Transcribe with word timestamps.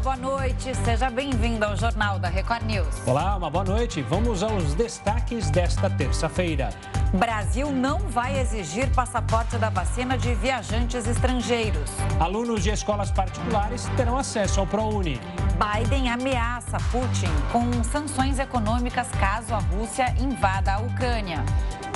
boa 0.00 0.16
noite. 0.16 0.74
Seja 0.76 1.10
bem-vindo 1.10 1.62
ao 1.62 1.76
Jornal 1.76 2.18
da 2.18 2.28
Record 2.28 2.62
News. 2.62 3.06
Olá, 3.06 3.36
uma 3.36 3.50
boa 3.50 3.64
noite. 3.64 4.00
Vamos 4.00 4.42
aos 4.42 4.72
destaques 4.74 5.50
desta 5.50 5.90
terça-feira. 5.90 6.70
Brasil 7.12 7.70
não 7.70 7.98
vai 7.98 8.38
exigir 8.40 8.88
passaporte 8.94 9.58
da 9.58 9.68
vacina 9.68 10.16
de 10.16 10.34
viajantes 10.34 11.06
estrangeiros. 11.06 11.90
Alunos 12.18 12.62
de 12.62 12.70
escolas 12.70 13.10
particulares 13.10 13.86
terão 13.96 14.16
acesso 14.16 14.60
ao 14.60 14.66
ProUni. 14.66 15.20
Biden 15.58 16.08
ameaça 16.08 16.78
Putin 16.90 17.30
com 17.52 17.84
sanções 17.84 18.38
econômicas 18.38 19.08
caso 19.20 19.54
a 19.54 19.58
Rússia 19.58 20.14
invada 20.18 20.72
a 20.72 20.78
Ucrânia. 20.78 21.44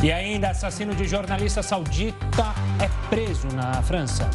E 0.03 0.13
ainda, 0.13 0.51
assassino 0.51 0.95
de 0.95 1.07
jornalista 1.07 1.63
saudita 1.63 2.55
é 2.79 2.89
preso 3.09 3.49
na 3.55 3.83
França. 3.83 4.29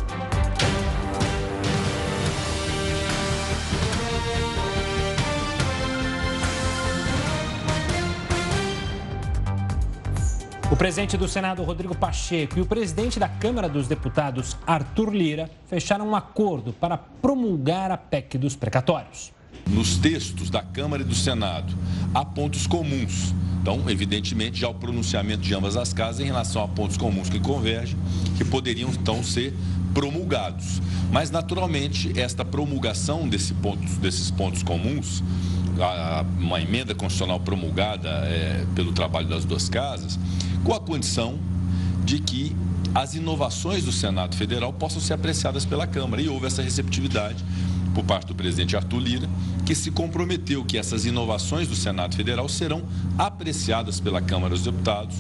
Presidente 10.79 11.17
do 11.17 11.27
Senado, 11.27 11.61
Rodrigo 11.61 11.93
Pacheco, 11.93 12.57
e 12.57 12.61
o 12.61 12.65
presidente 12.65 13.19
da 13.19 13.27
Câmara 13.27 13.67
dos 13.67 13.85
Deputados, 13.85 14.55
Arthur 14.65 15.13
Lira, 15.13 15.51
fecharam 15.67 16.07
um 16.07 16.15
acordo 16.15 16.71
para 16.71 16.97
promulgar 16.97 17.91
a 17.91 17.97
PEC 17.97 18.37
dos 18.37 18.55
precatórios. 18.55 19.33
Nos 19.67 19.97
textos 19.97 20.49
da 20.49 20.61
Câmara 20.61 21.01
e 21.01 21.05
do 21.05 21.13
Senado, 21.13 21.73
há 22.15 22.23
pontos 22.23 22.65
comuns. 22.65 23.35
Então, 23.61 23.89
evidentemente, 23.89 24.61
já 24.61 24.69
o 24.69 24.73
pronunciamento 24.73 25.41
de 25.41 25.53
ambas 25.53 25.75
as 25.75 25.91
casas 25.91 26.21
em 26.21 26.27
relação 26.27 26.63
a 26.63 26.67
pontos 26.69 26.95
comuns 26.95 27.29
que 27.29 27.41
convergem, 27.41 27.99
que 28.37 28.45
poderiam 28.45 28.89
então 28.89 29.21
ser 29.21 29.53
promulgados. 29.93 30.81
Mas, 31.11 31.29
naturalmente, 31.29 32.17
esta 32.17 32.45
promulgação 32.45 33.27
desse 33.27 33.53
ponto, 33.53 33.85
desses 33.99 34.31
pontos 34.31 34.63
comuns, 34.63 35.21
uma 36.39 36.61
emenda 36.61 36.95
constitucional 36.95 37.39
promulgada 37.39 38.09
é, 38.25 38.65
pelo 38.75 38.93
trabalho 38.93 39.27
das 39.27 39.43
duas 39.43 39.67
casas, 39.67 40.17
com 40.63 40.73
a 40.73 40.79
condição 40.79 41.39
de 42.03 42.19
que 42.19 42.55
as 42.93 43.13
inovações 43.13 43.83
do 43.83 43.91
Senado 43.91 44.35
Federal 44.35 44.73
possam 44.73 45.01
ser 45.01 45.13
apreciadas 45.13 45.65
pela 45.65 45.85
Câmara. 45.85 46.21
E 46.21 46.29
houve 46.29 46.47
essa 46.47 46.61
receptividade 46.61 47.43
por 47.93 48.03
parte 48.03 48.27
do 48.27 48.35
presidente 48.35 48.75
Arthur 48.75 48.99
Lira, 48.99 49.29
que 49.65 49.75
se 49.75 49.91
comprometeu 49.91 50.63
que 50.63 50.77
essas 50.77 51.05
inovações 51.05 51.67
do 51.67 51.75
Senado 51.75 52.15
Federal 52.15 52.47
serão 52.47 52.83
apreciadas 53.17 53.99
pela 53.99 54.21
Câmara 54.21 54.53
dos 54.53 54.63
Deputados 54.63 55.17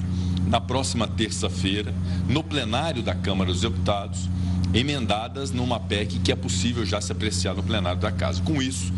na 0.47 0.59
próxima 0.59 1.07
terça-feira, 1.07 1.93
no 2.27 2.43
plenário 2.43 3.03
da 3.03 3.13
Câmara 3.13 3.51
dos 3.51 3.61
Deputados, 3.61 4.29
emendadas 4.73 5.51
numa 5.51 5.79
PEC 5.79 6.19
que 6.19 6.31
é 6.31 6.35
possível 6.35 6.85
já 6.85 6.99
se 6.99 7.11
apreciar 7.11 7.53
no 7.53 7.61
plenário 7.61 7.99
da 7.99 8.11
Casa. 8.11 8.41
Com 8.41 8.61
isso, 8.61 8.91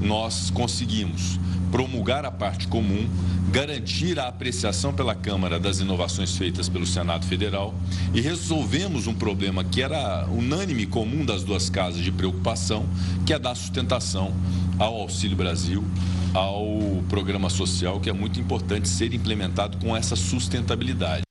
nós 0.00 0.50
conseguimos 0.50 1.38
promulgar 1.70 2.24
a 2.24 2.30
parte 2.30 2.66
comum, 2.68 3.08
garantir 3.56 4.18
a 4.18 4.28
apreciação 4.28 4.92
pela 4.92 5.14
Câmara 5.14 5.58
das 5.58 5.80
inovações 5.80 6.36
feitas 6.36 6.68
pelo 6.68 6.86
Senado 6.86 7.24
Federal 7.24 7.74
e 8.12 8.20
resolvemos 8.20 9.06
um 9.06 9.14
problema 9.14 9.64
que 9.64 9.80
era 9.80 10.26
unânime 10.26 10.84
comum 10.84 11.24
das 11.24 11.42
duas 11.42 11.70
casas 11.70 12.04
de 12.04 12.12
preocupação, 12.12 12.86
que 13.24 13.32
é 13.32 13.38
dar 13.38 13.54
sustentação 13.54 14.30
ao 14.78 15.00
Auxílio 15.00 15.38
Brasil, 15.38 15.82
ao 16.34 17.02
programa 17.08 17.48
social, 17.48 17.98
que 17.98 18.10
é 18.10 18.12
muito 18.12 18.38
importante 18.38 18.90
ser 18.90 19.14
implementado 19.14 19.78
com 19.78 19.96
essa 19.96 20.16
sustentabilidade. 20.16 21.25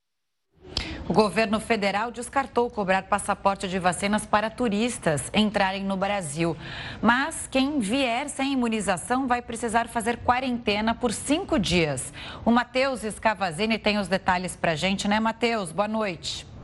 O 1.08 1.14
governo 1.14 1.60
federal 1.60 2.10
descartou 2.10 2.68
cobrar 2.68 3.04
passaporte 3.04 3.68
de 3.68 3.78
vacinas 3.78 4.26
para 4.26 4.50
turistas 4.50 5.30
entrarem 5.36 5.84
no 5.84 5.96
Brasil. 5.96 6.58
Mas 7.00 7.48
quem 7.50 7.80
vier 7.80 8.28
sem 8.28 8.54
imunização 8.54 9.28
vai 9.28 9.40
precisar 9.40 9.88
fazer 9.88 10.18
quarentena 10.18 10.96
por 10.96 11.14
cinco 11.14 11.60
dias. 11.60 12.12
O 12.44 12.50
Matheus 12.50 13.02
Scavazini 13.02 13.78
tem 13.78 14.00
os 14.00 14.08
detalhes 14.08 14.56
para 14.56 14.74
gente, 14.74 15.08
né, 15.08 15.20
Matheus? 15.20 15.72
Boa 15.72 15.88
noite. 15.88 16.55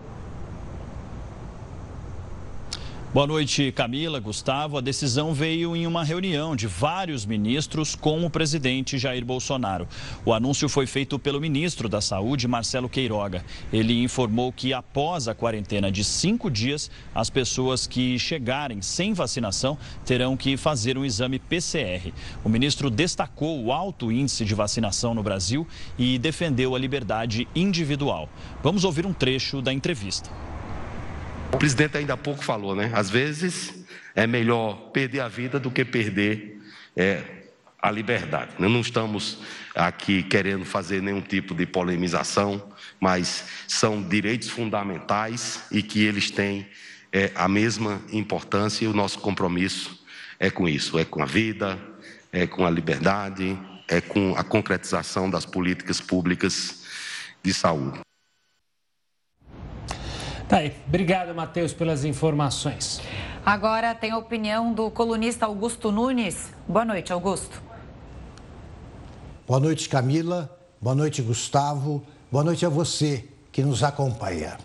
Boa 3.13 3.27
noite, 3.27 3.73
Camila, 3.73 4.21
Gustavo. 4.21 4.77
A 4.77 4.81
decisão 4.81 5.33
veio 5.33 5.75
em 5.75 5.85
uma 5.85 6.01
reunião 6.01 6.55
de 6.55 6.65
vários 6.65 7.25
ministros 7.25 7.93
com 7.93 8.25
o 8.25 8.29
presidente 8.29 8.97
Jair 8.97 9.25
Bolsonaro. 9.25 9.85
O 10.23 10.31
anúncio 10.31 10.69
foi 10.69 10.87
feito 10.87 11.19
pelo 11.19 11.41
ministro 11.41 11.89
da 11.89 11.99
Saúde, 11.99 12.47
Marcelo 12.47 12.87
Queiroga. 12.87 13.43
Ele 13.73 14.01
informou 14.01 14.53
que 14.53 14.73
após 14.73 15.27
a 15.27 15.35
quarentena 15.35 15.91
de 15.91 16.05
cinco 16.05 16.49
dias, 16.49 16.89
as 17.13 17.29
pessoas 17.29 17.85
que 17.85 18.17
chegarem 18.17 18.81
sem 18.81 19.11
vacinação 19.11 19.77
terão 20.05 20.37
que 20.37 20.55
fazer 20.55 20.97
um 20.97 21.03
exame 21.03 21.37
PCR. 21.37 22.13
O 22.45 22.47
ministro 22.47 22.89
destacou 22.89 23.61
o 23.61 23.73
alto 23.73 24.09
índice 24.09 24.45
de 24.45 24.55
vacinação 24.55 25.13
no 25.13 25.21
Brasil 25.21 25.67
e 25.99 26.17
defendeu 26.17 26.73
a 26.73 26.79
liberdade 26.79 27.45
individual. 27.53 28.29
Vamos 28.63 28.85
ouvir 28.85 29.05
um 29.05 29.11
trecho 29.11 29.61
da 29.61 29.73
entrevista. 29.73 30.29
O 31.53 31.57
presidente 31.57 31.97
ainda 31.97 32.13
há 32.13 32.17
pouco 32.17 32.43
falou, 32.43 32.75
né? 32.75 32.91
Às 32.93 33.09
vezes 33.09 33.73
é 34.15 34.25
melhor 34.25 34.91
perder 34.91 35.19
a 35.19 35.27
vida 35.27 35.59
do 35.59 35.69
que 35.69 35.85
perder 35.85 36.61
é, 36.95 37.23
a 37.81 37.89
liberdade. 37.89 38.51
Não 38.59 38.79
estamos 38.79 39.39
aqui 39.75 40.23
querendo 40.23 40.65
fazer 40.65 41.01
nenhum 41.01 41.21
tipo 41.21 41.53
de 41.53 41.65
polemização, 41.65 42.71
mas 42.99 43.45
são 43.67 44.01
direitos 44.01 44.49
fundamentais 44.49 45.63
e 45.71 45.81
que 45.81 46.03
eles 46.03 46.31
têm 46.31 46.67
é, 47.11 47.31
a 47.35 47.47
mesma 47.47 48.01
importância 48.11 48.85
e 48.85 48.87
o 48.87 48.93
nosso 48.93 49.19
compromisso 49.19 49.99
é 50.39 50.49
com 50.49 50.67
isso, 50.67 50.97
é 50.97 51.05
com 51.05 51.21
a 51.21 51.25
vida, 51.25 51.77
é 52.31 52.47
com 52.47 52.65
a 52.65 52.69
liberdade, 52.69 53.57
é 53.87 53.99
com 53.99 54.35
a 54.37 54.43
concretização 54.43 55.29
das 55.29 55.45
políticas 55.45 55.99
públicas 55.99 56.83
de 57.43 57.53
saúde. 57.53 57.99
Tá 60.51 60.57
aí. 60.57 60.73
Obrigado, 60.85 61.33
Matheus, 61.33 61.71
pelas 61.71 62.03
informações. 62.03 62.99
Agora 63.45 63.95
tem 63.95 64.11
a 64.11 64.17
opinião 64.17 64.73
do 64.73 64.91
colunista 64.91 65.45
Augusto 65.45 65.93
Nunes. 65.93 66.51
Boa 66.67 66.83
noite, 66.83 67.13
Augusto. 67.13 67.63
Boa 69.47 69.61
noite, 69.61 69.87
Camila. 69.87 70.53
Boa 70.81 70.93
noite, 70.93 71.21
Gustavo. 71.21 72.03
Boa 72.29 72.43
noite 72.43 72.65
a 72.65 72.69
você 72.69 73.29
que 73.49 73.63
nos 73.63 73.81
acompanha. 73.81 74.57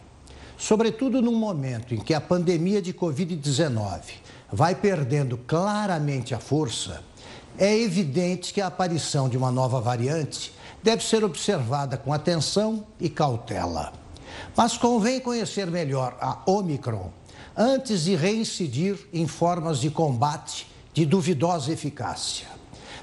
Sobretudo 0.58 1.22
num 1.22 1.36
momento 1.36 1.94
em 1.94 1.98
que 1.98 2.14
a 2.14 2.20
pandemia 2.20 2.82
de 2.82 2.92
Covid-19 2.92 4.00
vai 4.52 4.74
perdendo 4.74 5.38
claramente 5.38 6.34
a 6.34 6.40
força, 6.40 7.00
é 7.56 7.72
evidente 7.78 8.52
que 8.52 8.60
a 8.60 8.66
aparição 8.66 9.28
de 9.28 9.36
uma 9.36 9.52
nova 9.52 9.80
variante 9.80 10.52
deve 10.82 11.04
ser 11.04 11.22
observada 11.22 11.96
com 11.96 12.12
atenção 12.12 12.84
e 12.98 13.08
cautela. 13.08 14.04
Mas 14.56 14.76
convém 14.78 15.20
conhecer 15.20 15.70
melhor 15.70 16.16
a 16.20 16.40
Omicron 16.50 17.10
antes 17.56 18.04
de 18.04 18.16
reincidir 18.16 18.98
em 19.12 19.26
formas 19.26 19.78
de 19.78 19.90
combate 19.90 20.66
de 20.94 21.04
duvidosa 21.04 21.72
eficácia. 21.72 22.46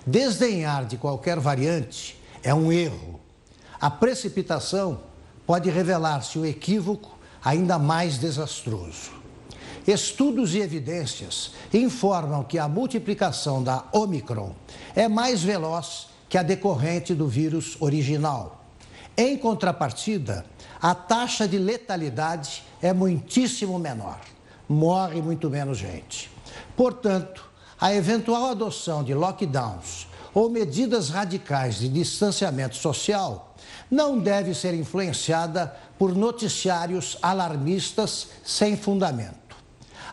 Desdenhar 0.06 0.86
de 0.86 0.98
qualquer 0.98 1.40
variante 1.40 2.20
é 2.42 2.54
um 2.54 2.72
erro. 2.72 3.20
A 3.80 3.90
precipitação 3.90 5.02
pode 5.46 5.70
revelar-se 5.70 6.40
um 6.40 6.46
equívoco 6.46 7.18
ainda 7.44 7.78
mais 7.78 8.18
desastroso. 8.18 9.12
Estudos 9.86 10.56
e 10.56 10.60
evidências 10.60 11.52
informam 11.74 12.44
que 12.44 12.58
a 12.58 12.68
multiplicação 12.68 13.62
da 13.62 13.84
Omicron 13.92 14.56
é 14.96 15.08
mais 15.08 15.44
veloz 15.44 16.08
que 16.30 16.38
a 16.38 16.44
decorrente 16.44 17.14
do 17.14 17.28
vírus 17.28 17.78
original. 17.80 18.66
Em 19.16 19.38
contrapartida, 19.38 20.46
a 20.84 20.94
taxa 20.94 21.48
de 21.48 21.58
letalidade 21.58 22.62
é 22.82 22.92
muitíssimo 22.92 23.80
menor. 23.80 24.20
Morre 24.68 25.22
muito 25.22 25.50
menos 25.50 25.78
gente. 25.78 26.30
Portanto, 26.76 27.50
a 27.80 27.96
eventual 27.96 28.48
adoção 28.48 29.02
de 29.02 29.14
lockdowns 29.14 30.10
ou 30.34 30.50
medidas 30.50 31.10
radicais 31.10 31.80
de 31.80 31.88
distanciamento 31.88 32.76
social 32.76 33.56
não 33.90 34.20
deve 34.20 34.54
ser 34.54 34.74
influenciada 34.74 35.74
por 35.98 36.14
noticiários 36.14 37.18
alarmistas 37.22 38.28
sem 38.44 38.76
fundamento. 38.76 39.56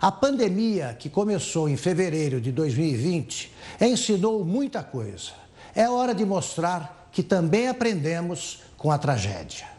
A 0.01 0.13
pandemia, 0.13 0.97
que 0.97 1.11
começou 1.11 1.69
em 1.69 1.77
fevereiro 1.77 2.41
de 2.41 2.53
2020, 2.53 3.53
ensinou 3.81 4.45
muita 4.45 4.85
coisa. 4.85 5.33
É 5.75 5.91
hora 5.91 6.15
de 6.15 6.25
mostrar 6.25 7.09
que 7.11 7.25
também 7.25 7.67
aprendemos 7.67 8.61
com 8.77 8.93
a 8.93 8.99
tragédia. 8.99 9.70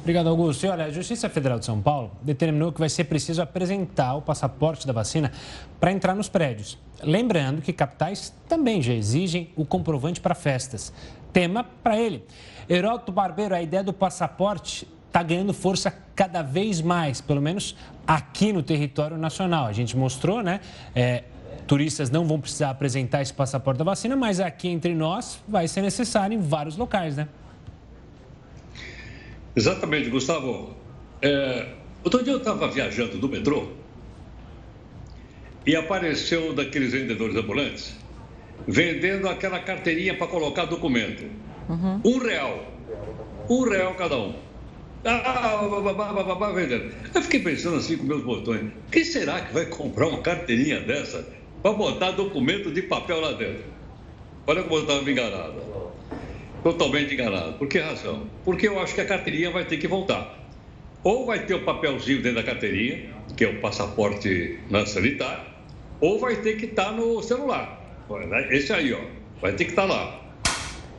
Obrigado, 0.00 0.28
Augusto. 0.30 0.64
E 0.64 0.68
olha, 0.68 0.86
a 0.86 0.90
Justiça 0.90 1.28
Federal 1.28 1.58
de 1.58 1.66
São 1.66 1.80
Paulo 1.80 2.10
determinou 2.22 2.72
que 2.72 2.80
vai 2.80 2.88
ser 2.88 3.04
preciso 3.04 3.42
apresentar 3.42 4.14
o 4.14 4.22
passaporte 4.22 4.86
da 4.86 4.94
vacina 4.94 5.30
para 5.78 5.92
entrar 5.92 6.14
nos 6.14 6.28
prédios. 6.28 6.78
Lembrando 7.02 7.60
que 7.60 7.72
capitais 7.72 8.32
também 8.48 8.80
já 8.80 8.94
exigem 8.94 9.50
o 9.56 9.64
comprovante 9.64 10.20
para 10.20 10.34
festas. 10.34 10.92
Tema 11.32 11.64
para 11.82 11.98
ele. 11.98 12.24
Heródoto 12.68 13.12
Barbeiro, 13.12 13.54
a 13.54 13.60
ideia 13.60 13.84
do 13.84 13.92
passaporte 13.92 14.88
está 15.06 15.22
ganhando 15.22 15.52
força 15.52 15.92
cada 16.14 16.40
vez 16.40 16.80
mais, 16.80 17.20
pelo 17.20 17.42
menos 17.42 17.76
aqui 18.06 18.52
no 18.52 18.62
território 18.62 19.18
nacional. 19.18 19.66
A 19.66 19.72
gente 19.72 19.96
mostrou, 19.96 20.42
né? 20.42 20.60
É, 20.94 21.24
turistas 21.66 22.10
não 22.10 22.24
vão 22.24 22.40
precisar 22.40 22.70
apresentar 22.70 23.20
esse 23.20 23.34
passaporte 23.34 23.78
da 23.78 23.84
vacina, 23.84 24.16
mas 24.16 24.40
aqui 24.40 24.68
entre 24.68 24.94
nós 24.94 25.40
vai 25.46 25.68
ser 25.68 25.82
necessário 25.82 26.34
em 26.34 26.40
vários 26.40 26.76
locais, 26.76 27.16
né? 27.16 27.28
Exatamente, 29.54 30.10
Gustavo. 30.10 30.76
É, 31.22 31.74
outro 32.04 32.22
dia 32.22 32.32
eu 32.32 32.38
estava 32.38 32.68
viajando 32.68 33.18
do 33.18 33.28
metrô 33.28 33.68
e 35.66 35.76
apareceu 35.76 36.54
daqueles 36.54 36.92
vendedores 36.92 37.36
ambulantes 37.36 38.00
vendendo 38.66 39.28
aquela 39.28 39.58
carteirinha 39.58 40.16
para 40.16 40.26
colocar 40.26 40.64
documento. 40.64 41.24
Uhum. 41.68 42.00
Um 42.04 42.18
real. 42.18 42.72
Um 43.48 43.68
real 43.68 43.94
cada 43.94 44.16
um. 44.16 44.34
Ah, 45.04 45.66
babá, 46.24 46.52
vendendo. 46.52 46.92
Eu 47.14 47.22
fiquei 47.22 47.40
pensando 47.40 47.76
assim 47.76 47.96
com 47.96 48.04
meus 48.04 48.22
botões. 48.22 48.70
Quem 48.92 49.04
será 49.04 49.40
que 49.40 49.54
vai 49.54 49.66
comprar 49.66 50.08
uma 50.08 50.20
carteirinha 50.20 50.80
dessa 50.80 51.26
para 51.62 51.72
botar 51.72 52.10
documento 52.12 52.70
de 52.70 52.82
papel 52.82 53.20
lá 53.20 53.32
dentro? 53.32 53.64
Olha 54.46 54.62
como 54.62 54.76
eu 54.76 54.82
estava 54.82 55.10
enganado. 55.10 55.69
Totalmente 56.62 57.14
enganado. 57.14 57.54
Por 57.54 57.68
que 57.68 57.78
razão? 57.78 58.26
Porque 58.44 58.68
eu 58.68 58.78
acho 58.78 58.94
que 58.94 59.00
a 59.00 59.06
carteirinha 59.06 59.50
vai 59.50 59.64
ter 59.64 59.78
que 59.78 59.88
voltar. 59.88 60.38
Ou 61.02 61.24
vai 61.24 61.46
ter 61.46 61.54
o 61.54 61.64
papelzinho 61.64 62.22
dentro 62.22 62.36
da 62.36 62.42
carteirinha, 62.42 63.10
que 63.36 63.44
é 63.44 63.48
o 63.48 63.60
passaporte 63.60 64.58
sanitário, 64.86 65.44
ou 66.00 66.18
vai 66.18 66.36
ter 66.36 66.56
que 66.56 66.66
estar 66.66 66.86
tá 66.86 66.92
no 66.92 67.22
celular. 67.22 67.80
Esse 68.50 68.72
aí, 68.72 68.92
ó, 68.92 69.00
vai 69.40 69.52
ter 69.52 69.64
que 69.64 69.70
estar 69.70 69.86
tá 69.86 69.94
lá. 69.94 70.20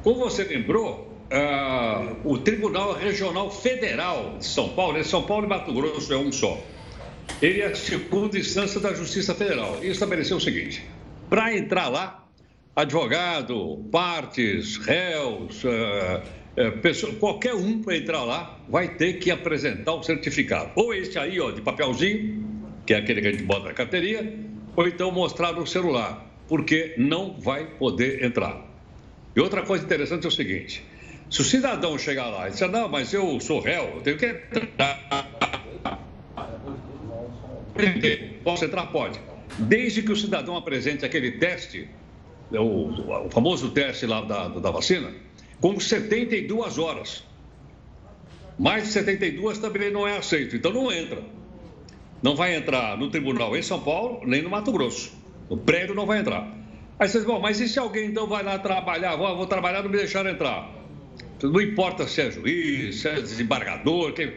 Como 0.02 0.20
você 0.20 0.44
lembrou, 0.44 1.12
uh, 1.32 2.16
o 2.28 2.38
Tribunal 2.40 2.94
Regional 2.94 3.52
Federal 3.52 4.38
de 4.40 4.46
São 4.46 4.70
Paulo, 4.70 4.98
é 4.98 5.04
São 5.04 5.24
Paulo 5.24 5.46
e 5.46 5.50
Mato 5.50 5.72
Grosso 5.74 6.12
é 6.12 6.18
um 6.18 6.32
só. 6.32 6.60
Ele 7.42 7.62
é 7.62 7.68
a 7.68 7.76
segunda 7.76 8.38
instância 8.38 8.80
da 8.80 8.94
Justiça 8.94 9.36
Federal 9.36 9.78
e 9.82 9.88
estabeleceu 9.88 10.38
o 10.38 10.42
seguinte: 10.42 10.84
para 11.30 11.56
entrar 11.56 11.90
lá, 11.90 12.21
advogado, 12.76 13.86
partes, 13.92 14.78
réus, 14.78 15.64
uh, 15.64 15.68
uh, 15.68 16.72
pessoa, 16.82 17.14
qualquer 17.16 17.54
um 17.54 17.82
para 17.82 17.98
entrar 17.98 18.24
lá 18.24 18.60
vai 18.70 18.96
ter 18.96 19.14
que 19.14 19.30
apresentar 19.30 19.94
o 19.94 20.04
certificado. 20.04 20.72
Ou 20.76 20.94
esse 20.94 21.18
aí, 21.20 21.40
ó, 21.40 21.52
de 21.52 21.62
papelzinho, 21.62 22.44
que 22.86 22.94
é 22.94 22.98
aquele 22.98 23.22
que 23.22 23.28
a 23.28 23.32
gente 23.32 23.44
bota 23.44 23.68
na 23.68 23.74
carteirinha, 23.74 24.34
ou 24.76 24.88
então 24.88 25.12
mostrar 25.12 25.54
no 25.54 25.68
celular, 25.68 26.26
porque 26.48 26.94
não 26.98 27.38
vai 27.40 27.66
poder 27.66 28.24
entrar. 28.24 28.66
E 29.36 29.40
outra 29.40 29.64
coisa 29.64 29.84
interessante 29.84 30.26
é 30.26 30.28
o 30.28 30.32
seguinte: 30.32 30.84
se 31.30 31.42
o 31.42 31.44
cidadão 31.44 31.98
chegar 31.98 32.28
lá 32.28 32.48
e 32.48 32.52
disser, 32.52 32.70
não, 32.70 32.88
mas 32.88 33.14
eu 33.14 33.40
sou 33.40 33.60
réu, 33.60 33.96
eu 33.96 34.02
tenho 34.02 34.18
que 34.18 34.26
entrar. 34.26 35.00
Posso 38.44 38.66
entrar? 38.66 38.88
Pode. 38.88 39.20
Desde 39.60 40.02
que 40.02 40.12
o 40.12 40.16
cidadão 40.16 40.56
apresente 40.56 41.06
aquele 41.06 41.32
teste, 41.32 41.90
o, 42.60 43.26
o 43.26 43.30
famoso 43.30 43.72
teste 43.72 44.06
lá 44.06 44.22
da, 44.22 44.48
da 44.48 44.72
vacina, 44.72 45.14
com 45.60 45.80
72 45.80 46.78
horas. 46.78 47.24
Mais 48.60 48.84
de 48.84 48.90
72 48.90 49.60
também 49.60 49.92
não 49.92 50.08
é 50.08 50.18
aceito, 50.18 50.56
então 50.56 50.72
não 50.72 50.92
entra 50.92 51.24
não 52.22 52.36
vai 52.36 52.56
entrar 52.56 52.98
no 52.98 53.10
tribunal 53.10 53.56
em 53.58 53.62
São 53.62 53.80
Paulo, 53.82 54.22
nem 54.26 54.42
no 54.42 54.50
Mato 54.50 54.72
Grosso. 54.72 55.12
O 55.50 55.58
prédio 55.58 55.96
não 55.96 56.06
vai 56.06 56.20
entrar. 56.20 56.56
Aí 57.00 57.08
vocês 57.08 57.24
vão, 57.24 57.40
mas 57.40 57.60
e 57.60 57.68
se 57.68 57.80
alguém 57.80 58.10
então 58.10 58.28
vai 58.28 58.44
lá 58.44 58.60
trabalhar? 58.60 59.16
Vou, 59.16 59.36
vou 59.36 59.48
trabalhar, 59.48 59.82
não 59.82 59.90
me 59.90 59.98
deixaram 59.98 60.30
entrar. 60.30 60.70
Não 61.42 61.60
importa 61.60 62.08
se 62.08 62.22
é 62.22 62.30
juiz, 62.30 63.02
se 63.02 63.08
é 63.08 63.16
desembargador. 63.16 64.14
Que... 64.14 64.34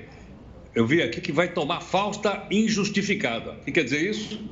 Eu 0.75 0.87
vi 0.87 1.03
aqui 1.03 1.21
que 1.21 1.31
vai 1.31 1.49
tomar 1.49 1.83
falta 1.83 2.47
injustificada. 2.51 3.53
O 3.53 3.65
que 3.65 3.73
quer 3.73 3.85
dizer 3.85 4.09
isso? 4.09 4.43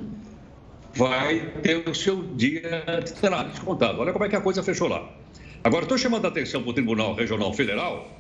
Vai 0.94 1.40
ter 1.62 1.88
o 1.88 1.94
seu 1.94 2.22
dia 2.34 3.02
de 3.04 3.12
trabalho 3.14 3.50
descontado. 3.50 4.00
Olha 4.00 4.12
como 4.12 4.24
é 4.24 4.28
que 4.28 4.36
a 4.36 4.40
coisa 4.40 4.62
fechou 4.62 4.88
lá. 4.88 5.08
Agora, 5.64 5.84
estou 5.84 5.96
chamando 5.96 6.24
a 6.24 6.28
atenção 6.28 6.62
para 6.62 6.70
o 6.70 6.74
Tribunal 6.74 7.14
Regional 7.14 7.52
Federal, 7.54 8.10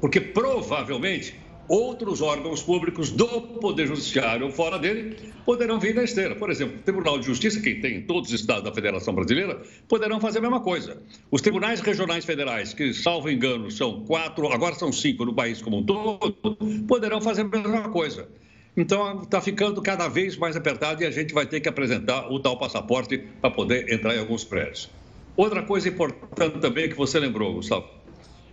porque 0.00 0.20
provavelmente 0.20 1.34
outros 1.68 2.22
órgãos 2.22 2.62
públicos 2.62 3.10
do 3.10 3.26
Poder 3.60 3.86
Judiciário 3.86 4.46
ou 4.46 4.52
fora 4.52 4.78
dele 4.78 5.32
poderão 5.44 5.78
vir 5.78 5.94
na 5.94 6.02
esteira. 6.02 6.34
Por 6.34 6.50
exemplo, 6.50 6.78
o 6.78 6.82
Tribunal 6.82 7.18
de 7.18 7.26
Justiça, 7.26 7.60
que 7.60 7.74
tem 7.74 7.96
em 7.96 8.02
todos 8.02 8.32
os 8.32 8.40
estados 8.40 8.64
da 8.64 8.72
Federação 8.72 9.14
Brasileira, 9.14 9.60
poderão 9.86 10.18
fazer 10.18 10.38
a 10.38 10.42
mesma 10.42 10.60
coisa. 10.60 11.02
Os 11.30 11.42
tribunais 11.42 11.80
regionais 11.80 12.24
federais, 12.24 12.72
que, 12.72 12.94
salvo 12.94 13.30
engano, 13.30 13.70
são 13.70 14.04
quatro, 14.04 14.50
agora 14.50 14.74
são 14.74 14.90
cinco 14.90 15.26
no 15.26 15.34
país 15.34 15.60
como 15.60 15.78
um 15.78 15.82
todo, 15.84 16.56
poderão 16.86 17.20
fazer 17.20 17.42
a 17.42 17.44
mesma 17.44 17.90
coisa. 17.90 18.28
Então, 18.78 19.22
está 19.22 19.40
ficando 19.40 19.82
cada 19.82 20.06
vez 20.06 20.36
mais 20.36 20.54
apertado 20.54 21.02
e 21.02 21.06
a 21.06 21.10
gente 21.10 21.34
vai 21.34 21.44
ter 21.44 21.58
que 21.58 21.68
apresentar 21.68 22.30
o 22.30 22.38
tal 22.38 22.56
passaporte 22.56 23.18
para 23.40 23.50
poder 23.50 23.92
entrar 23.92 24.14
em 24.14 24.20
alguns 24.20 24.44
prédios. 24.44 24.88
Outra 25.36 25.64
coisa 25.64 25.88
importante 25.88 26.60
também 26.60 26.88
que 26.88 26.94
você 26.94 27.18
lembrou, 27.18 27.54
Gustavo 27.54 27.88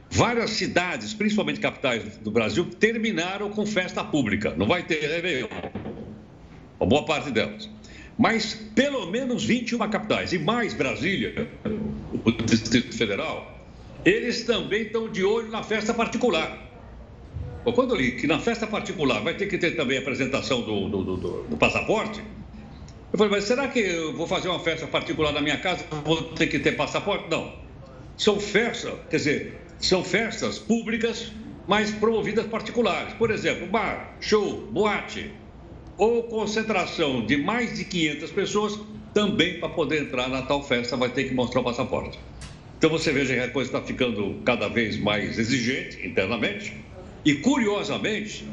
Várias 0.10 0.50
cidades, 0.52 1.14
principalmente 1.14 1.60
capitais 1.60 2.18
do 2.18 2.32
Brasil, 2.32 2.66
terminaram 2.80 3.52
com 3.52 3.68
festa 3.68 4.04
pública. 4.04 4.56
Não 4.58 4.66
vai 4.66 4.82
ter 4.82 5.00
Réveillon. 5.00 5.48
Uma 6.80 6.90
boa 6.90 7.06
parte 7.06 7.30
delas. 7.30 7.70
Mas 8.18 8.56
pelo 8.74 9.06
menos 9.12 9.44
21 9.44 9.78
capitais, 9.90 10.34
e 10.34 10.40
mais 10.40 10.74
Brasília, 10.74 11.48
o 12.24 12.32
Distrito 12.32 12.98
Federal, 12.98 13.60
eles 14.04 14.44
também 14.44 14.84
estão 14.84 15.08
de 15.08 15.24
olho 15.24 15.52
na 15.52 15.62
festa 15.62 15.94
particular. 15.94 16.65
Quando 17.74 17.96
eu 17.96 17.98
li 17.98 18.12
que 18.12 18.28
na 18.28 18.40
festa 18.40 18.68
particular 18.68 19.22
vai 19.22 19.34
ter 19.34 19.48
que 19.48 19.58
ter 19.58 19.72
também 19.72 19.98
a 19.98 20.02
apresentação 20.02 20.62
do, 20.62 20.88
do, 20.88 21.04
do, 21.04 21.44
do 21.44 21.58
passaporte, 21.58 22.22
eu 23.12 23.18
falei, 23.18 23.32
mas 23.32 23.46
será 23.46 23.68
que 23.68 23.80
eu 23.80 24.14
vou 24.14 24.28
fazer 24.28 24.50
uma 24.50 24.60
festa 24.60 24.86
particular 24.86 25.32
na 25.32 25.42
minha 25.42 25.58
casa 25.58 25.86
vou 26.04 26.22
ter 26.22 26.48
que 26.48 26.60
ter 26.60 26.74
passaporte? 26.74 27.30
Não. 27.30 27.54
São 28.18 28.40
festas, 28.40 28.94
quer 29.10 29.18
dizer, 29.18 29.62
são 29.80 30.04
festas 30.04 30.60
públicas, 30.60 31.32
mas 31.68 31.92
promovidas 31.92 32.46
particulares. 32.46 33.14
Por 33.14 33.32
exemplo, 33.32 33.68
bar, 33.68 34.16
show, 34.20 34.68
boate 34.72 35.32
ou 35.98 36.24
concentração 36.24 37.26
de 37.26 37.38
mais 37.38 37.78
de 37.78 37.86
500 37.86 38.32
pessoas, 38.32 38.80
também 39.14 39.60
para 39.60 39.70
poder 39.70 40.04
entrar 40.04 40.28
na 40.28 40.42
tal 40.42 40.62
festa 40.62 40.98
vai 40.98 41.10
ter 41.10 41.24
que 41.24 41.34
mostrar 41.34 41.62
o 41.62 41.64
passaporte. 41.64 42.20
Então 42.78 42.90
você 42.90 43.14
veja 43.14 43.34
que 43.34 43.40
a 43.40 43.50
coisa 43.50 43.70
está 43.70 43.82
ficando 43.82 44.42
cada 44.44 44.68
vez 44.68 44.98
mais 44.98 45.40
exigente 45.40 46.06
internamente. 46.06 46.74
E 47.26 47.34
curiosamente, 47.34 48.48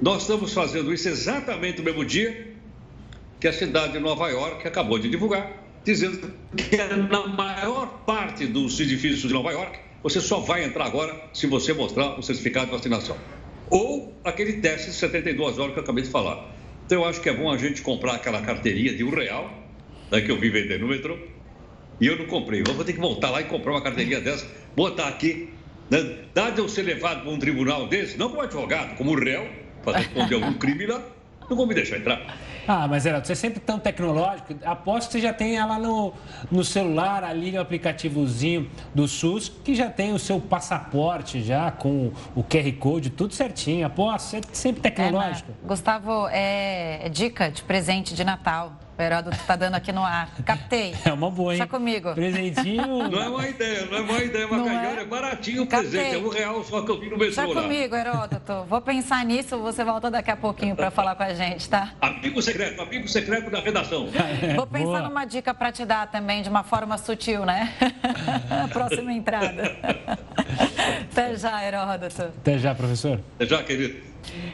nós 0.00 0.22
estamos 0.22 0.52
fazendo 0.52 0.92
isso 0.92 1.08
exatamente 1.08 1.78
no 1.78 1.84
mesmo 1.84 2.04
dia 2.04 2.52
que 3.40 3.48
a 3.48 3.52
cidade 3.52 3.94
de 3.94 3.98
Nova 3.98 4.28
York 4.28 4.68
acabou 4.68 4.98
de 4.98 5.08
divulgar, 5.08 5.50
dizendo 5.82 6.32
que 6.54 6.76
na 6.76 7.26
maior 7.26 8.04
parte 8.04 8.46
dos 8.46 8.78
edifícios 8.78 9.22
de 9.22 9.32
Nova 9.32 9.50
York 9.50 9.78
você 10.02 10.20
só 10.20 10.40
vai 10.40 10.62
entrar 10.64 10.84
agora 10.84 11.30
se 11.32 11.46
você 11.46 11.72
mostrar 11.72 12.18
o 12.18 12.22
certificado 12.22 12.66
de 12.66 12.72
vacinação. 12.72 13.16
Ou 13.70 14.14
aquele 14.22 14.54
teste 14.60 14.90
de 14.90 14.96
72 14.96 15.58
horas 15.58 15.72
que 15.72 15.78
eu 15.78 15.82
acabei 15.82 16.04
de 16.04 16.10
falar. 16.10 16.52
Então, 16.84 17.00
eu 17.02 17.08
acho 17.08 17.20
que 17.20 17.28
é 17.28 17.32
bom 17.32 17.50
a 17.50 17.56
gente 17.56 17.80
comprar 17.80 18.14
aquela 18.14 18.42
carteirinha 18.42 18.94
de 18.94 19.02
um 19.02 19.08
real, 19.08 19.50
né, 20.10 20.20
que 20.20 20.30
eu 20.30 20.38
vi 20.38 20.50
vender 20.50 20.78
no 20.78 20.88
metrô, 20.88 21.16
e 21.98 22.06
eu 22.06 22.18
não 22.18 22.26
comprei. 22.26 22.60
Eu 22.60 22.74
vou 22.74 22.84
ter 22.84 22.92
que 22.92 23.00
voltar 23.00 23.30
lá 23.30 23.40
e 23.40 23.44
comprar 23.44 23.72
uma 23.72 23.80
carteirinha 23.80 24.20
dessa, 24.20 24.46
botar 24.76 25.08
aqui. 25.08 25.48
Né? 25.92 26.16
Dado 26.32 26.58
eu 26.58 26.68
ser 26.70 26.82
levado 26.82 27.20
para 27.20 27.30
um 27.30 27.38
tribunal 27.38 27.86
desse, 27.86 28.16
não 28.16 28.30
como 28.30 28.40
advogado, 28.40 28.96
como 28.96 29.14
réu, 29.14 29.46
para 29.84 29.98
responder 29.98 30.36
algum 30.36 30.54
crime 30.54 30.86
lá, 30.86 31.02
não 31.50 31.54
vou 31.54 31.66
me 31.66 31.74
deixar 31.74 31.98
entrar. 31.98 32.34
Ah, 32.66 32.88
mas 32.88 33.02
Geraldo, 33.02 33.26
você 33.26 33.32
é 33.34 33.36
sempre 33.36 33.60
tão 33.60 33.78
tecnológico. 33.78 34.54
Aposto 34.64 35.08
que 35.08 35.12
você 35.12 35.20
já 35.20 35.34
tem 35.34 35.58
ela 35.58 35.78
no, 35.78 36.14
no 36.50 36.64
celular, 36.64 37.22
ali 37.24 37.52
no 37.52 37.60
aplicativozinho 37.60 38.70
do 38.94 39.06
SUS, 39.06 39.52
que 39.62 39.74
já 39.74 39.90
tem 39.90 40.14
o 40.14 40.18
seu 40.18 40.40
passaporte 40.40 41.42
já 41.42 41.70
com 41.70 42.10
o 42.34 42.42
QR 42.42 42.72
Code, 42.78 43.10
tudo 43.10 43.34
certinho. 43.34 43.84
Aposto, 43.84 44.28
você 44.28 44.36
é 44.38 44.42
sempre 44.52 44.80
tecnológico. 44.80 45.50
É, 45.50 45.66
Gustavo, 45.68 46.26
é, 46.28 47.04
é 47.04 47.08
dica 47.10 47.50
de 47.50 47.62
presente 47.64 48.14
de 48.14 48.24
Natal. 48.24 48.72
O 49.02 49.04
Heródoto 49.04 49.36
está 49.36 49.56
dando 49.56 49.74
aqui 49.74 49.90
no 49.90 50.04
ar. 50.04 50.30
Captei. 50.46 50.94
É 51.04 51.12
uma 51.12 51.28
boa, 51.28 51.52
hein? 51.52 51.58
Deixa 51.58 51.68
comigo. 51.68 52.14
Presentinho. 52.14 53.08
Não 53.10 53.20
é 53.20 53.28
uma 53.28 53.48
ideia, 53.48 53.86
não 53.86 53.96
é 53.96 54.00
uma 54.00 54.22
ideia. 54.22 54.46
É? 54.46 55.00
é 55.00 55.04
baratinho 55.04 55.64
o 55.64 55.66
presente. 55.66 56.14
É 56.14 56.18
um 56.18 56.28
real 56.28 56.62
só 56.62 56.82
que 56.82 56.90
eu 56.90 57.00
vi 57.00 57.10
no 57.10 57.18
metrô 57.18 57.44
Deixa 57.44 57.60
comigo, 57.60 57.96
Heródoto. 57.96 58.64
Vou 58.68 58.80
pensar 58.80 59.24
nisso, 59.24 59.58
você 59.58 59.82
volta 59.82 60.08
daqui 60.08 60.30
a 60.30 60.36
pouquinho 60.36 60.76
para 60.76 60.90
falar 60.92 61.16
com 61.16 61.24
a 61.24 61.34
gente, 61.34 61.68
tá? 61.68 61.92
Amigo 62.00 62.40
secreto, 62.40 62.80
amigo 62.80 63.08
secreto 63.08 63.50
da 63.50 63.58
redação. 63.58 64.08
Vou 64.54 64.66
pensar 64.68 64.84
boa. 64.84 65.02
numa 65.02 65.24
dica 65.24 65.52
para 65.52 65.72
te 65.72 65.84
dar 65.84 66.06
também, 66.06 66.42
de 66.42 66.48
uma 66.48 66.62
forma 66.62 66.96
sutil, 66.96 67.44
né? 67.44 67.74
próxima 68.72 69.12
entrada. 69.12 69.76
Até 71.10 71.36
já, 71.36 71.64
Heródoto. 71.64 72.22
Até 72.22 72.56
já, 72.56 72.72
professor. 72.72 73.20
Até 73.34 73.46
já, 73.46 73.62
querido. 73.64 74.12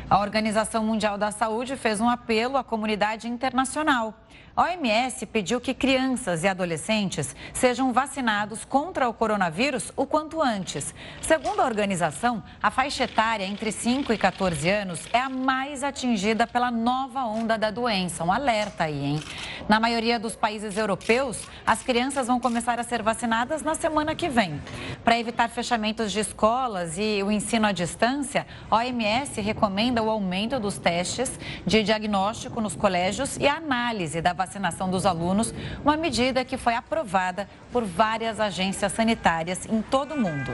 A 0.09 0.21
Organização 0.21 0.85
Mundial 0.85 1.19
da 1.19 1.31
Saúde 1.31 1.76
fez 1.76 2.00
um 2.00 2.09
apelo 2.09 2.57
à 2.57 2.64
comunidade 2.64 3.28
internacional 3.28 4.14
OMS 4.58 5.24
pediu 5.26 5.60
que 5.60 5.72
crianças 5.72 6.42
e 6.42 6.48
adolescentes 6.48 7.36
sejam 7.52 7.92
vacinados 7.92 8.64
contra 8.64 9.08
o 9.08 9.14
coronavírus 9.14 9.92
o 9.96 10.04
quanto 10.04 10.42
antes. 10.42 10.92
Segundo 11.20 11.60
a 11.60 11.64
organização, 11.64 12.42
a 12.60 12.68
faixa 12.68 13.04
etária 13.04 13.44
entre 13.44 13.70
5 13.70 14.12
e 14.12 14.18
14 14.18 14.68
anos 14.68 15.06
é 15.12 15.20
a 15.20 15.28
mais 15.28 15.84
atingida 15.84 16.44
pela 16.44 16.72
nova 16.72 17.24
onda 17.24 17.56
da 17.56 17.70
doença. 17.70 18.24
Um 18.24 18.32
alerta 18.32 18.82
aí, 18.82 19.04
hein? 19.04 19.22
Na 19.68 19.78
maioria 19.78 20.18
dos 20.18 20.34
países 20.34 20.76
europeus, 20.76 21.40
as 21.64 21.84
crianças 21.84 22.26
vão 22.26 22.40
começar 22.40 22.80
a 22.80 22.82
ser 22.82 23.00
vacinadas 23.00 23.62
na 23.62 23.76
semana 23.76 24.16
que 24.16 24.28
vem. 24.28 24.60
Para 25.04 25.20
evitar 25.20 25.48
fechamentos 25.50 26.10
de 26.10 26.18
escolas 26.18 26.98
e 26.98 27.22
o 27.22 27.30
ensino 27.30 27.66
à 27.66 27.70
distância, 27.70 28.44
a 28.68 28.76
OMS 28.76 29.40
recomenda 29.40 30.02
o 30.02 30.10
aumento 30.10 30.58
dos 30.58 30.78
testes 30.78 31.38
de 31.64 31.84
diagnóstico 31.84 32.60
nos 32.60 32.74
colégios 32.74 33.36
e 33.36 33.46
a 33.46 33.54
análise 33.54 34.20
da 34.20 34.32
vacinação 34.49 34.90
dos 34.90 35.05
alunos, 35.05 35.52
uma 35.85 35.97
medida 35.97 36.43
que 36.43 36.57
foi 36.57 36.75
aprovada 36.75 37.47
por 37.71 37.85
várias 37.85 38.40
agências 38.40 38.90
sanitárias 38.93 39.67
em 39.67 39.83
todo 39.83 40.14
o 40.14 40.21
mundo. 40.21 40.50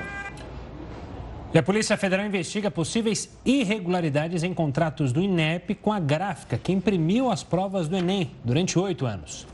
E 1.52 1.58
a 1.58 1.62
Polícia 1.62 1.96
Federal 1.96 2.26
investiga 2.26 2.68
possíveis 2.68 3.30
irregularidades 3.44 4.42
em 4.42 4.52
contratos 4.52 5.12
do 5.12 5.22
INEP 5.22 5.76
com 5.76 5.92
a 5.92 6.00
gráfica 6.00 6.58
que 6.58 6.72
imprimiu 6.72 7.30
as 7.30 7.44
provas 7.44 7.86
do 7.86 7.96
Enem 7.96 8.32
durante 8.44 8.76
oito 8.76 9.06
anos. 9.06 9.46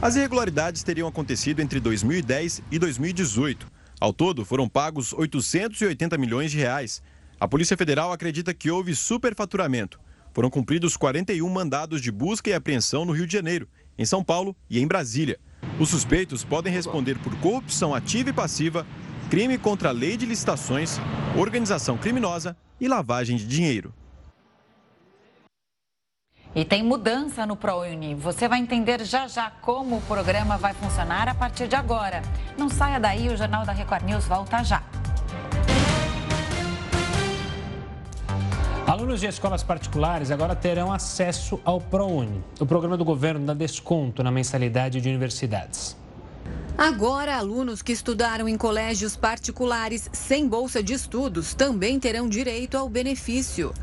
As 0.00 0.14
irregularidades 0.14 0.84
teriam 0.84 1.08
acontecido 1.08 1.60
entre 1.60 1.80
2010 1.80 2.62
e 2.70 2.78
2018. 2.78 3.66
Ao 4.00 4.12
todo, 4.12 4.44
foram 4.44 4.68
pagos 4.68 5.12
880 5.12 6.16
milhões 6.16 6.52
de 6.52 6.58
reais. 6.58 7.02
A 7.40 7.48
Polícia 7.48 7.76
Federal 7.76 8.12
acredita 8.12 8.54
que 8.54 8.70
houve 8.70 8.94
superfaturamento. 8.94 9.98
Foram 10.32 10.48
cumpridos 10.48 10.96
41 10.96 11.48
mandados 11.48 12.00
de 12.00 12.10
busca 12.10 12.48
e 12.48 12.54
apreensão 12.54 13.04
no 13.04 13.12
Rio 13.12 13.26
de 13.26 13.32
Janeiro, 13.32 13.68
em 13.98 14.04
São 14.04 14.24
Paulo 14.24 14.56
e 14.68 14.80
em 14.80 14.86
Brasília. 14.86 15.38
Os 15.78 15.90
suspeitos 15.90 16.42
podem 16.42 16.72
responder 16.72 17.18
por 17.18 17.34
corrupção 17.36 17.94
ativa 17.94 18.30
e 18.30 18.32
passiva, 18.32 18.86
crime 19.28 19.58
contra 19.58 19.90
a 19.90 19.92
lei 19.92 20.16
de 20.16 20.24
licitações, 20.24 20.98
organização 21.36 21.98
criminosa 21.98 22.56
e 22.80 22.88
lavagem 22.88 23.36
de 23.36 23.46
dinheiro. 23.46 23.92
E 26.54 26.64
tem 26.64 26.82
mudança 26.82 27.46
no 27.46 27.56
ProUni. 27.56 28.14
Você 28.14 28.46
vai 28.46 28.58
entender 28.58 29.04
já 29.04 29.26
já 29.26 29.50
como 29.50 29.96
o 29.96 30.02
programa 30.02 30.58
vai 30.58 30.74
funcionar 30.74 31.28
a 31.28 31.34
partir 31.34 31.66
de 31.66 31.74
agora. 31.74 32.22
Não 32.58 32.68
saia 32.68 33.00
daí, 33.00 33.28
o 33.28 33.36
Jornal 33.36 33.64
da 33.64 33.72
Record 33.72 34.04
News 34.04 34.26
volta 34.26 34.62
já. 34.62 34.82
Alunos 39.12 39.20
de 39.20 39.26
escolas 39.26 39.62
particulares 39.62 40.30
agora 40.30 40.56
terão 40.56 40.90
acesso 40.90 41.60
ao 41.66 41.78
ProUni, 41.78 42.42
o 42.58 42.64
programa 42.64 42.96
do 42.96 43.04
governo 43.04 43.44
dá 43.44 43.52
desconto 43.52 44.22
na 44.22 44.30
mensalidade 44.30 45.02
de 45.02 45.08
universidades. 45.10 45.94
Agora, 46.78 47.36
alunos 47.36 47.82
que 47.82 47.92
estudaram 47.92 48.48
em 48.48 48.56
colégios 48.56 49.14
particulares 49.14 50.08
sem 50.14 50.48
bolsa 50.48 50.82
de 50.82 50.94
estudos 50.94 51.52
também 51.52 52.00
terão 52.00 52.26
direito 52.26 52.78
ao 52.78 52.88
benefício. 52.88 53.74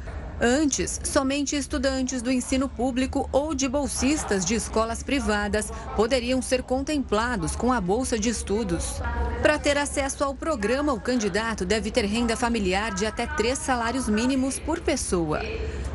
Antes, 0.41 1.01
somente 1.03 1.57
estudantes 1.57 2.21
do 2.21 2.31
ensino 2.31 2.69
público 2.69 3.29
ou 3.29 3.53
de 3.53 3.67
bolsistas 3.67 4.45
de 4.45 4.55
escolas 4.55 5.03
privadas 5.03 5.69
poderiam 5.97 6.41
ser 6.41 6.63
contemplados 6.63 7.57
com 7.57 7.73
a 7.73 7.81
bolsa 7.81 8.17
de 8.17 8.29
estudos. 8.29 9.01
Para 9.41 9.59
ter 9.59 9.77
acesso 9.77 10.23
ao 10.23 10.33
programa, 10.33 10.93
o 10.93 11.01
candidato 11.01 11.65
deve 11.65 11.91
ter 11.91 12.05
renda 12.05 12.37
familiar 12.37 12.93
de 12.93 13.05
até 13.05 13.27
três 13.27 13.59
salários 13.59 14.07
mínimos 14.07 14.57
por 14.57 14.79
pessoa. 14.79 15.41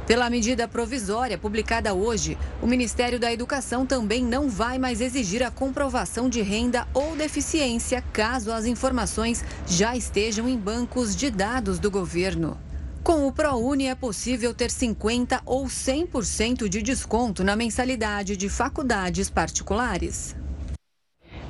Pela 0.06 0.28
medida 0.28 0.68
provisória 0.68 1.38
publicada 1.38 1.94
hoje, 1.94 2.36
o 2.60 2.66
Ministério 2.66 3.18
da 3.18 3.32
Educação 3.32 3.86
também 3.86 4.22
não 4.22 4.50
vai 4.50 4.78
mais 4.78 5.00
exigir 5.00 5.42
a 5.42 5.50
comprovação 5.50 6.28
de 6.28 6.42
renda 6.42 6.86
ou 6.92 7.16
deficiência 7.16 8.04
caso 8.12 8.52
as 8.52 8.66
informações 8.66 9.42
já 9.66 9.96
estejam 9.96 10.46
em 10.46 10.58
bancos 10.58 11.16
de 11.16 11.30
dados 11.30 11.78
do 11.78 11.90
governo. 11.90 12.58
Com 13.04 13.26
o 13.26 13.32
ProUni 13.32 13.86
é 13.86 13.94
possível 13.94 14.54
ter 14.54 14.70
50% 14.70 15.42
ou 15.44 15.66
100% 15.66 16.70
de 16.70 16.80
desconto 16.80 17.44
na 17.44 17.54
mensalidade 17.54 18.34
de 18.34 18.48
faculdades 18.48 19.28
particulares. 19.28 20.34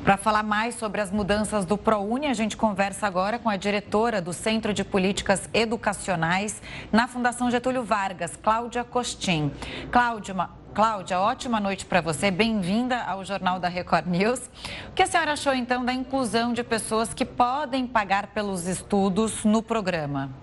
Para 0.02 0.16
falar 0.16 0.42
mais 0.42 0.74
sobre 0.74 1.00
as 1.00 1.12
mudanças 1.12 1.64
do 1.64 1.78
ProUni, 1.78 2.26
a 2.26 2.34
gente 2.34 2.56
conversa 2.56 3.06
agora 3.06 3.38
com 3.38 3.48
a 3.48 3.56
diretora 3.56 4.20
do 4.20 4.32
Centro 4.32 4.74
de 4.74 4.82
Políticas 4.82 5.48
Educacionais 5.54 6.60
na 6.90 7.06
Fundação 7.06 7.48
Getúlio 7.52 7.84
Vargas, 7.84 8.34
Cláudia 8.34 8.82
Costin. 8.82 9.52
Cláudia, 9.92 10.34
Cláudia, 10.74 11.20
ótima 11.20 11.60
noite 11.60 11.86
para 11.86 12.00
você. 12.00 12.32
Bem-vinda 12.32 13.00
ao 13.04 13.24
Jornal 13.24 13.60
da 13.60 13.68
Record 13.68 14.08
News. 14.08 14.40
O 14.88 14.92
que 14.92 15.04
a 15.04 15.06
senhora 15.06 15.34
achou 15.34 15.54
então 15.54 15.84
da 15.84 15.92
inclusão 15.92 16.52
de 16.52 16.64
pessoas 16.64 17.14
que 17.14 17.24
podem 17.24 17.86
pagar 17.86 18.26
pelos 18.34 18.66
estudos 18.66 19.44
no 19.44 19.62
programa? 19.62 20.42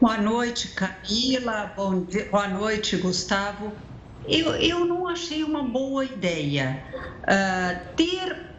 Boa 0.00 0.16
noite, 0.18 0.68
Camila. 0.68 1.72
Boa 1.76 2.48
noite, 2.48 2.96
Gustavo. 2.96 3.72
Eu, 4.26 4.54
eu 4.56 4.84
não 4.84 5.08
achei 5.08 5.42
uma 5.42 5.62
boa 5.62 6.04
ideia 6.04 6.82
uh, 7.22 7.94
ter 7.96 8.52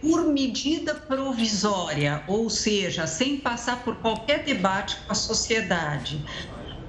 por 0.00 0.26
medida 0.26 0.94
provisória, 0.94 2.22
ou 2.26 2.50
seja, 2.50 3.06
sem 3.06 3.36
passar 3.38 3.82
por 3.84 3.96
qualquer 3.96 4.42
debate 4.42 4.96
com 5.06 5.12
a 5.12 5.14
sociedade, 5.14 6.24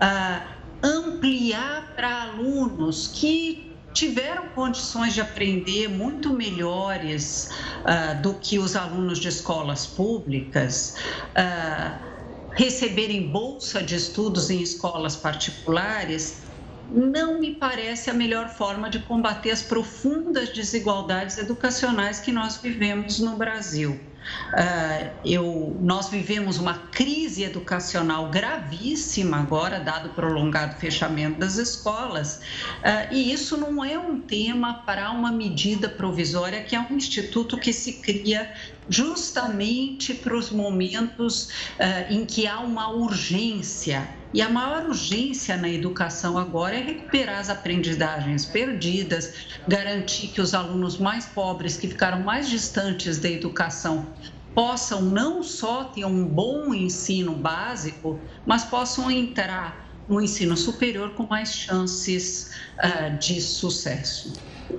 uh, 0.02 0.56
ampliar 0.84 1.94
para 1.96 2.24
alunos 2.24 3.08
que 3.08 3.72
tiveram 3.94 4.50
condições 4.50 5.14
de 5.14 5.22
aprender 5.22 5.88
muito 5.88 6.34
melhores 6.34 7.50
uh, 7.84 8.22
do 8.22 8.34
que 8.34 8.60
os 8.60 8.76
alunos 8.76 9.20
de 9.20 9.30
escolas 9.30 9.86
públicas, 9.86 10.98
uh, 11.32 12.15
receberem 12.56 13.32
bolsa 13.32 13.84
de 13.84 13.96
estudos 13.96 14.50
em 14.50 14.62
escolas 14.62 15.16
particulares, 15.16 16.46
não 16.88 17.40
me 17.40 17.56
parece 17.56 18.10
a 18.10 18.14
melhor 18.14 18.50
forma 18.50 18.90
de 18.90 19.00
combater 19.00 19.52
as 19.52 19.62
profundas 19.62 20.50
desigualdades 20.50 21.38
educacionais 21.38 22.20
que 22.20 22.32
nós 22.32 22.58
vivemos 22.62 23.20
no 23.20 23.38
Brasil. 23.38 24.05
Uh, 24.54 25.12
eu, 25.24 25.78
nós 25.82 26.10
vivemos 26.10 26.58
uma 26.58 26.74
crise 26.92 27.44
educacional 27.44 28.30
gravíssima 28.30 29.38
agora, 29.38 29.80
dado 29.80 30.10
o 30.10 30.14
prolongado 30.14 30.76
fechamento 30.76 31.40
das 31.40 31.58
escolas, 31.58 32.38
uh, 32.38 33.14
e 33.14 33.32
isso 33.32 33.58
não 33.58 33.84
é 33.84 33.98
um 33.98 34.20
tema 34.20 34.76
para 34.86 35.12
uma 35.12 35.32
medida 35.32 35.90
provisória, 35.90 36.64
que 36.64 36.76
é 36.76 36.80
um 36.80 36.96
instituto 36.96 37.58
que 37.58 37.74
se 37.74 37.94
cria 37.94 38.54
justamente 38.90 40.14
para 40.14 40.36
os 40.36 40.52
momentos 40.52 41.50
uh, 41.80 42.12
em 42.14 42.26
que 42.26 42.48
há 42.48 42.60
uma 42.60 42.90
urgência. 42.90 44.08
E 44.36 44.42
a 44.42 44.50
maior 44.50 44.88
urgência 44.88 45.56
na 45.56 45.70
educação 45.70 46.38
agora 46.38 46.76
é 46.76 46.82
recuperar 46.82 47.40
as 47.40 47.50
aprendizagens 47.50 48.46
perdidas, 48.46 49.34
garantir 49.66 50.28
que 50.28 50.42
os 50.42 50.54
alunos 50.54 50.98
mais 50.98 51.26
pobres, 51.26 51.78
que 51.78 51.88
ficaram 51.88 52.20
mais 52.20 52.50
distantes 52.50 53.18
da 53.18 53.30
educação, 53.30 54.06
possam 54.54 55.02
não 55.04 55.42
só 55.42 55.86
ter 55.86 56.04
um 56.04 56.26
bom 56.28 56.74
ensino 56.74 57.34
básico, 57.34 58.20
mas 58.46 58.66
possam 58.66 59.10
entrar 59.10 59.88
no 60.10 60.20
ensino 60.22 60.58
superior 60.58 61.12
com 61.12 61.26
mais 61.28 61.56
chances 61.56 62.52
uh, 62.84 63.18
de 63.18 63.40
sucesso. 63.40 64.34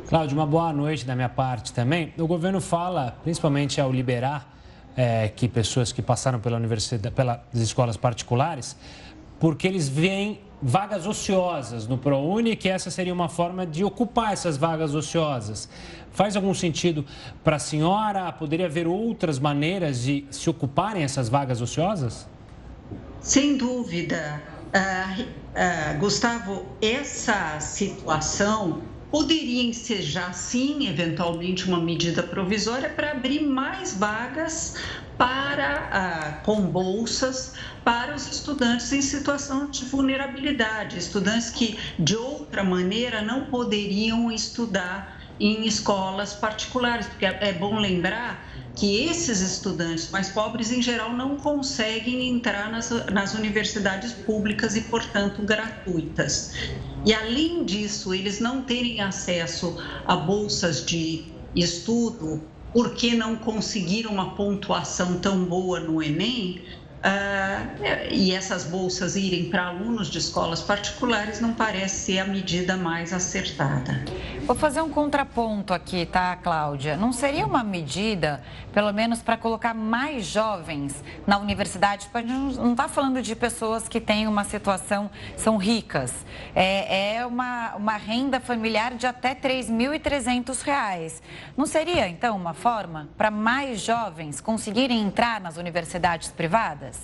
Cláudio, 0.07 0.37
uma 0.37 0.47
boa 0.47 0.71
noite 0.71 1.07
da 1.07 1.17
minha 1.17 1.31
parte 1.31 1.73
também. 1.73 2.13
O 2.19 2.27
governo 2.27 2.61
fala, 2.61 3.19
principalmente 3.23 3.81
ao 3.81 3.91
liberar 3.91 4.55
é, 4.95 5.29
que 5.29 5.49
pessoas 5.49 5.93
que 5.93 6.03
passaram 6.03 6.41
pela 6.41 6.59
universidade, 6.59 7.15
pelas 7.15 7.41
escolas 7.55 7.97
particulares, 7.97 8.77
porque 9.38 9.66
eles 9.66 9.88
veem 9.88 10.40
vagas 10.61 11.07
ociosas 11.07 11.87
no 11.87 11.99
ProUni, 11.99 12.57
que 12.57 12.69
essa 12.69 12.90
seria 12.90 13.12
uma 13.12 13.28
forma 13.28 13.66
de 13.66 13.85
ocupar 13.85 14.33
essas 14.33 14.57
vagas 14.57 14.95
ociosas. 14.95 15.69
Faz 16.12 16.35
algum 16.35 16.55
sentido 16.55 17.05
para 17.45 17.57
a 17.57 17.59
senhora? 17.59 18.33
Poderia 18.33 18.66
haver 18.66 18.87
outras 18.87 19.38
maneiras 19.38 20.02
de 20.02 20.26
se 20.31 20.49
ocuparem 20.49 21.02
essas 21.02 21.28
vagas 21.28 21.61
ociosas? 21.61 22.26
Sem 23.21 23.57
dúvida. 23.57 24.43
Uh, 24.66 25.23
uh, 25.23 25.99
Gustavo, 25.99 26.64
essa 26.81 27.61
situação 27.61 28.81
poderia 29.11 29.63
ensejar, 29.63 30.33
sim, 30.35 30.89
eventualmente, 30.89 31.67
uma 31.67 31.81
medida 31.81 32.23
provisória 32.23 32.89
para 32.89 33.13
abrir 33.13 33.41
mais 33.41 33.95
vagas 33.95 34.75
para, 35.17 35.89
ah, 35.91 36.33
com 36.45 36.63
bolsas 36.63 37.55
para 37.85 38.15
os 38.15 38.27
estudantes 38.27 38.93
em 38.93 39.01
situação 39.01 39.71
de 39.71 39.85
vulnerabilidade, 39.87 40.99
estudantes 40.99 41.51
que, 41.51 41.79
de 41.99 42.17
outra 42.17 42.63
maneira, 42.63 43.23
não 43.23 43.47
poderiam 43.47 44.31
estudar 44.31 45.15
em 45.38 45.66
escolas 45.66 46.35
particulares, 46.35 47.07
porque 47.07 47.26
é, 47.26 47.38
é 47.40 47.52
bom 47.52 47.78
lembrar 47.78 48.47
que 48.75 49.05
esses 49.05 49.40
estudantes 49.40 50.11
mais 50.11 50.28
pobres, 50.28 50.71
em 50.71 50.83
geral, 50.83 51.12
não 51.12 51.37
conseguem 51.37 52.28
entrar 52.28 52.71
nas, 52.71 52.90
nas 53.11 53.35
universidades 53.35 54.12
públicas 54.12 54.76
e, 54.76 54.83
portanto, 54.83 55.43
gratuitas. 55.43 56.52
E, 57.05 57.14
além 57.14 57.64
disso, 57.64 58.12
eles 58.12 58.38
não 58.38 58.62
terem 58.62 59.00
acesso 59.00 59.76
a 60.07 60.14
bolsas 60.16 60.85
de 60.85 61.25
estudo 61.55 62.43
porque 62.73 63.14
não 63.14 63.37
conseguiram 63.37 64.12
uma 64.12 64.35
pontuação 64.35 65.19
tão 65.19 65.47
boa 65.47 65.81
no 65.81 66.02
Enem, 66.02 66.62
Uh, 67.07 68.11
e 68.11 68.33
essas 68.33 68.65
bolsas 68.65 69.15
irem 69.15 69.49
para 69.49 69.67
alunos 69.67 70.09
de 70.09 70.19
escolas 70.19 70.61
particulares 70.61 71.41
não 71.41 71.55
parece 71.55 72.07
ser 72.07 72.19
a 72.19 72.25
medida 72.25 72.77
mais 72.77 73.13
acertada. 73.13 74.05
Vou 74.47 74.57
fazer 74.57 74.81
um 74.81 74.91
contraponto 74.91 75.73
aqui, 75.73 76.07
tá, 76.07 76.35
Cláudia? 76.37 76.97
Não 76.97 77.13
seria 77.13 77.47
uma 77.47 77.63
medida, 77.63 78.43
pelo 78.73 78.93
menos, 78.93 79.23
para 79.23 79.37
colocar 79.37 79.75
mais 79.75 80.27
jovens 80.27 81.03
na 81.27 81.39
universidade? 81.39 82.09
A 82.13 82.21
gente 82.21 82.57
não 82.57 82.73
está 82.73 82.89
falando 82.89 83.23
de 83.23 83.37
pessoas 83.37 83.89
que 83.89 84.01
têm 84.01 84.27
uma 84.27 84.45
situação, 84.45 85.11
são 85.37 85.57
ricas. 85.57 86.13
É, 86.55 87.17
é 87.17 87.27
uma, 87.27 87.75
uma 87.77 87.97
renda 87.97 88.41
familiar 88.41 88.95
de 88.95 89.07
até 89.07 89.31
R$ 89.31 89.63
3.300. 89.65 91.21
Não 91.57 91.67
seria, 91.67 92.09
então, 92.09 92.37
uma 92.37 92.55
forma 92.55 93.09
para 93.17 93.31
mais 93.31 93.81
jovens 93.81 94.41
conseguirem 94.41 95.03
entrar 95.03 95.41
nas 95.41 95.57
universidades 95.57 96.31
privadas? 96.31 96.96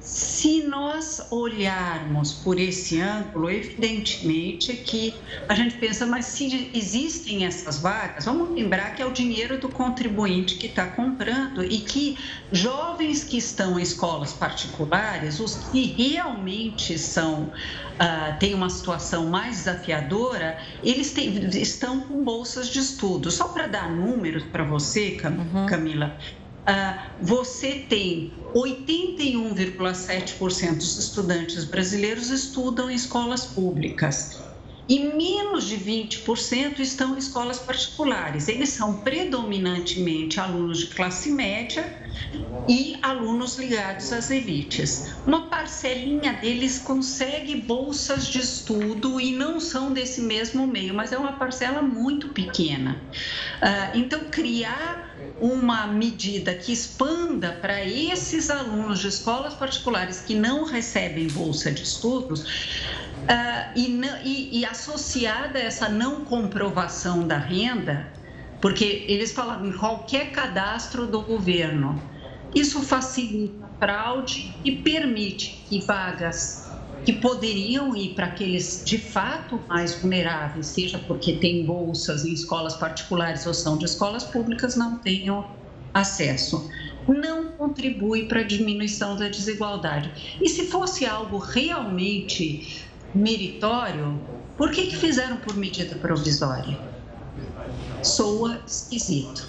Se 0.00 0.62
nós 0.62 1.26
olharmos 1.30 2.32
por 2.32 2.58
esse 2.58 2.98
ângulo, 2.98 3.50
evidentemente 3.50 4.72
que 4.72 5.14
a 5.46 5.54
gente 5.54 5.76
pensa, 5.76 6.06
mas 6.06 6.24
se 6.24 6.70
existem 6.72 7.44
essas 7.44 7.80
vagas, 7.80 8.24
vamos 8.24 8.50
lembrar 8.50 8.94
que 8.94 9.02
é 9.02 9.06
o 9.06 9.12
dinheiro 9.12 9.58
do 9.58 9.68
contribuinte 9.68 10.54
que 10.54 10.66
está 10.66 10.86
comprando 10.86 11.62
e 11.62 11.80
que 11.80 12.16
jovens 12.50 13.22
que 13.22 13.36
estão 13.36 13.78
em 13.78 13.82
escolas 13.82 14.32
particulares, 14.32 15.40
os 15.40 15.56
que 15.70 15.82
realmente 15.84 16.98
são 16.98 17.42
uh, 17.44 18.38
têm 18.38 18.54
uma 18.54 18.70
situação 18.70 19.26
mais 19.26 19.56
desafiadora, 19.58 20.58
eles 20.82 21.10
têm, 21.12 21.48
estão 21.50 22.00
com 22.00 22.24
bolsas 22.24 22.68
de 22.68 22.78
estudo. 22.78 23.30
Só 23.30 23.48
para 23.48 23.66
dar 23.66 23.90
números 23.90 24.44
para 24.44 24.64
você, 24.64 25.20
uhum. 25.22 25.66
Camila, 25.66 26.16
você 27.20 27.84
tem 27.88 28.32
81,7% 28.54 30.76
dos 30.76 30.98
estudantes 30.98 31.64
brasileiros 31.64 32.30
estudam 32.30 32.88
em 32.90 32.94
escolas 32.94 33.46
públicas 33.46 34.38
e 34.88 35.00
menos 35.00 35.66
de 35.66 35.76
20% 35.76 36.78
estão 36.80 37.14
em 37.14 37.18
escolas 37.18 37.58
particulares. 37.58 38.48
Eles 38.48 38.70
são 38.70 39.00
predominantemente 39.00 40.40
alunos 40.40 40.78
de 40.78 40.86
classe 40.86 41.30
média 41.30 42.07
e 42.68 42.98
alunos 43.02 43.56
ligados 43.58 44.12
às 44.12 44.30
elites. 44.30 45.14
Uma 45.26 45.46
parcelinha 45.48 46.34
deles 46.34 46.78
consegue 46.78 47.56
bolsas 47.56 48.26
de 48.26 48.38
estudo 48.38 49.20
e 49.20 49.32
não 49.32 49.58
são 49.58 49.92
desse 49.92 50.20
mesmo 50.20 50.66
meio, 50.66 50.94
mas 50.94 51.12
é 51.12 51.18
uma 51.18 51.32
parcela 51.32 51.80
muito 51.80 52.28
pequena. 52.28 53.00
Ah, 53.60 53.92
então, 53.94 54.20
criar 54.30 55.16
uma 55.40 55.86
medida 55.86 56.54
que 56.54 56.72
expanda 56.72 57.52
para 57.52 57.84
esses 57.84 58.50
alunos 58.50 59.00
de 59.00 59.08
escolas 59.08 59.54
particulares 59.54 60.20
que 60.20 60.34
não 60.34 60.64
recebem 60.64 61.28
bolsa 61.28 61.70
de 61.70 61.82
estudos 61.82 62.42
uh, 62.42 63.72
e, 63.74 64.00
e, 64.24 64.60
e 64.60 64.64
associada 64.64 65.58
a 65.58 65.62
essa 65.62 65.88
não 65.88 66.24
comprovação 66.24 67.26
da 67.26 67.38
renda, 67.38 68.06
porque 68.60 69.04
eles 69.08 69.32
falam 69.32 69.66
em 69.66 69.72
qualquer 69.72 70.32
cadastro 70.32 71.06
do 71.06 71.22
governo, 71.22 72.00
isso 72.54 72.82
facilita 72.82 73.66
a 73.66 73.68
fraude 73.78 74.54
e 74.64 74.72
permite 74.72 75.64
que 75.68 75.80
vagas 75.80 76.68
que 77.04 77.12
poderiam 77.14 77.96
ir 77.96 78.14
para 78.14 78.26
aqueles 78.26 78.82
de 78.84 78.98
fato 78.98 79.60
mais 79.68 79.94
vulneráveis, 79.94 80.66
seja 80.66 80.98
porque 80.98 81.34
têm 81.34 81.64
bolsas 81.64 82.24
em 82.24 82.32
escolas 82.32 82.74
particulares 82.74 83.46
ou 83.46 83.54
são 83.54 83.78
de 83.78 83.84
escolas 83.84 84.24
públicas, 84.24 84.76
não 84.76 84.98
tenham 84.98 85.48
acesso. 85.94 86.70
Não 87.06 87.52
contribui 87.52 88.26
para 88.26 88.40
a 88.40 88.44
diminuição 88.44 89.16
da 89.16 89.28
desigualdade. 89.28 90.36
E 90.40 90.48
se 90.48 90.66
fosse 90.66 91.06
algo 91.06 91.38
realmente 91.38 92.84
meritório, 93.14 94.20
por 94.56 94.70
que, 94.70 94.88
que 94.88 94.96
fizeram 94.96 95.38
por 95.38 95.56
medida 95.56 95.94
provisória? 95.96 96.97
Soa 98.02 98.60
esquisito. 98.66 99.48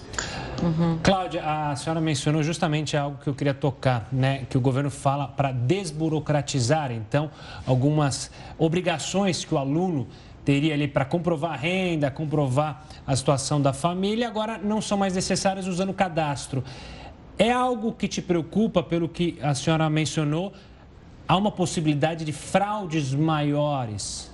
Uhum. 0.62 1.00
Cláudia, 1.02 1.44
a 1.44 1.76
senhora 1.76 2.02
mencionou 2.02 2.44
justamente 2.44 2.98
algo 2.98 3.18
que 3.24 3.30
eu 3.30 3.34
queria 3.34 3.54
tocar, 3.54 4.08
né? 4.12 4.46
Que 4.50 4.58
o 4.58 4.62
governo 4.62 4.90
fala 4.90 5.28
para 5.28 5.52
desburocratizar, 5.52 6.92
então, 6.92 7.32
algumas 7.66 8.30
obrigações 8.58 9.46
que 9.46 9.54
o 9.54 9.58
aluno 9.58 10.08
teria 10.44 10.74
ali 10.74 10.88
para 10.88 11.06
comprovar 11.06 11.52
a 11.52 11.56
renda, 11.56 12.12
comprovar 12.12 12.86
a 13.06 13.16
situação 13.16 13.62
da 13.62 13.72
família, 13.72 14.28
agora 14.28 14.58
não 14.58 14.82
são 14.82 14.98
mais 14.98 15.14
necessárias 15.14 15.68
usando 15.68 15.90
o 15.90 15.94
cadastro. 15.94 16.64
É 17.38 17.52
algo 17.52 17.94
que 17.94 18.08
te 18.08 18.22
preocupa 18.22 18.84
pelo 18.84 19.08
que 19.08 19.38
a 19.42 19.54
senhora 19.54 19.90
mencionou? 19.90 20.52
Há 21.28 21.38
uma 21.38 21.52
possibilidade 21.52 22.26
de 22.26 22.34
fraudes 22.34 23.14
maiores? 23.14 24.34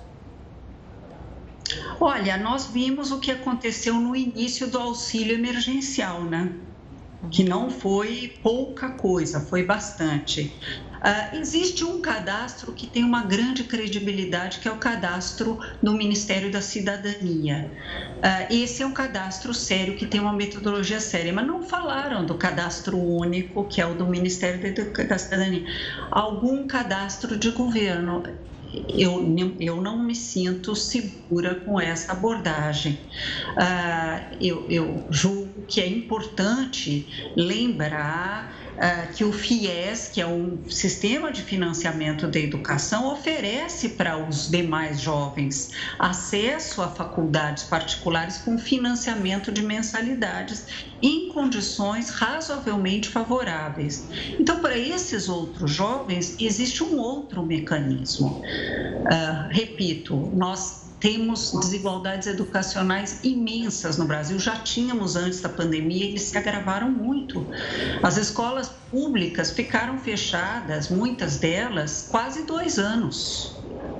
Olha, 2.00 2.36
nós 2.36 2.66
vimos 2.66 3.10
o 3.10 3.18
que 3.18 3.30
aconteceu 3.30 3.94
no 3.94 4.14
início 4.14 4.66
do 4.68 4.78
auxílio 4.78 5.34
emergencial, 5.34 6.24
né? 6.24 6.52
Que 7.30 7.42
não 7.42 7.70
foi 7.70 8.38
pouca 8.42 8.90
coisa, 8.90 9.40
foi 9.40 9.64
bastante. 9.64 10.54
Uh, 10.96 11.36
existe 11.36 11.84
um 11.84 12.00
cadastro 12.00 12.72
que 12.72 12.86
tem 12.86 13.04
uma 13.04 13.22
grande 13.22 13.64
credibilidade, 13.64 14.58
que 14.58 14.68
é 14.68 14.72
o 14.72 14.76
cadastro 14.76 15.58
do 15.82 15.92
Ministério 15.92 16.50
da 16.50 16.60
Cidadania. 16.60 17.70
Uh, 18.16 18.52
esse 18.52 18.82
é 18.82 18.86
um 18.86 18.92
cadastro 18.92 19.52
sério, 19.54 19.96
que 19.96 20.06
tem 20.06 20.20
uma 20.20 20.32
metodologia 20.32 21.00
séria, 21.00 21.32
mas 21.32 21.46
não 21.46 21.62
falaram 21.62 22.24
do 22.24 22.34
cadastro 22.34 22.98
único, 22.98 23.64
que 23.68 23.80
é 23.80 23.86
o 23.86 23.94
do 23.94 24.06
Ministério 24.06 24.74
da 25.08 25.18
Cidadania. 25.18 25.64
Algum 26.10 26.66
cadastro 26.66 27.36
de 27.36 27.50
governo 27.50 28.22
eu, 28.72 29.34
eu 29.60 29.80
não 29.80 30.04
me 30.04 30.14
sinto 30.14 30.74
segura 30.74 31.54
com 31.64 31.80
essa 31.80 32.12
abordagem. 32.12 33.06
Ah, 33.58 34.30
eu, 34.40 34.66
eu 34.70 35.06
julgo 35.10 35.66
que 35.66 35.80
é 35.80 35.86
importante 35.86 37.08
lembrar 37.36 38.65
ah, 38.78 39.06
que 39.14 39.24
o 39.24 39.32
FIES, 39.32 40.08
que 40.12 40.20
é 40.20 40.26
um 40.26 40.58
sistema 40.68 41.32
de 41.32 41.42
financiamento 41.42 42.26
da 42.26 42.38
educação, 42.38 43.12
oferece 43.12 43.90
para 43.90 44.18
os 44.18 44.50
demais 44.50 45.00
jovens 45.00 45.70
acesso 45.98 46.82
a 46.82 46.88
faculdades 46.88 47.64
particulares 47.64 48.38
com 48.38 48.58
financiamento 48.58 49.50
de 49.50 49.62
mensalidades 49.62 50.66
em 51.02 51.28
condições 51.32 52.10
razoavelmente 52.10 53.08
favoráveis. 53.08 54.06
Então, 54.38 54.60
para 54.60 54.76
esses 54.76 55.28
outros 55.28 55.70
jovens, 55.70 56.36
existe 56.40 56.82
um 56.82 56.98
outro 56.98 57.42
mecanismo. 57.44 58.42
Uh, 58.42 59.48
repito, 59.50 60.16
nós 60.34 60.85
temos 60.98 61.52
desigualdades 61.60 62.26
educacionais 62.26 63.20
imensas 63.22 63.96
no 63.98 64.06
Brasil. 64.06 64.38
Já 64.38 64.56
tínhamos 64.56 65.16
antes 65.16 65.40
da 65.40 65.48
pandemia, 65.48 66.06
eles 66.06 66.22
se 66.22 66.38
agravaram 66.38 66.90
muito. 66.90 67.48
As 68.02 68.16
escolas 68.16 68.68
públicas 68.68 69.50
ficaram 69.50 69.98
fechadas, 69.98 70.88
muitas 70.88 71.38
delas, 71.38 72.06
quase 72.08 72.46
dois 72.46 72.78
anos 72.78 73.56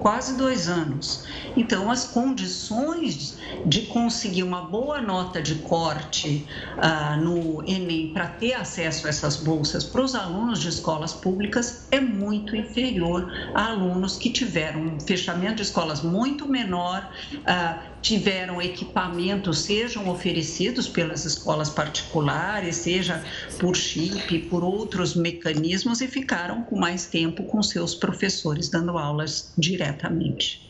quase 0.07 0.37
dois 0.37 0.69
anos. 0.69 1.25
Então, 1.57 1.91
as 1.91 2.05
condições 2.05 3.37
de 3.65 3.83
conseguir 3.87 4.45
uma 4.45 4.63
boa 4.63 5.01
nota 5.01 5.43
de 5.43 5.57
corte 5.57 6.47
ah, 6.79 7.17
no 7.17 7.61
Enem 7.69 8.13
para 8.13 8.29
ter 8.29 8.55
acesso 8.55 9.09
a 9.09 9.11
essas 9.11 9.37
bolsas 9.37 9.83
para 9.83 10.01
os 10.01 10.15
alunos 10.15 10.61
de 10.61 10.69
escolas 10.69 11.13
públicas 11.13 11.89
é 11.91 11.99
muito 11.99 12.55
inferior 12.55 13.29
a 13.53 13.71
alunos 13.71 14.17
que 14.17 14.31
tiveram 14.31 14.81
um 14.83 15.01
fechamento 15.01 15.57
de 15.57 15.63
escolas 15.63 16.03
muito 16.03 16.49
menor, 16.49 17.11
ah, 17.45 17.83
tiveram 18.01 18.63
equipamentos, 18.63 19.63
sejam 19.63 20.09
oferecidos 20.09 20.87
pelas 20.87 21.25
escolas 21.25 21.69
particulares, 21.69 22.77
seja 22.77 23.21
por 23.59 23.75
chip, 23.75 24.39
por 24.49 24.63
outros 24.63 25.17
mecanismos, 25.17 26.01
e 26.01 26.07
ficaram 26.07 26.63
com 26.63 26.79
mais 26.79 27.07
tempo 27.07 27.43
com 27.43 27.61
seus 27.61 27.97
professores 27.97 28.69
dando 28.69 28.97
aulas 28.97 29.53
diretamente. 29.97 30.63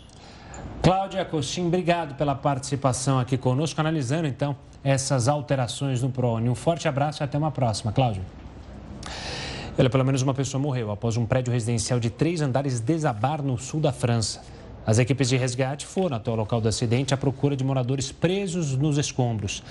Cláudia 0.82 1.24
Costin, 1.24 1.66
obrigado 1.66 2.14
pela 2.14 2.34
participação 2.34 3.18
aqui 3.18 3.36
conosco, 3.36 3.80
analisando 3.80 4.26
então 4.26 4.56
essas 4.84 5.26
alterações 5.26 6.00
no 6.00 6.10
PRONI. 6.10 6.48
Um 6.48 6.54
forte 6.54 6.86
abraço 6.86 7.22
e 7.22 7.24
até 7.24 7.36
uma 7.36 7.50
próxima, 7.50 7.92
Cláudia. 7.92 8.22
Olha, 9.78 9.90
pelo 9.90 10.04
menos 10.04 10.22
uma 10.22 10.32
pessoa 10.32 10.62
morreu 10.62 10.90
após 10.90 11.16
um 11.16 11.26
prédio 11.26 11.52
residencial 11.52 12.00
de 12.00 12.08
três 12.08 12.40
andares 12.40 12.80
desabar 12.80 13.42
no 13.42 13.58
sul 13.58 13.80
da 13.80 13.92
França. 13.92 14.42
As 14.86 14.98
equipes 14.98 15.28
de 15.28 15.36
resgate 15.36 15.84
foram 15.84 16.16
até 16.16 16.30
o 16.30 16.36
local 16.36 16.60
do 16.60 16.68
acidente 16.68 17.12
à 17.12 17.16
procura 17.16 17.56
de 17.56 17.64
moradores 17.64 18.12
presos 18.12 18.76
nos 18.76 18.96
escombros. 18.96 19.62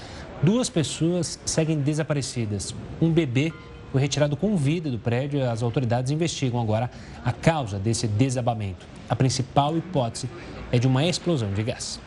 Duas 0.43 0.69
pessoas 0.69 1.39
seguem 1.45 1.79
desaparecidas. 1.79 2.75
Um 3.01 3.09
bebê 3.09 3.53
foi 3.95 4.01
retirado 4.01 4.35
com 4.35 4.57
vida 4.57 4.91
do 4.91 4.99
prédio 4.99 5.39
e 5.39 5.41
as 5.41 5.63
autoridades 5.63 6.11
investigam 6.11 6.59
agora 6.59 6.91
a 7.23 7.31
causa 7.31 7.79
desse 7.79 8.09
desabamento. 8.09 8.85
A 9.09 9.15
principal 9.15 9.77
hipótese 9.77 10.29
é 10.69 10.77
de 10.77 10.85
uma 10.85 11.05
explosão 11.05 11.53
de 11.53 11.63
gás. 11.63 11.97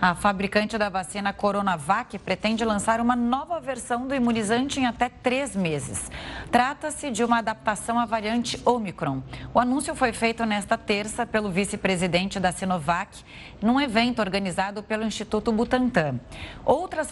A 0.00 0.14
fabricante 0.14 0.76
da 0.76 0.90
vacina 0.90 1.32
Coronavac 1.32 2.18
pretende 2.18 2.62
lançar 2.66 3.00
uma 3.00 3.16
nova 3.16 3.58
versão 3.58 4.06
do 4.06 4.14
imunizante 4.14 4.78
em 4.78 4.84
até 4.84 5.08
três 5.08 5.56
meses. 5.56 6.10
Trata-se 6.52 7.10
de 7.10 7.24
uma 7.24 7.38
adaptação 7.38 7.98
à 7.98 8.04
variante 8.04 8.60
Omicron. 8.66 9.22
O 9.54 9.58
anúncio 9.58 9.94
foi 9.94 10.12
feito 10.12 10.44
nesta 10.44 10.76
terça 10.76 11.24
pelo 11.24 11.50
vice-presidente 11.50 12.38
da 12.38 12.52
Sinovac, 12.52 13.24
num 13.62 13.80
evento 13.80 14.18
organizado 14.18 14.82
pelo 14.82 15.02
Instituto 15.02 15.50
Butantan. 15.50 16.20
Outras 16.62 17.10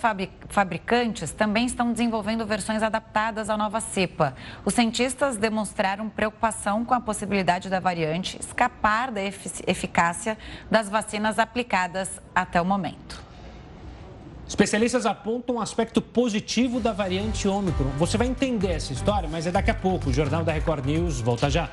fabricantes 0.50 1.32
também 1.32 1.64
estão 1.64 1.90
desenvolvendo 1.90 2.44
versões 2.44 2.82
adaptadas 2.82 3.48
à 3.48 3.56
nova 3.56 3.80
cepa. 3.80 4.34
Os 4.62 4.74
cientistas 4.74 5.38
demonstraram 5.38 6.10
preocupação 6.10 6.84
com 6.84 6.92
a 6.92 7.00
possibilidade 7.00 7.70
da 7.70 7.80
variante 7.80 8.38
escapar 8.38 9.10
da 9.10 9.22
eficácia 9.22 10.36
das 10.70 10.90
vacinas 10.90 11.38
aplicadas 11.38 12.20
até 12.34 12.60
o 12.60 12.64
momento 12.64 12.73
momento. 12.74 13.22
Especialistas 14.46 15.06
apontam 15.06 15.56
um 15.56 15.60
aspecto 15.60 16.02
positivo 16.02 16.78
da 16.78 16.92
variante 16.92 17.48
Ômicron. 17.48 17.88
Você 17.96 18.18
vai 18.18 18.26
entender 18.26 18.72
essa 18.72 18.92
história, 18.92 19.28
mas 19.28 19.46
é 19.46 19.50
daqui 19.50 19.70
a 19.70 19.74
pouco. 19.74 20.10
O 20.10 20.12
Jornal 20.12 20.44
da 20.44 20.52
Record 20.52 20.84
News 20.84 21.20
volta 21.20 21.48
já. 21.48 21.70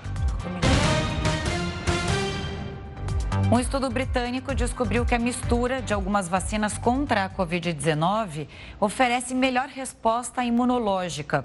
Um 3.52 3.60
estudo 3.60 3.90
britânico 3.90 4.56
descobriu 4.56 5.06
que 5.06 5.14
a 5.14 5.20
mistura 5.20 5.82
de 5.82 5.94
algumas 5.94 6.30
vacinas 6.30 6.78
contra 6.78 7.26
a 7.26 7.30
Covid-19 7.30 8.48
oferece 8.80 9.36
melhor 9.36 9.68
resposta 9.68 10.42
imunológica. 10.46 11.44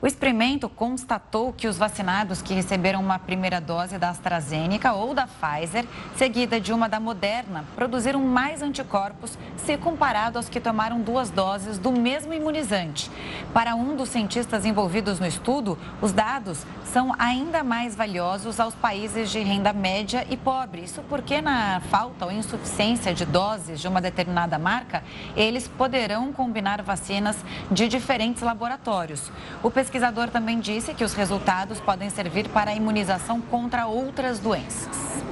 O 0.00 0.06
experimento 0.06 0.68
constatou 0.68 1.52
que 1.52 1.66
os 1.66 1.76
vacinados 1.76 2.40
que 2.40 2.54
receberam 2.54 3.00
uma 3.00 3.18
primeira 3.18 3.60
dose 3.60 3.98
da 3.98 4.10
AstraZeneca 4.10 4.92
ou 4.92 5.12
da 5.12 5.26
Pfizer, 5.26 5.84
seguida 6.16 6.60
de 6.60 6.72
uma 6.72 6.88
da 6.88 7.00
Moderna, 7.00 7.64
produziram 7.74 8.20
mais 8.24 8.62
anticorpos 8.62 9.36
se 9.56 9.76
comparado 9.76 10.38
aos 10.38 10.48
que 10.48 10.60
tomaram 10.60 11.00
duas 11.00 11.30
doses 11.30 11.78
do 11.78 11.90
mesmo 11.90 12.32
imunizante. 12.32 13.10
Para 13.52 13.74
um 13.74 13.96
dos 13.96 14.10
cientistas 14.10 14.64
envolvidos 14.64 15.18
no 15.18 15.26
estudo, 15.26 15.76
os 16.00 16.12
dados 16.12 16.64
são 16.84 17.12
ainda 17.18 17.64
mais 17.64 17.94
valiosos 17.94 18.60
aos 18.60 18.74
países 18.74 19.30
de 19.30 19.40
renda 19.40 19.72
média 19.72 20.24
e 20.30 20.36
pobre. 20.36 20.82
Isso 20.82 21.02
porque, 21.08 21.40
na 21.40 21.80
falta 21.90 22.24
ou 22.24 22.32
insuficiência 22.32 23.12
de 23.12 23.26
doses 23.26 23.80
de 23.80 23.88
uma 23.88 24.00
determinada 24.00 24.58
marca, 24.58 25.02
eles 25.36 25.66
poderão 25.66 26.32
combinar 26.32 26.82
vacinas 26.82 27.36
de 27.70 27.88
diferentes 27.88 28.42
laboratórios. 28.42 29.30
O 29.62 29.70
pesquisador 29.88 30.28
também 30.28 30.60
disse 30.60 30.92
que 30.92 31.02
os 31.02 31.14
resultados 31.14 31.80
podem 31.80 32.10
servir 32.10 32.46
para 32.50 32.72
a 32.72 32.74
imunização 32.74 33.40
contra 33.40 33.86
outras 33.86 34.38
doenças. 34.38 35.24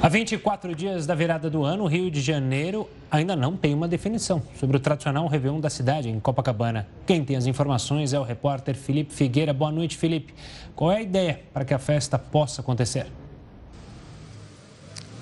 Há 0.00 0.08
24 0.08 0.74
dias 0.74 1.06
da 1.06 1.14
virada 1.14 1.50
do 1.50 1.62
ano, 1.62 1.84
o 1.84 1.86
Rio 1.86 2.10
de 2.10 2.22
Janeiro 2.22 2.88
ainda 3.10 3.36
não 3.36 3.54
tem 3.54 3.74
uma 3.74 3.86
definição 3.86 4.42
sobre 4.58 4.78
o 4.78 4.80
tradicional 4.80 5.26
Réveillon 5.26 5.60
da 5.60 5.68
cidade 5.68 6.08
em 6.08 6.18
Copacabana. 6.18 6.88
Quem 7.06 7.22
tem 7.22 7.36
as 7.36 7.44
informações 7.46 8.14
é 8.14 8.18
o 8.18 8.22
repórter 8.22 8.74
Felipe 8.74 9.12
Figueira. 9.12 9.52
Boa 9.52 9.70
noite, 9.70 9.98
Felipe. 9.98 10.34
Qual 10.74 10.90
é 10.90 10.96
a 10.96 11.02
ideia 11.02 11.42
para 11.52 11.66
que 11.66 11.74
a 11.74 11.78
festa 11.78 12.18
possa 12.18 12.62
acontecer? 12.62 13.06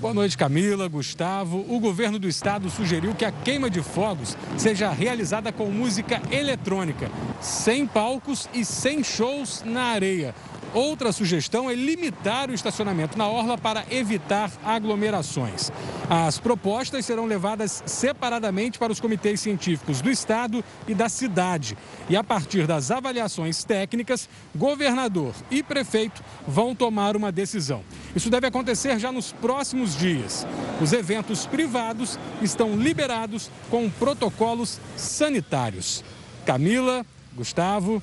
Boa 0.01 0.15
noite, 0.15 0.39
Camila, 0.39 0.89
Gustavo. 0.89 1.63
O 1.69 1.79
governo 1.79 2.19
do 2.19 2.27
estado 2.27 2.71
sugeriu 2.71 3.15
que 3.15 3.23
a 3.23 3.31
queima 3.31 3.69
de 3.69 3.83
fogos 3.83 4.35
seja 4.57 4.91
realizada 4.91 5.53
com 5.53 5.67
música 5.67 6.23
eletrônica, 6.31 7.11
sem 7.39 7.87
palcos 7.87 8.49
e 8.55 8.65
sem 8.65 9.05
shows 9.05 9.63
na 9.63 9.83
areia. 9.83 10.35
Outra 10.73 11.11
sugestão 11.11 11.69
é 11.69 11.75
limitar 11.75 12.49
o 12.49 12.55
estacionamento 12.55 13.19
na 13.19 13.27
orla 13.27 13.59
para 13.59 13.85
evitar 13.91 14.53
aglomerações. 14.65 15.73
As 16.09 16.39
propostas 16.39 17.05
serão 17.05 17.27
levadas 17.27 17.83
separadamente 17.87 18.79
para 18.79 18.93
os 18.93 19.01
comitês 19.01 19.41
científicos 19.41 20.01
do 20.01 20.09
Estado 20.09 20.65
e 20.87 20.95
da 20.95 21.09
cidade. 21.09 21.77
E 22.09 22.17
a 22.17 22.23
partir 22.23 22.69
das 22.69 22.91
avaliações 22.93 23.65
técnicas, 23.65 24.29
governador 24.55 25.35
e 25.51 25.61
prefeito 25.61 26.23
vão 26.47 26.73
tomar 26.73 27.17
uma 27.17 27.33
decisão. 27.33 27.83
Isso 28.15 28.31
deve 28.31 28.47
acontecer 28.47 28.97
já 28.99 29.11
nos 29.11 29.33
próximos 29.33 29.90
dias. 29.97 30.47
Os 30.81 30.93
eventos 30.93 31.47
privados 31.47 32.19
estão 32.43 32.77
liberados 32.77 33.51
com 33.71 33.89
protocolos 33.91 34.79
sanitários. 34.97 36.05
Camila, 36.45 37.05
Gustavo, 37.35 38.03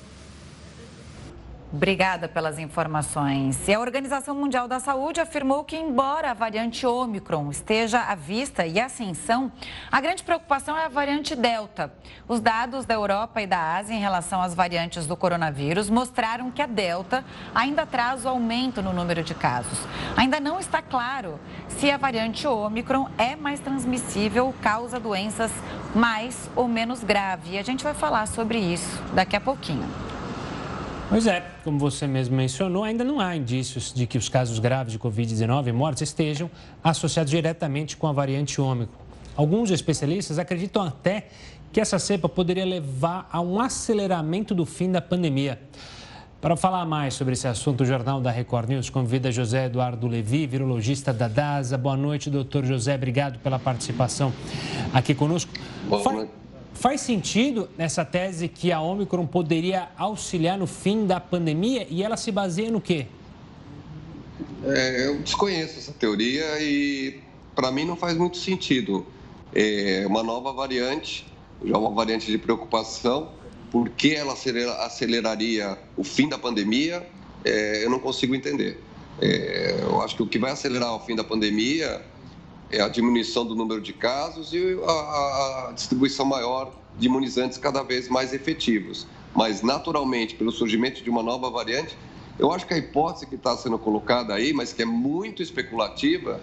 Obrigada 1.70 2.26
pelas 2.26 2.58
informações. 2.58 3.68
E 3.68 3.74
a 3.74 3.78
Organização 3.78 4.34
Mundial 4.34 4.66
da 4.66 4.80
Saúde 4.80 5.20
afirmou 5.20 5.62
que, 5.64 5.76
embora 5.76 6.30
a 6.30 6.34
variante 6.34 6.86
Omicron 6.86 7.50
esteja 7.50 8.00
à 8.00 8.14
vista 8.14 8.66
e 8.66 8.80
ascensão, 8.80 9.52
a 9.92 10.00
grande 10.00 10.22
preocupação 10.22 10.74
é 10.78 10.86
a 10.86 10.88
variante 10.88 11.36
Delta. 11.36 11.92
Os 12.26 12.40
dados 12.40 12.86
da 12.86 12.94
Europa 12.94 13.42
e 13.42 13.46
da 13.46 13.76
Ásia 13.76 13.94
em 13.94 14.00
relação 14.00 14.40
às 14.40 14.54
variantes 14.54 15.06
do 15.06 15.14
coronavírus 15.14 15.90
mostraram 15.90 16.50
que 16.50 16.62
a 16.62 16.66
Delta 16.66 17.22
ainda 17.54 17.84
traz 17.84 18.24
o 18.24 18.28
aumento 18.28 18.80
no 18.80 18.94
número 18.94 19.22
de 19.22 19.34
casos. 19.34 19.78
Ainda 20.16 20.40
não 20.40 20.58
está 20.58 20.80
claro 20.80 21.38
se 21.68 21.90
a 21.90 21.98
variante 21.98 22.46
Omicron 22.46 23.10
é 23.18 23.36
mais 23.36 23.60
transmissível, 23.60 24.54
causa 24.62 24.98
doenças 24.98 25.52
mais 25.94 26.48
ou 26.56 26.66
menos 26.66 27.04
graves. 27.04 27.52
E 27.52 27.58
a 27.58 27.62
gente 27.62 27.84
vai 27.84 27.92
falar 27.92 28.26
sobre 28.26 28.58
isso 28.58 29.02
daqui 29.12 29.36
a 29.36 29.40
pouquinho. 29.40 30.07
Pois 31.08 31.26
é, 31.26 31.42
como 31.64 31.78
você 31.78 32.06
mesmo 32.06 32.36
mencionou, 32.36 32.84
ainda 32.84 33.02
não 33.02 33.18
há 33.18 33.34
indícios 33.34 33.94
de 33.94 34.06
que 34.06 34.18
os 34.18 34.28
casos 34.28 34.58
graves 34.58 34.92
de 34.92 34.98
Covid-19 34.98 35.68
e 35.68 35.72
mortes 35.72 36.02
estejam 36.02 36.50
associados 36.84 37.30
diretamente 37.30 37.96
com 37.96 38.06
a 38.06 38.12
variante 38.12 38.60
Ômicron. 38.60 39.00
Alguns 39.34 39.70
especialistas 39.70 40.38
acreditam 40.38 40.82
até 40.82 41.28
que 41.72 41.80
essa 41.80 41.98
cepa 41.98 42.28
poderia 42.28 42.64
levar 42.66 43.26
a 43.32 43.40
um 43.40 43.58
aceleramento 43.58 44.54
do 44.54 44.66
fim 44.66 44.92
da 44.92 45.00
pandemia. 45.00 45.58
Para 46.42 46.56
falar 46.56 46.84
mais 46.84 47.14
sobre 47.14 47.32
esse 47.32 47.48
assunto, 47.48 47.80
o 47.80 47.86
Jornal 47.86 48.20
da 48.20 48.30
Record 48.30 48.68
News 48.68 48.90
convida 48.90 49.32
José 49.32 49.64
Eduardo 49.64 50.06
Levi, 50.06 50.46
virologista 50.46 51.12
da 51.12 51.26
DASA. 51.26 51.78
Boa 51.78 51.96
noite, 51.96 52.28
doutor 52.28 52.66
José. 52.66 52.94
Obrigado 52.94 53.38
pela 53.38 53.58
participação 53.58 54.30
aqui 54.92 55.14
conosco. 55.14 55.50
Boa 55.88 56.12
noite. 56.12 56.47
Faz 56.78 57.00
sentido 57.00 57.68
essa 57.76 58.04
tese 58.04 58.46
que 58.46 58.70
a 58.70 58.80
Omicron 58.80 59.26
poderia 59.26 59.88
auxiliar 59.98 60.56
no 60.56 60.66
fim 60.68 61.08
da 61.08 61.18
pandemia 61.18 61.84
e 61.90 62.04
ela 62.04 62.16
se 62.16 62.30
baseia 62.30 62.70
no 62.70 62.80
quê? 62.80 63.06
É, 64.64 65.08
eu 65.08 65.18
desconheço 65.18 65.76
essa 65.76 65.92
teoria 65.92 66.44
e 66.60 67.20
para 67.52 67.72
mim 67.72 67.84
não 67.84 67.96
faz 67.96 68.16
muito 68.16 68.36
sentido. 68.36 69.04
É 69.52 70.04
uma 70.06 70.22
nova 70.22 70.52
variante, 70.52 71.26
já 71.64 71.76
uma 71.76 71.90
variante 71.90 72.30
de 72.30 72.38
preocupação, 72.38 73.32
por 73.72 73.88
que 73.90 74.14
ela 74.14 74.34
aceleraria 74.84 75.76
o 75.96 76.04
fim 76.04 76.28
da 76.28 76.38
pandemia, 76.38 77.04
é, 77.44 77.84
eu 77.84 77.90
não 77.90 77.98
consigo 77.98 78.36
entender. 78.36 78.80
É, 79.20 79.80
eu 79.82 80.00
acho 80.00 80.14
que 80.14 80.22
o 80.22 80.28
que 80.28 80.38
vai 80.38 80.52
acelerar 80.52 80.94
o 80.94 81.00
fim 81.00 81.16
da 81.16 81.24
pandemia 81.24 82.00
é 82.70 82.80
a 82.80 82.88
diminuição 82.88 83.46
do 83.46 83.54
número 83.54 83.80
de 83.80 83.92
casos 83.92 84.52
e 84.52 84.78
a, 84.86 85.68
a 85.68 85.72
distribuição 85.72 86.26
maior 86.26 86.72
de 86.98 87.06
imunizantes 87.06 87.56
cada 87.56 87.82
vez 87.82 88.08
mais 88.08 88.32
efetivos. 88.32 89.06
Mas, 89.34 89.62
naturalmente, 89.62 90.34
pelo 90.34 90.50
surgimento 90.50 91.02
de 91.02 91.08
uma 91.08 91.22
nova 91.22 91.50
variante, 91.50 91.96
eu 92.38 92.52
acho 92.52 92.66
que 92.66 92.74
a 92.74 92.78
hipótese 92.78 93.26
que 93.26 93.34
está 93.34 93.56
sendo 93.56 93.78
colocada 93.78 94.34
aí, 94.34 94.52
mas 94.52 94.72
que 94.72 94.82
é 94.82 94.84
muito 94.84 95.42
especulativa, 95.42 96.40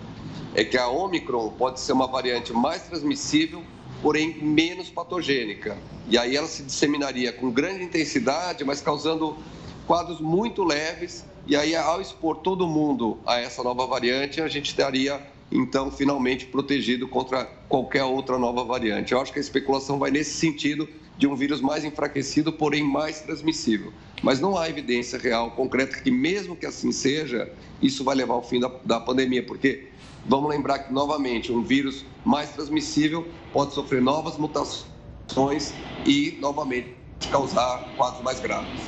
é 0.54 0.64
que 0.64 0.78
a 0.78 0.88
Omicron 0.88 1.52
pode 1.52 1.80
ser 1.80 1.94
uma 1.94 2.08
variante 2.08 2.54
mais 2.54 2.84
transmissível, 2.84 3.64
porém 4.02 4.42
menos 4.42 4.90
patogênica. 4.90 5.78
E 6.10 6.18
aí 6.18 6.36
ela 6.36 6.48
se 6.48 6.64
disseminaria 6.64 7.32
com 7.34 7.52
grande 7.52 7.84
intensidade, 7.84 8.64
mas 8.64 8.82
causando 8.82 9.38
quadros 9.86 10.20
muito 10.20 10.64
leves. 10.64 11.26
E 11.48 11.56
aí, 11.56 11.76
ao 11.76 12.02
expor 12.02 12.38
todo 12.38 12.68
mundo 12.68 13.18
a 13.26 13.40
essa 13.40 13.64
nova 13.64 13.86
variante, 13.86 14.42
a 14.42 14.48
gente 14.48 14.68
estaria 14.68 15.22
então 15.52 15.92
finalmente 15.92 16.46
protegido 16.46 17.08
contra 17.08 17.46
qualquer 17.70 18.04
outra 18.04 18.38
nova 18.38 18.64
variante. 18.64 19.14
Eu 19.14 19.22
acho 19.22 19.32
que 19.32 19.40
a 19.40 19.42
especulação 19.42 20.00
vai 20.00 20.12
nesse 20.12 20.38
sentido 20.38 20.88
de 21.18 21.28
um 21.28 21.36
vírus 21.36 21.62
mais 21.62 21.86
enfraquecido, 21.86 22.52
porém 22.52 22.84
mais 22.84 23.22
transmissível. 23.22 23.94
Mas 24.22 24.40
não 24.40 24.58
há 24.58 24.70
evidência 24.70 25.18
real, 25.18 25.52
concreta, 25.52 26.02
que 26.02 26.12
mesmo 26.12 26.56
que 26.56 26.66
assim 26.66 26.92
seja, 26.92 27.52
isso 27.82 28.04
vai 28.04 28.16
levar 28.16 28.34
ao 28.34 28.44
fim 28.44 28.60
da, 28.60 28.72
da 28.84 29.00
pandemia, 29.00 29.44
porque 29.44 29.90
vamos 30.26 30.50
lembrar 30.50 30.80
que, 30.80 30.94
novamente, 30.94 31.52
um 31.52 31.62
vírus 31.62 32.06
mais 32.24 32.50
transmissível 32.52 33.28
pode 33.54 33.74
sofrer 33.74 34.02
novas 34.02 34.38
mutações 34.38 35.74
e, 36.06 36.38
novamente, 36.42 36.95
causar 37.32 37.84
quadros 37.98 38.22
mais 38.22 38.40
graves. 38.40 38.82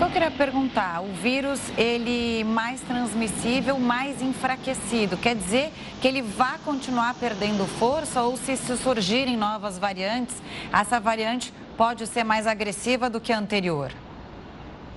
Eu 0.00 0.10
queria 0.10 0.30
perguntar, 0.30 1.02
o 1.02 1.12
vírus 1.12 1.60
ele 1.76 2.44
mais 2.44 2.80
transmissível, 2.80 3.78
mais 3.78 4.20
enfraquecido, 4.20 5.16
quer 5.16 5.36
dizer 5.36 5.72
que 6.00 6.08
ele 6.08 6.22
vai 6.22 6.58
continuar 6.64 7.14
perdendo 7.14 7.66
força 7.66 8.22
ou 8.22 8.36
se 8.36 8.56
surgirem 8.56 9.36
novas 9.36 9.78
variantes, 9.78 10.36
essa 10.72 10.98
variante 10.98 11.52
pode 11.76 12.06
ser 12.06 12.24
mais 12.24 12.46
agressiva 12.46 13.08
do 13.08 13.20
que 13.20 13.32
a 13.32 13.38
anterior? 13.38 13.92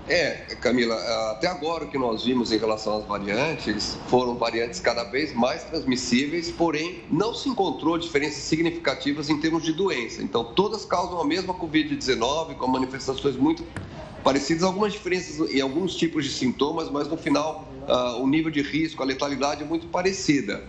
É, 0.08 0.56
Camila, 0.62 0.96
até 1.32 1.48
agora 1.48 1.86
o 1.86 1.88
que 1.90 1.98
nós 1.98 2.24
vimos 2.24 2.52
em 2.52 2.58
relação 2.58 2.98
às 2.98 3.06
variantes 3.06 3.98
foram 4.08 4.36
variantes 4.36 4.80
cada 4.80 5.04
vez 5.04 5.34
mais 5.34 5.64
transmissíveis, 5.64 6.52
porém 6.52 7.02
não 7.10 7.34
se 7.34 7.50
encontrou 7.50 7.98
diferenças 7.98 8.44
significativas 8.44 9.30
em 9.30 9.40
termos 9.40 9.64
de 9.64 9.74
doença. 9.74 10.22
Então, 10.22 10.44
todas 10.44 10.86
causam 10.86 11.20
a 11.20 11.26
mesma 11.26 11.56
Covid-19, 11.56 12.56
com 12.56 12.68
manifestações 12.68 13.36
muito 13.36 13.66
parecidas, 14.24 14.64
algumas 14.64 14.94
diferenças 14.94 15.50
em 15.50 15.62
alguns 15.62 15.96
tipos 15.96 16.24
de 16.24 16.32
sintomas, 16.32 16.90
mas 16.92 17.08
no 17.08 17.18
final 17.18 17.68
uh, 17.88 18.22
o 18.22 18.28
nível 18.28 18.52
de 18.52 18.62
risco, 18.62 19.02
a 19.02 19.06
letalidade 19.06 19.64
é 19.64 19.66
muito 19.66 19.88
parecida. 19.88 20.64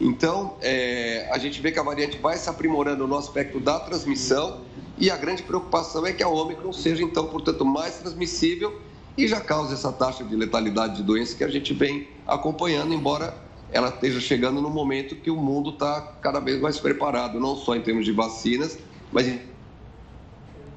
Então, 0.00 0.56
é, 0.60 1.28
a 1.30 1.38
gente 1.38 1.60
vê 1.60 1.70
que 1.70 1.78
a 1.78 1.82
variante 1.82 2.18
vai 2.18 2.36
se 2.36 2.48
aprimorando 2.48 3.06
no 3.06 3.16
aspecto 3.16 3.60
da 3.60 3.78
transmissão 3.78 4.60
e 4.98 5.10
a 5.10 5.16
grande 5.16 5.42
preocupação 5.42 6.06
é 6.06 6.12
que 6.12 6.22
a 6.22 6.28
Ômicron 6.28 6.72
seja, 6.72 7.02
então, 7.02 7.26
portanto, 7.26 7.64
mais 7.64 7.98
transmissível 7.98 8.80
e 9.16 9.28
já 9.28 9.40
cause 9.40 9.74
essa 9.74 9.92
taxa 9.92 10.24
de 10.24 10.34
letalidade 10.34 10.96
de 10.96 11.02
doença 11.02 11.36
que 11.36 11.44
a 11.44 11.48
gente 11.48 11.72
vem 11.72 12.08
acompanhando, 12.26 12.92
embora 12.92 13.34
ela 13.70 13.88
esteja 13.88 14.20
chegando 14.20 14.60
no 14.60 14.70
momento 14.70 15.16
que 15.16 15.30
o 15.30 15.36
mundo 15.36 15.70
está 15.70 16.00
cada 16.20 16.40
vez 16.40 16.60
mais 16.60 16.78
preparado, 16.78 17.38
não 17.38 17.56
só 17.56 17.74
em 17.74 17.80
termos 17.80 18.04
de 18.04 18.12
vacinas, 18.12 18.78
mas 19.10 19.26
em, 19.28 19.40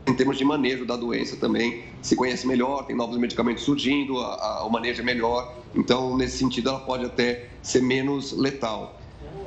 em 0.08 0.14
termos 0.14 0.38
de 0.38 0.46
manejo 0.46 0.86
da 0.86 0.96
doença 0.96 1.36
também. 1.36 1.84
Se 2.02 2.16
conhece 2.16 2.48
melhor, 2.48 2.86
tem 2.86 2.96
novos 2.96 3.18
medicamentos 3.18 3.64
surgindo, 3.64 4.18
a, 4.20 4.60
a, 4.60 4.66
o 4.66 4.70
manejo 4.70 5.02
é 5.02 5.06
melhor, 5.06 5.56
então, 5.76 6.16
nesse 6.16 6.38
sentido, 6.38 6.70
ela 6.70 6.80
pode 6.80 7.06
até 7.06 7.50
ser 7.62 7.82
menos 7.82 8.32
letal. 8.32 8.98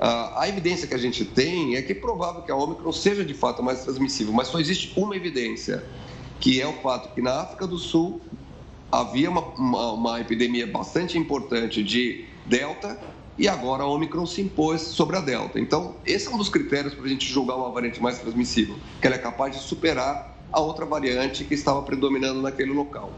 A 0.00 0.48
evidência 0.48 0.86
que 0.86 0.94
a 0.94 0.98
gente 0.98 1.24
tem 1.24 1.74
é 1.74 1.82
que 1.82 1.92
é 1.92 1.94
provável 1.94 2.42
que 2.42 2.52
a 2.52 2.56
Ômicron 2.56 2.92
seja 2.92 3.24
de 3.24 3.34
fato 3.34 3.62
mais 3.62 3.82
transmissível, 3.82 4.32
mas 4.32 4.48
só 4.48 4.60
existe 4.60 4.92
uma 4.96 5.16
evidência, 5.16 5.84
que 6.38 6.60
é 6.60 6.66
o 6.66 6.72
fato 6.74 7.12
que 7.14 7.20
na 7.20 7.40
África 7.40 7.66
do 7.66 7.78
Sul 7.78 8.20
havia 8.92 9.28
uma, 9.28 9.40
uma, 9.40 9.92
uma 9.92 10.20
epidemia 10.20 10.66
bastante 10.66 11.18
importante 11.18 11.82
de 11.82 12.26
Delta 12.46 12.98
e 13.36 13.48
agora 13.48 13.82
a 13.82 13.86
Ômicron 13.86 14.26
se 14.26 14.40
impôs 14.40 14.80
sobre 14.80 15.16
a 15.16 15.20
Delta. 15.20 15.58
Então, 15.60 15.96
esse 16.06 16.28
é 16.28 16.30
um 16.30 16.38
dos 16.38 16.48
critérios 16.48 16.94
para 16.94 17.04
a 17.04 17.08
gente 17.08 17.26
julgar 17.26 17.56
uma 17.56 17.70
variante 17.70 18.00
mais 18.00 18.18
transmissível, 18.18 18.76
que 19.00 19.06
ela 19.06 19.16
é 19.16 19.18
capaz 19.18 19.56
de 19.56 19.62
superar 19.62 20.38
a 20.52 20.60
outra 20.60 20.86
variante 20.86 21.44
que 21.44 21.54
estava 21.54 21.82
predominando 21.82 22.40
naquele 22.40 22.72
local. 22.72 23.12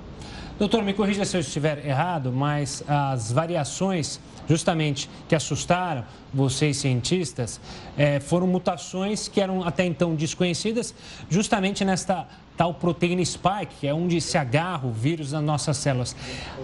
Doutor, 0.60 0.82
me 0.82 0.92
corrija 0.92 1.24
se 1.24 1.34
eu 1.34 1.40
estiver 1.40 1.86
errado, 1.86 2.30
mas 2.30 2.84
as 2.86 3.32
variações 3.32 4.20
justamente 4.46 5.08
que 5.26 5.34
assustaram 5.34 6.04
vocês 6.34 6.76
cientistas 6.76 7.58
é, 7.96 8.20
foram 8.20 8.46
mutações 8.46 9.26
que 9.26 9.40
eram 9.40 9.64
até 9.64 9.86
então 9.86 10.14
desconhecidas, 10.14 10.94
justamente 11.30 11.82
nesta 11.82 12.28
tal 12.58 12.74
proteína 12.74 13.24
spike, 13.24 13.74
que 13.80 13.86
é 13.86 13.94
onde 13.94 14.20
se 14.20 14.36
agarra 14.36 14.86
o 14.86 14.92
vírus 14.92 15.32
nas 15.32 15.42
nossas 15.42 15.78
células. 15.78 16.14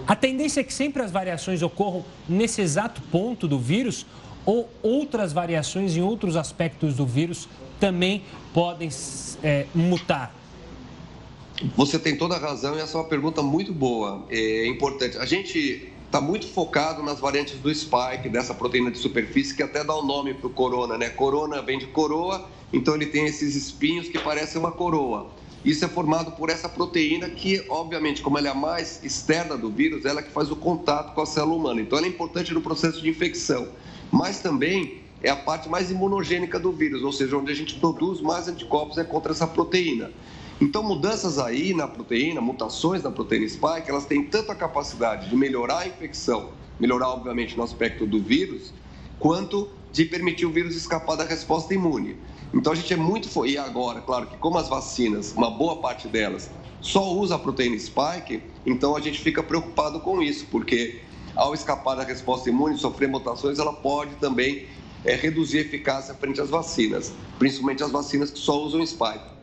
A 0.05 0.15
tendência 0.15 0.59
é 0.59 0.63
que 0.63 0.75
sempre 0.75 1.01
as 1.01 1.09
variações 1.09 1.63
ocorram 1.63 2.05
nesse 2.29 2.61
exato 2.61 3.01
ponto 3.11 3.47
do 3.47 3.57
vírus 3.57 4.05
ou 4.45 4.69
outras 4.83 5.33
variações 5.33 5.97
em 5.97 6.03
outros 6.03 6.35
aspectos 6.35 6.95
do 6.95 7.05
vírus 7.07 7.49
também 7.79 8.21
podem 8.53 8.89
é, 9.41 9.65
mutar? 9.73 10.35
Você 11.75 11.97
tem 11.97 12.15
toda 12.15 12.35
a 12.35 12.39
razão 12.39 12.75
e 12.75 12.81
essa 12.81 12.97
é 12.97 13.01
uma 13.01 13.07
pergunta 13.07 13.41
muito 13.41 13.73
boa. 13.73 14.25
É 14.29 14.67
importante. 14.67 15.17
A 15.17 15.25
gente 15.25 15.91
está 16.05 16.21
muito 16.21 16.47
focado 16.47 17.01
nas 17.01 17.19
variantes 17.19 17.55
do 17.59 17.73
spike, 17.73 18.29
dessa 18.29 18.53
proteína 18.53 18.91
de 18.91 18.97
superfície, 18.97 19.55
que 19.55 19.63
até 19.63 19.83
dá 19.83 19.95
o 19.95 20.01
um 20.01 20.05
nome 20.05 20.33
para 20.33 20.47
o 20.47 20.49
corona, 20.49 20.97
né? 20.97 21.09
Corona 21.09 21.61
vem 21.61 21.79
de 21.79 21.87
coroa, 21.87 22.47
então 22.71 22.95
ele 22.95 23.07
tem 23.07 23.25
esses 23.25 23.55
espinhos 23.55 24.07
que 24.07 24.19
parecem 24.19 24.59
uma 24.59 24.71
coroa. 24.71 25.29
Isso 25.65 25.83
é 25.83 25.87
formado 25.87 26.31
por 26.31 26.49
essa 26.49 26.69
proteína 26.69 27.27
que, 27.29 27.65
obviamente, 27.67 28.21
como 28.21 28.37
ela 28.37 28.47
é 28.47 28.51
a 28.51 28.55
mais 28.55 29.03
externa 29.03 29.57
do 29.57 29.69
vírus, 29.69 30.05
ela 30.05 30.19
é 30.21 30.23
que 30.23 30.31
faz 30.31 30.51
o 30.51 30.55
contato 30.55 31.13
com 31.13 31.21
a 31.21 31.25
célula 31.25 31.55
humana. 31.55 31.81
Então, 31.81 31.97
ela 31.97 32.07
é 32.07 32.09
importante 32.09 32.53
no 32.53 32.61
processo 32.61 33.01
de 33.01 33.09
infecção. 33.09 33.67
Mas 34.11 34.39
também 34.39 35.01
é 35.21 35.29
a 35.29 35.35
parte 35.35 35.67
mais 35.67 35.89
imunogênica 35.89 36.59
do 36.59 36.71
vírus, 36.71 37.03
ou 37.03 37.11
seja, 37.11 37.35
onde 37.35 37.51
a 37.51 37.55
gente 37.55 37.75
produz 37.79 38.21
mais 38.21 38.47
anticorpos 38.47 38.97
é 38.97 39.03
contra 39.03 39.31
essa 39.31 39.47
proteína. 39.47 40.11
Então, 40.59 40.81
mudanças 40.81 41.37
aí 41.37 41.71
na 41.71 41.87
proteína, 41.87 42.41
mutações 42.41 43.03
na 43.03 43.11
proteína 43.11 43.47
spike, 43.47 43.89
elas 43.89 44.07
têm 44.07 44.23
tanto 44.23 44.51
a 44.51 44.55
capacidade 44.55 45.29
de 45.29 45.35
melhorar 45.35 45.79
a 45.79 45.87
infecção, 45.87 46.49
melhorar, 46.79 47.09
obviamente, 47.09 47.55
no 47.55 47.63
aspecto 47.63 48.07
do 48.07 48.19
vírus, 48.19 48.73
quanto 49.19 49.69
de 49.91 50.05
permitir 50.05 50.47
o 50.47 50.51
vírus 50.51 50.75
escapar 50.75 51.15
da 51.15 51.23
resposta 51.23 51.73
imune. 51.75 52.17
Então, 52.51 52.73
a 52.73 52.75
gente 52.75 52.91
é 52.91 52.97
muito. 52.97 53.45
E 53.45 53.55
agora, 53.55 54.01
claro 54.01 54.25
que, 54.25 54.37
como 54.37 54.57
as 54.57 54.67
vacinas, 54.67 55.31
uma 55.33 55.51
boa 55.51 55.79
parte 55.79 56.07
delas 56.07 56.49
só 56.81 57.13
usa 57.13 57.35
a 57.35 57.39
proteína 57.39 57.77
spike, 57.77 58.41
então 58.65 58.95
a 58.95 58.99
gente 58.99 59.19
fica 59.19 59.43
preocupado 59.43 59.99
com 59.99 60.21
isso, 60.21 60.45
porque 60.49 61.01
ao 61.35 61.53
escapar 61.53 61.95
da 61.95 62.03
resposta 62.03 62.49
imune, 62.49 62.77
sofrer 62.77 63.07
mutações, 63.07 63.59
ela 63.59 63.73
pode 63.73 64.15
também 64.15 64.65
é, 65.05 65.13
reduzir 65.15 65.59
a 65.59 65.61
eficácia 65.61 66.15
frente 66.15 66.41
às 66.41 66.49
vacinas, 66.49 67.13
principalmente 67.37 67.83
as 67.83 67.91
vacinas 67.91 68.31
que 68.31 68.39
só 68.39 68.59
usam 68.63 68.85
spike. 68.85 69.36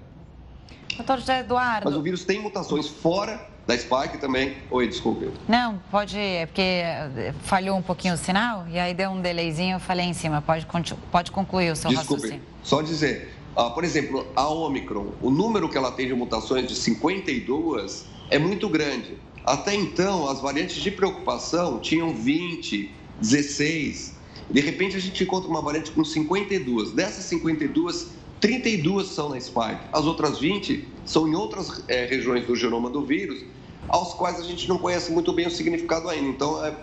Doutor 0.97 1.19
José 1.19 1.41
Eduardo. 1.41 1.87
Mas 1.87 1.97
o 1.97 2.03
vírus 2.03 2.25
tem 2.25 2.41
mutações 2.41 2.89
fora 2.89 3.49
da 3.67 3.77
spike 3.77 4.19
também. 4.19 4.57
Oi, 4.71 4.87
desculpe. 4.87 5.31
Não, 5.49 5.81
pode, 5.91 6.19
é 6.19 6.47
porque 6.47 6.61
eh, 6.61 7.35
falhou 7.43 7.77
um 7.77 7.83
pouquinho 7.83 8.15
o 8.15 8.17
sinal 8.17 8.67
e 8.69 8.79
aí 8.79 8.95
deu 8.95 9.11
um 9.11 9.21
delayzinho, 9.21 9.77
eu 9.77 9.81
falei 9.81 10.07
em 10.07 10.13
cima. 10.13 10.43
Pode, 10.43 10.67
pode 11.11 11.31
concluir 11.31 11.73
o 11.73 11.77
seu 11.77 11.91
desculpe, 11.91 12.23
raciocínio. 12.23 12.43
Só 12.63 12.83
dizer, 12.83 13.35
ah, 13.57 13.71
por 13.71 13.85
exemplo, 13.85 14.27
a 14.37 14.49
Omicron, 14.49 15.13
o 15.23 15.31
número 15.31 15.69
que 15.69 15.77
ela 15.79 15.93
tem 15.93 16.07
de 16.07 16.15
mutações 16.15 16.67
de 16.67 16.75
52 16.75 18.07
é 18.31 18.39
muito 18.39 18.69
grande. 18.69 19.17
Até 19.45 19.75
então, 19.75 20.29
as 20.29 20.41
variantes 20.41 20.77
de 20.77 20.91
preocupação 20.91 21.79
tinham 21.79 22.15
20, 22.15 22.91
16. 23.21 24.15
De 24.51 24.61
repente, 24.61 24.97
a 24.97 25.01
gente 25.01 25.23
encontra 25.23 25.49
uma 25.49 25.63
variante 25.63 25.91
com 25.91 26.05
52. 26.05 26.93
Dessas 26.93 27.25
52, 27.25 28.09
32 28.41 29.09
são 29.09 29.31
na 29.31 29.41
spike, 29.41 29.81
as 29.93 30.05
outras 30.05 30.39
20 30.39 30.89
são 31.05 31.27
em 31.29 31.35
outras 31.35 31.83
é, 31.89 32.07
regiões 32.07 32.47
do 32.47 32.55
genoma 32.55 32.91
do 32.91 33.05
vírus, 33.05 33.45
aos 33.89 34.15
quais 34.15 34.39
a 34.39 34.43
gente 34.43 34.69
não 34.69 34.79
conhece 34.79 35.13
muito 35.13 35.33
bem 35.33 35.47
o 35.47 35.51
significado 35.51 36.09
ainda. 36.09 36.29
Então, 36.29 36.65
é, 36.65 36.75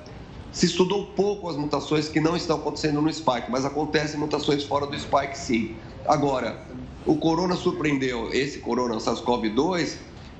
se 0.52 0.66
estudou 0.66 1.08
pouco 1.08 1.50
as 1.50 1.56
mutações 1.56 2.08
que 2.08 2.20
não 2.20 2.36
estão 2.36 2.58
acontecendo 2.58 3.02
no 3.02 3.12
spike, 3.12 3.50
mas 3.50 3.66
acontecem 3.66 4.20
mutações 4.20 4.64
fora 4.64 4.86
do 4.86 4.98
spike 5.00 5.38
sim. 5.38 5.76
Agora, 6.06 6.66
o 7.06 7.16
corona 7.16 7.56
surpreendeu, 7.56 8.30
esse 8.34 8.60
corona 8.60 8.96
SARS-CoV-2, 8.98 9.98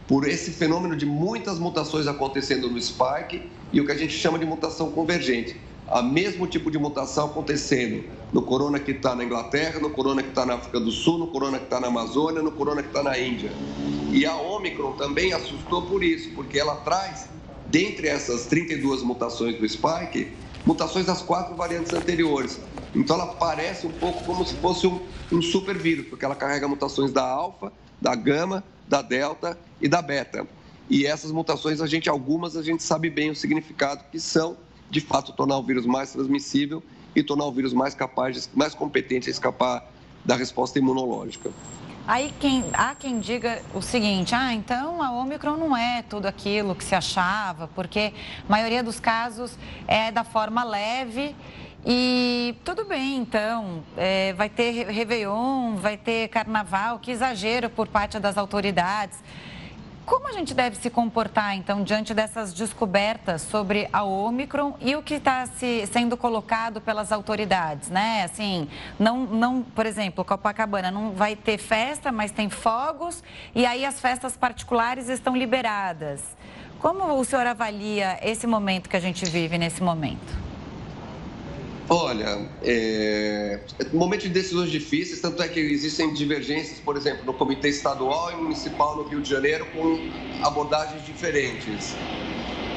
por 0.08 0.28
esse 0.28 0.52
fenômeno 0.52 0.96
de 0.96 1.06
muitas 1.06 1.58
mutações 1.58 2.08
acontecendo 2.08 2.70
no 2.70 2.82
spike 2.82 3.50
e 3.72 3.80
o 3.80 3.86
que 3.86 3.92
a 3.92 3.98
gente 3.98 4.14
chama 4.14 4.38
de 4.38 4.46
mutação 4.46 4.92
convergente 4.92 5.56
a 5.92 6.02
mesmo 6.02 6.48
tipo 6.48 6.72
de 6.72 6.80
mutação 6.80 7.26
acontecendo 7.26 8.06
no 8.32 8.42
corona 8.42 8.80
que 8.80 8.92
está 8.92 9.14
na 9.14 9.26
Inglaterra, 9.26 9.80
no 9.82 9.90
corona 9.90 10.24
que 10.24 10.30
está 10.30 10.46
na 10.46 10.54
África 10.54 10.80
do 10.80 10.90
Sul, 10.90 11.18
no 11.18 11.28
corona 11.28 11.58
que 11.58 11.66
está 11.66 11.82
na 11.82 11.88
Amazônia, 11.88 12.42
no 12.42 12.54
corona 12.54 12.82
que 12.82 12.88
está 12.88 13.04
na 13.04 13.20
Índia. 13.20 13.52
E 14.10 14.26
a 14.26 14.34
Omicron 14.36 14.94
também 14.94 15.34
assustou 15.34 15.82
por 15.84 16.02
isso, 16.02 16.30
porque 16.34 16.58
ela 16.58 16.76
traz, 16.78 17.28
dentre 17.68 18.08
essas 18.08 18.46
32 18.46 19.04
mutações 19.04 19.58
do 19.58 19.68
spike, 19.68 20.32
mutações 20.66 21.06
das 21.06 21.22
quatro 21.22 21.56
variantes 21.56 21.92
anteriores. 21.92 22.58
Então 22.96 23.18
ela 23.18 23.28
parece 23.28 23.86
um 23.86 23.92
pouco 23.92 24.24
como 24.24 24.46
se 24.46 24.56
fosse 24.56 24.88
um, 24.88 25.02
um 25.30 25.42
super 25.42 25.78
vírus, 25.78 26.08
porque 26.08 26.24
ela 26.24 26.36
carrega 26.36 26.70
mutações 26.70 27.12
da 27.12 27.24
alfa, 27.24 27.72
da 28.00 28.16
gama, 28.16 28.64
da 28.88 29.02
delta 29.02 29.58
e 29.82 29.90
da 29.90 30.02
beta. 30.02 30.48
E 30.90 31.06
essas 31.06 31.32
mutações, 31.32 31.82
a 31.82 31.88
gente, 31.88 32.10
algumas, 32.10 32.56
a 32.56 32.64
gente 32.64 32.82
sabe 32.82 33.10
bem 33.10 33.30
o 33.30 33.36
significado 33.36 34.06
que 34.10 34.20
são 34.20 34.58
de 34.92 35.00
fato 35.00 35.32
tornar 35.32 35.58
o 35.58 35.64
vírus 35.64 35.86
mais 35.86 36.12
transmissível 36.12 36.84
e 37.16 37.24
tornar 37.24 37.46
o 37.46 37.52
vírus 37.52 37.74
mais 37.74 37.96
capaz, 37.96 38.50
mais 38.54 38.76
competente 38.76 39.30
a 39.30 39.32
escapar 39.32 39.90
da 40.24 40.36
resposta 40.36 40.78
imunológica. 40.78 41.50
Aí 42.06 42.34
quem, 42.40 42.66
há 42.74 42.94
quem 42.94 43.20
diga 43.20 43.62
o 43.74 43.82
seguinte, 43.82 44.36
ah, 44.36 44.54
então 44.54 45.02
a 45.02 45.12
Omicron 45.12 45.56
não 45.56 45.78
é 45.78 46.02
tudo 46.02 46.26
aquilo 46.26 46.76
que 46.76 46.84
se 46.84 46.94
achava, 46.94 47.70
porque 47.74 48.12
a 48.48 48.52
maioria 48.52 48.84
dos 48.84 49.00
casos 49.00 49.58
é 49.88 50.12
da 50.12 50.24
forma 50.24 50.64
leve 50.64 51.36
e 51.86 52.56
tudo 52.64 52.86
bem, 52.86 53.18
então, 53.18 53.84
é, 53.98 54.34
vai 54.34 54.50
ter 54.50 54.88
Réveillon, 54.88 55.76
vai 55.76 55.98
ter 55.98 56.28
Carnaval, 56.28 57.00
que 57.00 57.12
exagero 57.12 57.70
por 57.70 57.88
parte 57.88 58.20
das 58.20 58.38
autoridades. 58.38 59.18
Como 60.12 60.28
a 60.28 60.34
gente 60.34 60.54
deve 60.54 60.76
se 60.76 60.90
comportar, 60.90 61.56
então, 61.56 61.86
diante 61.86 62.14
dessas 62.14 62.52
descobertas 62.52 63.44
sobre 63.44 63.88
a 63.94 64.04
Omicron 64.04 64.74
e 64.82 64.94
o 64.94 65.02
que 65.02 65.14
está 65.14 65.46
se, 65.46 65.88
sendo 65.88 66.18
colocado 66.18 66.82
pelas 66.82 67.14
autoridades, 67.14 67.90
né? 67.90 68.26
Assim, 68.26 68.68
não, 69.00 69.20
não, 69.26 69.64
por 69.64 69.86
exemplo, 69.86 70.26
Copacabana 70.26 70.92
não 70.92 71.12
vai 71.12 71.38
ter 71.38 71.58
festa, 71.58 72.12
mas 72.12 72.30
tem 72.30 72.50
fogos 72.50 73.24
e 73.56 73.66
aí 73.66 73.86
as 73.86 74.02
festas 74.02 74.36
particulares 74.36 75.08
estão 75.08 75.34
liberadas. 75.34 76.22
Como 76.78 77.18
o 77.18 77.24
senhor 77.24 77.48
avalia 77.48 78.20
esse 78.22 78.46
momento 78.46 78.90
que 78.90 78.98
a 78.98 79.02
gente 79.02 79.24
vive 79.24 79.58
nesse 79.58 79.82
momento? 79.82 80.41
Olha, 81.94 82.48
é... 82.64 83.60
momento 83.92 84.22
de 84.22 84.30
decisões 84.30 84.72
difíceis, 84.72 85.20
tanto 85.20 85.44
é 85.44 85.48
que 85.50 85.60
existem 85.60 86.14
divergências, 86.14 86.80
por 86.80 86.96
exemplo, 86.96 87.26
no 87.26 87.34
Comitê 87.34 87.68
Estadual 87.68 88.32
e 88.32 88.36
Municipal 88.38 88.96
no 88.96 89.04
Rio 89.04 89.20
de 89.20 89.30
Janeiro, 89.30 89.66
com 89.74 90.00
abordagens 90.42 91.06
diferentes. 91.06 91.94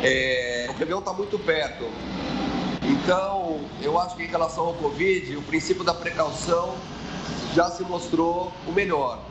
É... 0.03 0.67
O 0.69 0.73
Réveillon 0.73 0.99
está 0.99 1.13
muito 1.13 1.39
perto. 1.39 1.85
Então, 2.83 3.61
eu 3.81 3.97
acho 4.01 4.17
que 4.17 4.25
em 4.25 4.27
relação 4.27 4.65
ao 4.65 4.75
Covid, 4.75 5.37
o 5.37 5.43
princípio 5.43 5.85
da 5.85 5.95
precaução 5.95 6.75
já 7.55 7.71
se 7.71 7.85
mostrou 7.85 8.53
o 8.67 8.73
melhor. 8.73 9.23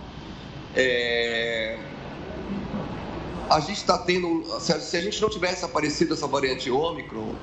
É... 0.78 1.78
A 3.50 3.60
gente 3.60 3.80
está 3.80 3.98
tendo. 3.98 4.46
Se 4.62 4.96
a 4.96 5.02
gente 5.02 5.22
não 5.22 5.30
tivesse 5.30 5.66
aparecido 5.66 6.14
essa 6.14 6.26
variante 6.26 6.72
Ômicron, 6.72 7.36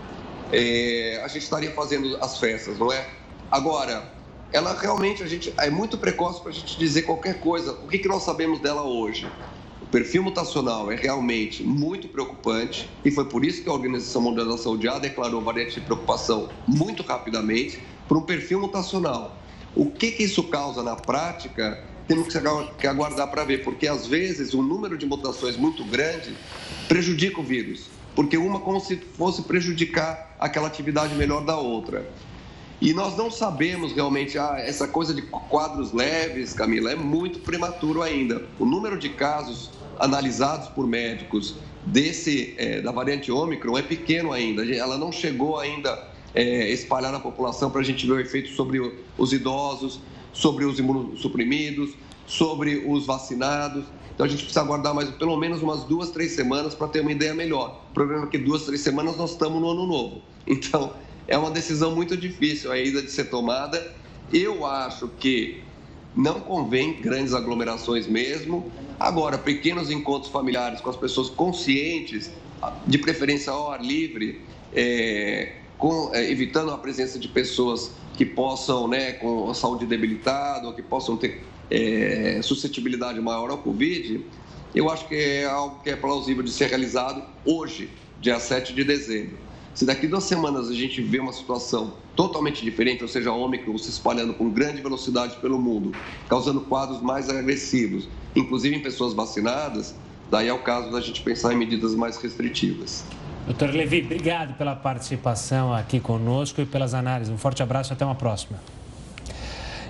é, 0.53 1.21
a 1.25 1.29
gente 1.29 1.43
estaria 1.43 1.71
fazendo 1.73 2.17
as 2.21 2.39
festas, 2.39 2.79
não 2.79 2.93
é? 2.93 3.07
Agora, 3.51 4.13
ela 4.53 4.75
realmente 4.75 5.23
a 5.23 5.27
gente 5.27 5.53
é 5.57 5.71
muito 5.71 5.97
precoce 5.97 6.41
para 6.41 6.51
a 6.51 6.55
gente 6.55 6.79
dizer 6.79 7.03
qualquer 7.03 7.41
coisa. 7.41 7.73
O 7.73 7.89
que, 7.89 7.99
que 7.99 8.09
nós 8.09 8.23
sabemos 8.23 8.61
dela 8.61 8.83
hoje? 8.83 9.31
O 9.83 9.87
perfil 9.87 10.23
mutacional 10.23 10.91
é 10.91 10.97
realmente 10.97 11.63
muito 11.63 12.09
preocupante 12.09 12.89
e 13.05 13.11
foi 13.11 13.25
por 13.25 13.45
isso 13.45 13.63
que 13.63 13.69
a 13.69 13.73
Organização 13.73 14.23
Mundial 14.23 14.47
da 14.47 14.59
Saúde 14.59 14.85
já 14.85 14.99
declarou 14.99 15.41
variante 15.41 15.75
de 15.75 15.81
preocupação 15.81 16.49
muito 16.67 17.03
rapidamente 17.03 17.81
por 18.07 18.17
um 18.17 18.23
perfil 18.23 18.61
mutacional. 18.61 19.37
O 19.75 19.91
que, 19.91 20.11
que 20.13 20.25
isso 20.25 20.43
causa 20.45 20.83
na 20.83 20.97
prática? 20.97 21.83
Temos 22.07 22.29
que 22.77 22.87
aguardar 22.87 23.31
para 23.31 23.45
ver, 23.45 23.63
porque 23.63 23.87
às 23.87 24.05
vezes 24.07 24.53
um 24.53 24.63
número 24.63 24.99
de 24.99 25.07
mutações 25.07 25.57
muito 25.57 25.85
grande 25.85 26.37
prejudica 26.89 27.41
o 27.41 27.45
vírus 27.45 27.89
porque 28.15 28.37
uma 28.37 28.61
como 28.61 28.81
se 28.81 28.97
fosse 28.97 29.43
prejudicar 29.43 30.30
aquela 30.41 30.67
atividade 30.67 31.15
melhor 31.15 31.45
da 31.45 31.57
outra. 31.57 32.09
E 32.81 32.95
nós 32.95 33.15
não 33.15 33.31
sabemos 33.31 33.93
realmente, 33.93 34.39
ah, 34.39 34.57
essa 34.59 34.89
coisa 34.89 35.13
de 35.13 35.21
quadros 35.21 35.93
leves, 35.93 36.55
Camila, 36.55 36.91
é 36.91 36.97
muito 36.97 37.41
prematuro 37.41 38.03
ainda. 38.03 38.43
O 38.59 38.65
número 38.65 38.99
de 38.99 39.11
casos 39.11 39.71
analisados 39.99 40.69
por 40.69 40.87
médicos 40.87 41.57
desse 41.85 42.55
é, 42.57 42.81
da 42.81 42.91
variante 42.91 43.31
Ômicron 43.31 43.77
é 43.77 43.83
pequeno 43.83 44.33
ainda. 44.33 44.65
Ela 44.75 44.97
não 44.97 45.13
chegou 45.13 45.59
ainda 45.59 46.09
é, 46.35 46.71
espalhar 46.71 47.13
na 47.13 47.21
população 47.21 47.71
para 47.71 47.83
a 47.83 47.85
gente 47.85 48.07
ver 48.07 48.13
o 48.15 48.21
efeito 48.21 48.49
sobre 48.51 48.81
os 49.19 49.33
idosos, 49.35 50.01
sobre 50.33 50.65
os 50.65 50.79
imunossuprimidos, 50.79 51.91
sobre 52.27 52.85
os 52.87 53.05
vacinados. 53.05 53.85
Então 54.15 54.27
a 54.27 54.29
gente 54.29 54.43
precisa 54.43 54.61
aguardar 54.61 54.95
mais 54.95 55.11
pelo 55.11 55.37
menos 55.37 55.63
umas 55.63 55.85
duas, 55.85 56.11
três 56.11 56.33
semanas 56.33 56.75
para 56.75 56.89
ter 56.89 57.01
uma 57.01 57.13
ideia 57.13 57.35
melhor. 57.35 57.85
O 57.91 57.95
problema 57.95 58.25
é 58.25 58.27
que 58.29 58.39
duas, 58.39 58.65
três 58.65 58.81
semanas 58.81 59.17
nós 59.17 59.33
estamos 59.33 59.61
no 59.61 59.71
ano 59.71 59.87
novo. 59.87 60.23
Então 60.47 60.95
é 61.29 61.39
uma 61.39 61.51
decisão 61.51 61.95
muito 61.95 62.17
difícil 62.17 62.73
ainda 62.73 63.01
de 63.03 63.11
ser 63.11 63.25
tomada. 63.25 63.95
Eu 64.33 64.67
acho 64.67 65.07
que 65.09 65.63
não 66.17 66.41
convém 66.41 67.01
grandes 67.01 67.35
aglomerações 67.35 68.07
mesmo. 68.07 68.73
Agora, 68.99 69.39
pequenos 69.39 69.91
encontros 69.91 70.31
familiares 70.31 70.81
com 70.81 70.91
as 70.91 70.97
pessoas 70.97 71.31
conscientes, 71.31 72.31
de 72.87 72.99
preferência 72.99 73.53
ao 73.53 73.71
ar 73.71 73.83
livre, 73.83 74.45
é, 74.73 75.57
com, 75.79 76.11
é, 76.13 76.31
evitando 76.31 76.71
a 76.73 76.79
presença 76.79 77.19
de 77.19 77.29
pessoas 77.29 77.93
que 78.15 78.27
possam, 78.27 78.87
né, 78.87 79.13
com 79.13 79.49
a 79.49 79.55
saúde 79.55 79.87
debilitada, 79.87 80.67
ou 80.67 80.75
que 80.75 80.83
possam 80.83 81.17
ter 81.17 81.43
é, 81.71 82.41
suscetibilidade 82.43 83.21
maior 83.21 83.51
ao 83.51 83.59
Covid, 83.59 84.25
eu 84.75 84.91
acho 84.91 85.07
que 85.09 85.15
é 85.15 85.45
algo 85.45 85.83
que 85.83 85.91
é 85.91 85.97
plausível 85.97 86.43
de 86.43 86.51
ser 86.51 86.69
realizado 86.69 87.23
hoje, 87.45 87.91
dia 88.21 88.39
7 88.39 88.73
de 88.73 88.85
dezembro. 88.85 89.37
Se 89.75 89.85
daqui 89.85 90.07
duas 90.07 90.25
semanas 90.25 90.69
a 90.69 90.75
gente 90.75 91.01
vê 91.01 91.21
uma 91.21 91.33
situação 91.33 91.95
totalmente 92.17 92.65
diferente, 92.65 93.03
ou 93.03 93.09
seja, 93.09 93.31
a 93.31 93.33
Ômicron 93.33 93.79
se 93.79 93.89
espalhando 93.89 94.35
com 94.35 94.51
grande 94.51 94.83
velocidade 94.83 95.37
pelo 95.37 95.59
mundo, 95.59 95.93
causando 96.29 96.61
quadros 96.63 97.01
mais 97.01 97.29
agressivos, 97.29 98.09
inclusive 98.35 98.77
em 98.77 98.83
pessoas 98.83 99.15
vacinadas, 99.15 99.95
daí 100.31 100.49
é 100.49 100.53
o 100.53 100.59
caso 100.59 100.91
da 100.91 101.01
gente 101.01 101.23
pensar 101.23 101.53
em 101.53 101.57
medidas 101.57 101.95
mais 101.95 102.17
restritivas. 102.17 103.05
Doutor 103.47 103.71
Levi, 103.71 104.03
obrigado 104.03 104.55
pela 104.55 104.77
participação 104.77 105.73
aqui 105.73 105.99
conosco 105.99 106.61
e 106.61 106.67
pelas 106.67 106.93
análises. 106.93 107.33
Um 107.33 107.39
forte 107.39 107.63
abraço 107.63 107.93
e 107.93 107.95
até 107.95 108.05
uma 108.05 108.15
próxima. 108.15 108.61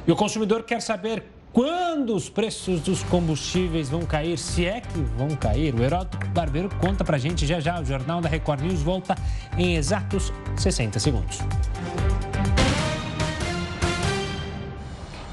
E 0.07 0.13
o 0.13 0.17
consumidor 0.17 0.63
quer 0.63 0.81
saber 0.81 1.25
quando 1.53 2.15
os 2.15 2.29
preços 2.29 2.81
dos 2.81 3.03
combustíveis 3.05 3.89
vão 3.89 4.03
cair, 4.03 4.39
se 4.39 4.67
é 4.67 4.81
que 4.81 4.99
vão 5.17 5.31
cair. 5.31 5.75
O 5.75 5.83
Heródoto 5.83 6.19
Barbeiro 6.29 6.69
conta 6.81 7.05
pra 7.05 7.19
gente 7.19 7.47
já 7.47 7.61
já. 7.61 7.81
O 7.81 7.85
Jornal 7.85 8.21
da 8.21 8.29
Record 8.29 8.61
News 8.61 8.83
volta 8.83 9.17
em 9.59 9.77
exatos 9.77 10.33
60 10.57 10.99
segundos. 10.99 11.39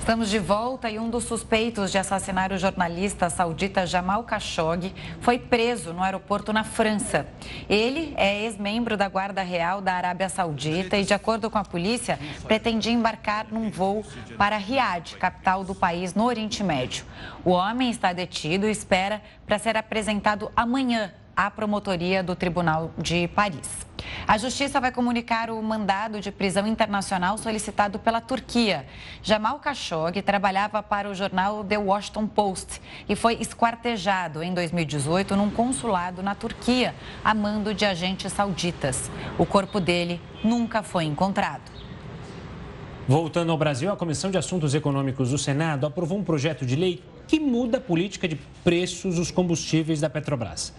Estamos 0.08 0.30
de 0.30 0.39
volta 0.39 0.89
e 0.89 0.98
um 0.98 1.10
dos 1.10 1.26
suspeitos 1.26 1.91
de 1.91 1.98
assassinar 1.98 2.54
o 2.54 2.58
jornalista 2.58 3.30
saudita 3.30 3.86
Jamal 3.86 4.24
Khashoggi 4.24 4.96
foi 5.20 5.38
preso 5.38 5.91
no 5.91 6.02
aeroporto 6.02 6.54
na 6.54 6.63
França. 6.63 7.28
Ele 7.67 8.13
é 8.15 8.46
ex-membro 8.46 8.96
da 8.96 9.10
Guarda 9.10 9.41
Real 9.41 9.82
da 9.82 9.91
Arábia 9.91 10.30
Saudita 10.30 10.96
e, 10.96 11.04
de 11.04 11.13
acordo 11.13 11.52
com 11.52 11.58
a 11.58 11.65
polícia, 11.65 12.17
pretendia 12.48 12.93
embarcar 12.93 13.48
num 13.52 13.70
voo 13.70 14.02
para 14.38 14.56
Riad, 14.56 15.17
capital 15.17 15.65
do 15.65 15.76
país 15.76 16.13
no 16.13 16.24
Oriente 16.24 16.63
Médio. 16.63 17.04
O 17.43 17.52
homem 17.52 17.89
está 17.89 18.13
detido 18.13 18.65
e 18.65 18.72
espera 18.72 19.22
para 19.46 19.60
ser 19.60 19.76
apresentado 19.76 20.50
amanhã 20.56 21.12
à 21.38 21.52
promotoria 21.52 22.23
do 22.23 22.36
Tribunal 22.36 22.91
de 22.97 23.28
Paris. 23.28 23.86
A 24.28 24.39
Justiça 24.39 24.82
vai 24.82 24.91
comunicar 24.91 25.52
o 25.52 25.62
mandado 25.62 26.19
de 26.19 26.32
prisão 26.32 26.65
internacional 26.65 27.38
solicitado 27.38 28.00
pela 28.00 28.19
Turquia. 28.19 28.88
Jamal 29.21 29.60
Khashoggi 29.60 30.23
trabalhava 30.23 30.82
para 30.82 31.08
o 31.08 31.13
jornal 31.13 31.63
The 31.63 31.78
Washington 31.78 32.26
Post 32.26 32.82
e 33.08 33.15
foi 33.15 33.36
esquartejado 33.39 34.41
em 34.41 34.52
2018 34.52 35.36
num 35.36 35.52
consulado 35.52 36.23
na 36.23 36.34
Turquia, 36.34 36.95
a 37.23 37.36
mando 37.36 37.71
de 37.71 37.86
agentes 37.86 38.34
sauditas. 38.34 39.12
O 39.38 39.45
corpo 39.45 39.80
dele 39.80 40.19
nunca 40.43 40.82
foi 40.82 41.04
encontrado. 41.04 41.71
Voltando 43.08 43.52
ao 43.52 43.58
Brasil, 43.58 43.91
a 43.91 43.95
Comissão 43.95 44.32
de 44.32 44.38
Assuntos 44.38 44.73
Econômicos 44.73 45.30
do 45.30 45.38
Senado 45.38 45.86
aprovou 45.86 46.17
um 46.17 46.23
projeto 46.23 46.65
de 46.65 46.76
lei 46.76 47.02
que 47.28 47.39
muda 47.39 47.78
a 47.78 47.82
política 47.82 48.28
de 48.28 48.36
preços 48.63 49.15
dos 49.15 49.32
combustíveis 49.32 50.02
da 50.02 50.10
Petrobras. 50.10 50.73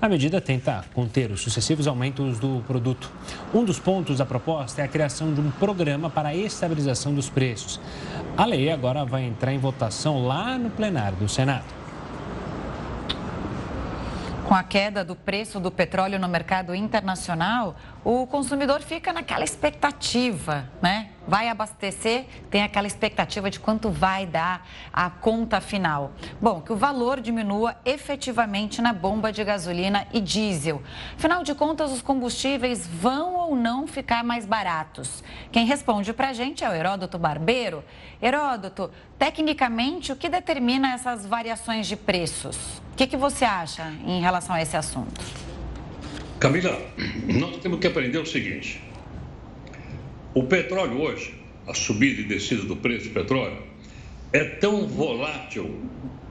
A 0.00 0.08
medida 0.08 0.40
tenta 0.40 0.84
conter 0.92 1.30
os 1.30 1.40
sucessivos 1.40 1.86
aumentos 1.86 2.38
do 2.38 2.62
produto. 2.66 3.10
Um 3.54 3.64
dos 3.64 3.78
pontos 3.78 4.18
da 4.18 4.26
proposta 4.26 4.82
é 4.82 4.84
a 4.84 4.88
criação 4.88 5.32
de 5.32 5.40
um 5.40 5.50
programa 5.50 6.10
para 6.10 6.30
a 6.30 6.34
estabilização 6.34 7.14
dos 7.14 7.30
preços. 7.30 7.80
A 8.36 8.44
lei 8.44 8.70
agora 8.70 9.04
vai 9.04 9.24
entrar 9.24 9.52
em 9.52 9.58
votação 9.58 10.26
lá 10.26 10.58
no 10.58 10.68
plenário 10.70 11.16
do 11.16 11.28
Senado. 11.28 11.64
Com 14.46 14.54
a 14.54 14.62
queda 14.62 15.02
do 15.02 15.16
preço 15.16 15.58
do 15.58 15.70
petróleo 15.70 16.18
no 16.18 16.28
mercado 16.28 16.74
internacional, 16.74 17.76
o 18.04 18.26
consumidor 18.26 18.82
fica 18.82 19.12
naquela 19.14 19.44
expectativa, 19.44 20.68
né? 20.82 21.08
Vai 21.26 21.48
abastecer, 21.48 22.26
tem 22.50 22.62
aquela 22.62 22.86
expectativa 22.86 23.50
de 23.50 23.58
quanto 23.58 23.88
vai 23.88 24.26
dar 24.26 24.68
a 24.92 25.08
conta 25.08 25.58
final. 25.58 26.12
Bom, 26.38 26.60
que 26.60 26.70
o 26.70 26.76
valor 26.76 27.18
diminua 27.18 27.76
efetivamente 27.82 28.82
na 28.82 28.92
bomba 28.92 29.32
de 29.32 29.42
gasolina 29.42 30.06
e 30.12 30.20
diesel. 30.20 30.82
Afinal 31.16 31.42
de 31.42 31.54
contas, 31.54 31.90
os 31.90 32.02
combustíveis 32.02 32.86
vão 32.86 33.36
ou 33.36 33.56
não 33.56 33.86
ficar 33.86 34.22
mais 34.22 34.44
baratos? 34.44 35.24
Quem 35.50 35.64
responde 35.64 36.12
para 36.12 36.28
a 36.28 36.32
gente 36.34 36.62
é 36.62 36.68
o 36.68 36.74
Heródoto 36.74 37.18
Barbeiro. 37.18 37.82
Heródoto, 38.20 38.90
tecnicamente, 39.18 40.12
o 40.12 40.16
que 40.16 40.28
determina 40.28 40.92
essas 40.92 41.24
variações 41.24 41.86
de 41.86 41.96
preços? 41.96 42.82
O 42.92 42.96
que, 42.96 43.06
que 43.06 43.16
você 43.16 43.46
acha 43.46 43.90
em 44.06 44.20
relação 44.20 44.54
a 44.54 44.60
esse 44.60 44.76
assunto? 44.76 45.43
Camila, 46.44 46.78
nós 47.40 47.56
temos 47.62 47.80
que 47.80 47.86
aprender 47.86 48.18
o 48.18 48.26
seguinte: 48.26 48.78
o 50.34 50.42
petróleo 50.42 51.00
hoje, 51.00 51.34
a 51.66 51.72
subida 51.72 52.20
e 52.20 52.24
descida 52.24 52.64
do 52.64 52.76
preço 52.76 53.08
do 53.08 53.14
petróleo, 53.14 53.62
é 54.30 54.44
tão 54.44 54.86
volátil 54.86 55.74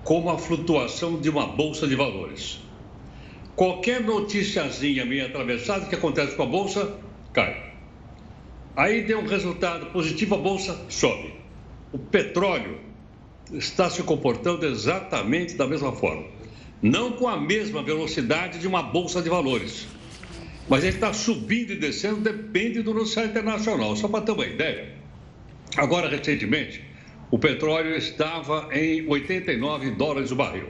como 0.03 0.29
a 0.29 0.37
flutuação 0.37 1.19
de 1.19 1.31
uma 1.31 1.47
bolsa 1.47 1.87
de 1.87 1.95
valores. 1.95 2.59
Qualquer 3.55 4.01
noticiazinha 4.01 5.03
meio 5.03 5.25
atravessada 5.25 5.87
que 5.87 5.95
acontece 5.95 6.35
com 6.35 6.43
a 6.43 6.45
bolsa, 6.45 6.95
cai. 7.33 7.73
Aí 8.75 9.01
deu 9.01 9.17
um 9.17 9.25
resultado 9.25 9.87
positivo, 9.87 10.35
a 10.35 10.37
bolsa 10.37 10.79
sobe. 10.89 11.33
O 11.91 11.97
petróleo 11.97 12.77
está 13.51 13.89
se 13.89 14.03
comportando 14.03 14.63
exatamente 14.63 15.55
da 15.55 15.65
mesma 15.65 15.91
forma. 15.91 16.27
não 16.83 17.13
com 17.13 17.29
a 17.29 17.39
mesma 17.39 17.81
velocidade 17.81 18.59
de 18.59 18.67
uma 18.67 18.83
bolsa 18.83 19.21
de 19.21 19.29
valores. 19.29 19.87
Mas 20.69 20.83
ele 20.83 20.95
está 20.95 21.11
subindo 21.13 21.73
e 21.73 21.75
descendo, 21.75 22.21
depende 22.21 22.81
do 22.81 22.93
noticiário 22.93 23.31
internacional. 23.31 23.95
Só 23.95 24.07
para 24.07 24.21
ter 24.21 24.31
uma 24.31 24.45
ideia, 24.45 24.93
agora 25.75 26.09
recentemente, 26.09 26.81
o 27.29 27.37
petróleo 27.37 27.95
estava 27.95 28.69
em 28.71 29.07
89 29.07 29.91
dólares 29.91 30.31
o 30.31 30.35
barril. 30.35 30.69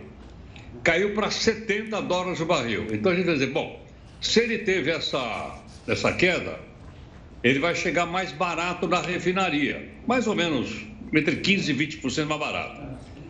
Caiu 0.83 1.13
para 1.13 1.29
70 1.29 2.01
dólares 2.01 2.39
o 2.39 2.45
barril. 2.45 2.87
Então 2.91 3.11
a 3.11 3.15
gente 3.15 3.25
vai 3.25 3.35
dizer, 3.35 3.51
bom, 3.51 3.85
se 4.19 4.39
ele 4.39 4.59
teve 4.59 4.89
essa, 4.89 5.61
essa 5.87 6.11
queda, 6.13 6.59
ele 7.43 7.59
vai 7.59 7.75
chegar 7.75 8.05
mais 8.05 8.31
barato 8.31 8.87
na 8.87 9.01
refinaria. 9.01 9.89
Mais 10.07 10.25
ou 10.25 10.35
menos 10.35 10.85
entre 11.13 11.37
15% 11.37 11.69
e 11.69 11.87
20% 11.87 12.25
mais 12.25 12.39
barato. 12.39 12.81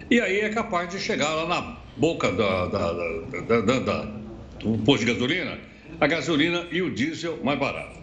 E 0.10 0.22
aí 0.22 0.40
é 0.40 0.50
capaz 0.50 0.90
de 0.90 1.00
chegar 1.00 1.34
lá 1.34 1.48
na 1.48 1.78
boca 1.98 2.32
da, 2.32 2.68
da, 2.68 2.94
da, 2.94 3.80
da 3.80 4.24
do 4.60 4.78
posto 4.80 5.06
de 5.06 5.14
gasolina, 5.14 5.58
a 6.04 6.08
gasolina 6.08 6.68
e 6.70 6.82
o 6.82 6.94
diesel 6.94 7.40
mais 7.42 7.58
barato. 7.58 7.98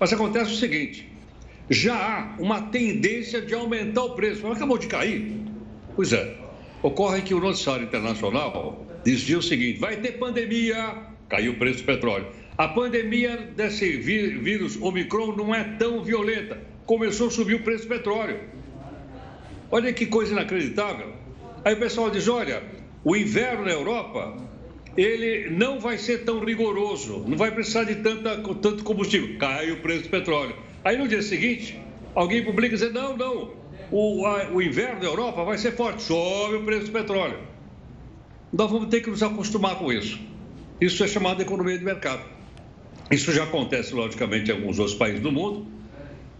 Mas 0.00 0.12
acontece 0.12 0.50
o 0.50 0.56
seguinte: 0.56 1.08
já 1.70 1.94
há 1.94 2.42
uma 2.42 2.62
tendência 2.62 3.40
de 3.40 3.54
aumentar 3.54 4.02
o 4.02 4.14
preço. 4.16 4.40
Mas 4.42 4.56
acabou 4.56 4.76
de 4.76 4.88
cair. 4.88 5.32
Pois 5.94 6.12
é. 6.12 6.36
Ocorre 6.82 7.22
que 7.22 7.32
o 7.34 7.40
noticiário 7.40 7.84
internacional 7.84 8.84
dizia 9.04 9.38
o 9.38 9.42
seguinte: 9.42 9.78
vai 9.78 9.96
ter 9.96 10.18
pandemia, 10.18 11.04
caiu 11.28 11.52
o 11.52 11.56
preço 11.56 11.82
do 11.82 11.84
petróleo. 11.84 12.26
A 12.58 12.66
pandemia 12.66 13.36
desse 13.54 13.96
vírus 13.96 14.76
Omicron 14.82 15.36
não 15.36 15.54
é 15.54 15.62
tão 15.78 16.02
violenta. 16.02 16.60
Começou 16.84 17.28
a 17.28 17.30
subir 17.30 17.54
o 17.54 17.62
preço 17.62 17.84
do 17.84 17.90
petróleo. 17.90 18.40
Olha 19.70 19.92
que 19.92 20.06
coisa 20.06 20.32
inacreditável. 20.32 21.12
Aí 21.64 21.74
o 21.74 21.78
pessoal 21.78 22.10
diz: 22.10 22.26
olha, 22.26 22.60
o 23.04 23.14
inverno 23.14 23.66
na 23.66 23.70
Europa 23.70 24.36
ele 24.96 25.50
não 25.50 25.78
vai 25.78 25.98
ser 25.98 26.24
tão 26.24 26.42
rigoroso, 26.42 27.24
não 27.26 27.36
vai 27.36 27.50
precisar 27.50 27.84
de 27.84 27.96
tanta, 27.96 28.36
tanto 28.36 28.82
combustível. 28.82 29.38
Cai 29.38 29.70
o 29.70 29.80
preço 29.80 30.04
do 30.04 30.08
petróleo. 30.08 30.56
Aí 30.84 30.96
no 30.96 31.06
dia 31.06 31.22
seguinte, 31.22 31.78
alguém 32.14 32.44
publica 32.44 32.74
e 32.74 32.78
diz: 32.78 32.92
não, 32.92 33.16
não, 33.16 33.52
o, 33.90 34.24
a, 34.26 34.50
o 34.50 34.62
inverno 34.62 35.00
da 35.00 35.06
Europa 35.06 35.44
vai 35.44 35.58
ser 35.58 35.72
forte, 35.72 36.02
sobe 36.02 36.56
o 36.56 36.64
preço 36.64 36.86
do 36.86 36.92
petróleo. 36.92 37.38
Nós 38.52 38.70
vamos 38.70 38.88
ter 38.88 39.00
que 39.00 39.10
nos 39.10 39.22
acostumar 39.22 39.76
com 39.76 39.92
isso. 39.92 40.18
Isso 40.80 41.02
é 41.04 41.08
chamado 41.08 41.38
de 41.38 41.42
economia 41.42 41.78
de 41.78 41.84
mercado. 41.84 42.22
Isso 43.10 43.32
já 43.32 43.44
acontece, 43.44 43.94
logicamente, 43.94 44.50
em 44.50 44.54
alguns 44.54 44.78
outros 44.78 44.96
países 44.96 45.20
do 45.20 45.30
mundo, 45.30 45.66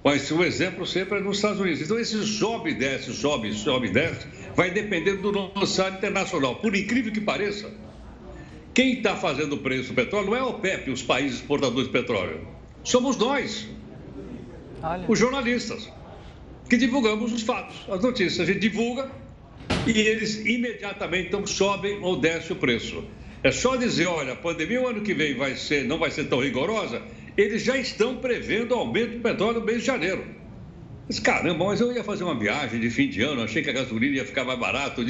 mas 0.02 0.30
o 0.30 0.42
exemplo 0.42 0.86
sempre 0.86 1.18
é 1.18 1.20
nos 1.20 1.36
Estados 1.36 1.60
Unidos. 1.60 1.80
Então, 1.80 1.98
esse 1.98 2.24
sobe 2.24 2.70
e 2.70 2.74
desce, 2.74 3.12
sobe, 3.12 3.52
sobe 3.52 3.88
e 3.88 3.90
desce, 3.90 4.26
vai 4.54 4.70
depender 4.70 5.16
do 5.16 5.30
noticiário 5.30 5.96
internacional. 5.96 6.56
Por 6.56 6.74
incrível 6.74 7.12
que 7.12 7.20
pareça, 7.20 7.70
quem 8.76 8.92
está 8.92 9.16
fazendo 9.16 9.54
o 9.54 9.56
preço 9.56 9.88
do 9.88 9.94
petróleo 9.94 10.26
não 10.26 10.36
é 10.36 10.42
o 10.42 10.50
OPEP, 10.50 10.90
os 10.90 11.02
países 11.02 11.38
exportadores 11.38 11.86
de 11.86 11.92
petróleo. 11.92 12.46
Somos 12.84 13.16
nós, 13.16 13.66
Olha. 14.82 15.06
os 15.08 15.18
jornalistas, 15.18 15.90
que 16.68 16.76
divulgamos 16.76 17.32
os 17.32 17.40
fatos, 17.40 17.74
as 17.88 18.02
notícias. 18.02 18.38
A 18.46 18.52
gente 18.52 18.60
divulga 18.60 19.10
e 19.86 19.98
eles 19.98 20.44
imediatamente 20.44 21.28
então 21.28 21.46
sobem 21.46 22.02
ou 22.02 22.20
descem 22.20 22.54
o 22.54 22.60
preço. 22.60 23.02
É 23.42 23.50
só 23.50 23.76
dizer, 23.76 24.08
olha, 24.08 24.34
a 24.34 24.36
pandemia 24.36 24.82
o 24.82 24.86
ano 24.86 25.00
que 25.00 25.14
vem 25.14 25.34
vai 25.34 25.56
ser, 25.56 25.84
não 25.84 25.98
vai 25.98 26.10
ser 26.10 26.24
tão 26.24 26.40
rigorosa, 26.40 27.00
eles 27.34 27.62
já 27.62 27.78
estão 27.78 28.16
prevendo 28.16 28.74
aumento 28.74 29.12
do 29.12 29.20
petróleo 29.20 29.60
no 29.60 29.64
mês 29.64 29.78
de 29.78 29.86
janeiro. 29.86 30.22
Mas 31.08 31.18
caramba, 31.18 31.64
mas 31.64 31.80
eu 31.80 31.94
ia 31.94 32.04
fazer 32.04 32.24
uma 32.24 32.38
viagem 32.38 32.78
de 32.78 32.90
fim 32.90 33.08
de 33.08 33.22
ano, 33.22 33.42
achei 33.42 33.62
que 33.62 33.70
a 33.70 33.72
gasolina 33.72 34.16
ia 34.16 34.26
ficar 34.26 34.44
mais 34.44 34.58
barato. 34.58 35.02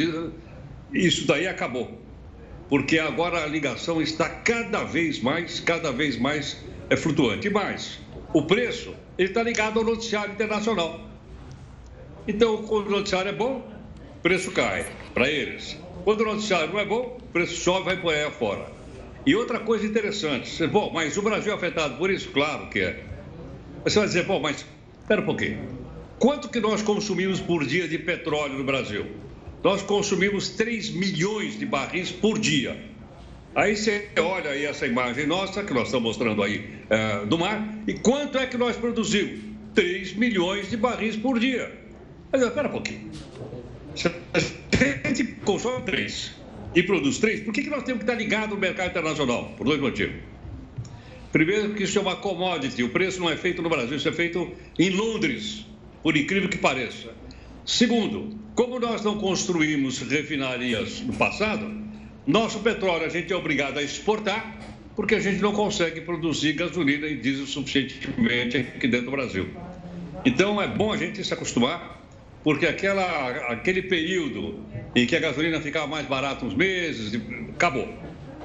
Isso 0.93 1.27
daí 1.27 1.49
acabou. 1.49 2.06
Porque 2.69 2.99
agora 2.99 3.45
a 3.45 3.47
ligação 3.47 4.03
está 4.03 4.29
cada 4.29 4.83
vez 4.83 5.21
mais, 5.21 5.61
cada 5.61 5.93
vez 5.93 6.19
mais 6.19 6.65
é 6.91 6.97
flutuante. 6.97 7.47
E 7.47 7.51
mais, 7.51 8.01
o 8.33 8.43
preço 8.43 8.95
está 9.17 9.43
ligado 9.43 9.79
ao 9.79 9.85
noticiário 9.85 10.33
internacional. 10.33 11.01
Então, 12.27 12.63
quando 12.65 12.89
o 12.89 12.91
noticiário 12.91 13.29
é 13.29 13.33
bom, 13.33 13.69
o 14.19 14.21
preço 14.21 14.51
cai 14.51 14.87
para 15.15 15.31
eles. 15.31 15.79
Quando 16.05 16.23
o 16.23 16.25
noticiário 16.25 16.73
não 16.73 16.81
é 16.81 16.85
bom, 16.85 17.19
o 17.21 17.33
preço 17.33 17.57
sobe 17.57 17.83
e 17.83 17.85
vai 17.85 18.01
por 18.01 18.13
aí 18.13 18.25
afora. 18.25 18.67
E 19.25 19.35
outra 19.35 19.61
coisa 19.61 19.87
interessante, 19.87 20.67
bom, 20.67 20.91
mas 20.93 21.17
o 21.17 21.23
Brasil 21.23 21.53
é 21.53 21.57
afetado 21.57 21.97
por 21.97 22.11
isso? 22.11 22.31
Claro 22.31 22.69
que 22.69 22.81
é. 22.81 23.05
Você 23.85 23.99
vai 23.99 24.09
dizer, 24.09 24.25
bom, 24.25 24.41
mas 24.41 24.65
espera 25.03 25.21
um 25.21 25.25
pouquinho. 25.25 25.69
Quanto 26.19 26.49
que 26.49 26.61
nós 26.61 26.83
consumimos 26.83 27.41
por 27.41 27.65
dia 27.65 27.87
de 27.87 27.99
petróleo 27.99 28.55
no 28.55 28.65
Brasil? 28.65 29.07
Nós 29.67 29.83
consumimos 29.83 30.51
3 30.51 30.91
milhões 30.91 31.59
de 31.59 31.67
barris 31.67 32.13
por 32.13 32.39
dia. 32.39 32.81
Aí 33.53 33.77
você 33.77 34.11
olha 34.17 34.51
aí 34.51 34.65
essa 34.65 34.87
imagem 34.87 35.27
nossa, 35.27 35.65
que 35.65 35.75
nós 35.75 35.89
estamos 35.89 36.07
mostrando 36.07 36.41
aí 36.41 36.71
é, 36.89 37.27
do 37.27 37.37
mar, 37.37 37.77
e 37.85 37.95
quanto 37.95 38.39
é 38.39 38.47
que 38.47 38.57
nós 38.57 38.77
produzimos? 38.77 39.41
3 39.75 40.13
milhões 40.13 40.71
de 40.71 40.77
barris 40.77 41.17
por 41.17 41.41
dia. 41.41 41.77
Mas 42.31 42.43
espera 42.43 42.69
um 42.69 42.71
pouquinho. 42.71 43.11
Se 43.97 44.07
a 44.07 45.09
gente 45.09 45.25
consome 45.45 45.83
3 45.83 46.33
e 46.73 46.85
produz 46.85 47.19
3, 47.19 47.41
por 47.41 47.53
que, 47.53 47.65
que 47.65 47.71
nós 47.71 47.83
temos 47.83 48.05
que 48.05 48.09
estar 48.09 48.23
ligado 48.23 48.51
no 48.51 48.61
mercado 48.61 48.91
internacional? 48.91 49.53
Por 49.59 49.65
dois 49.65 49.81
motivos. 49.81 50.15
Primeiro, 51.33 51.75
que 51.75 51.83
isso 51.83 51.99
é 51.99 52.03
uma 52.03 52.15
commodity, 52.15 52.85
o 52.85 52.91
preço 52.91 53.19
não 53.19 53.29
é 53.29 53.37
feito 53.37 53.61
no 53.63 53.69
Brasil, 53.69 53.97
isso 53.97 54.09
é 54.09 54.13
feito 54.13 54.49
em 54.79 54.91
Londres, 54.91 55.67
por 56.05 56.17
incrível 56.17 56.49
que 56.49 56.57
pareça. 56.57 57.26
Segundo, 57.67 58.39
como 58.55 58.79
nós 58.79 59.03
não 59.03 59.19
construímos 59.19 59.99
refinarias 59.99 61.01
no 61.01 61.13
passado, 61.13 61.69
nosso 62.25 62.61
petróleo 62.61 63.05
a 63.05 63.09
gente 63.09 63.33
é 63.33 63.37
obrigado 63.37 63.79
a 63.79 63.83
exportar, 63.83 64.57
porque 64.95 65.17
a 65.17 65.21
gente 65.21 65.43
não 65.43 65.53
consegue 65.53 66.01
produzir 66.01 66.53
gasolina 66.53 67.09
e 67.09 67.17
diesel 67.17 67.45
suficientemente 67.45 68.59
aqui 68.59 68.87
dentro 68.87 69.07
do 69.07 69.11
Brasil. 69.11 69.49
Então 70.25 70.63
é 70.63 70.69
bom 70.69 70.93
a 70.93 70.97
gente 70.97 71.25
se 71.25 71.35
acostumar, 71.35 72.01
porque 72.45 72.67
aquela, 72.67 73.51
aquele 73.51 73.83
período 73.83 74.65
em 74.95 75.05
que 75.05 75.17
a 75.17 75.21
gasolina 75.21 75.61
ficava 75.61 75.89
mais 75.89 76.07
barata 76.07 76.47
uns 76.47 76.55
meses, 76.55 77.21
acabou. 77.53 77.93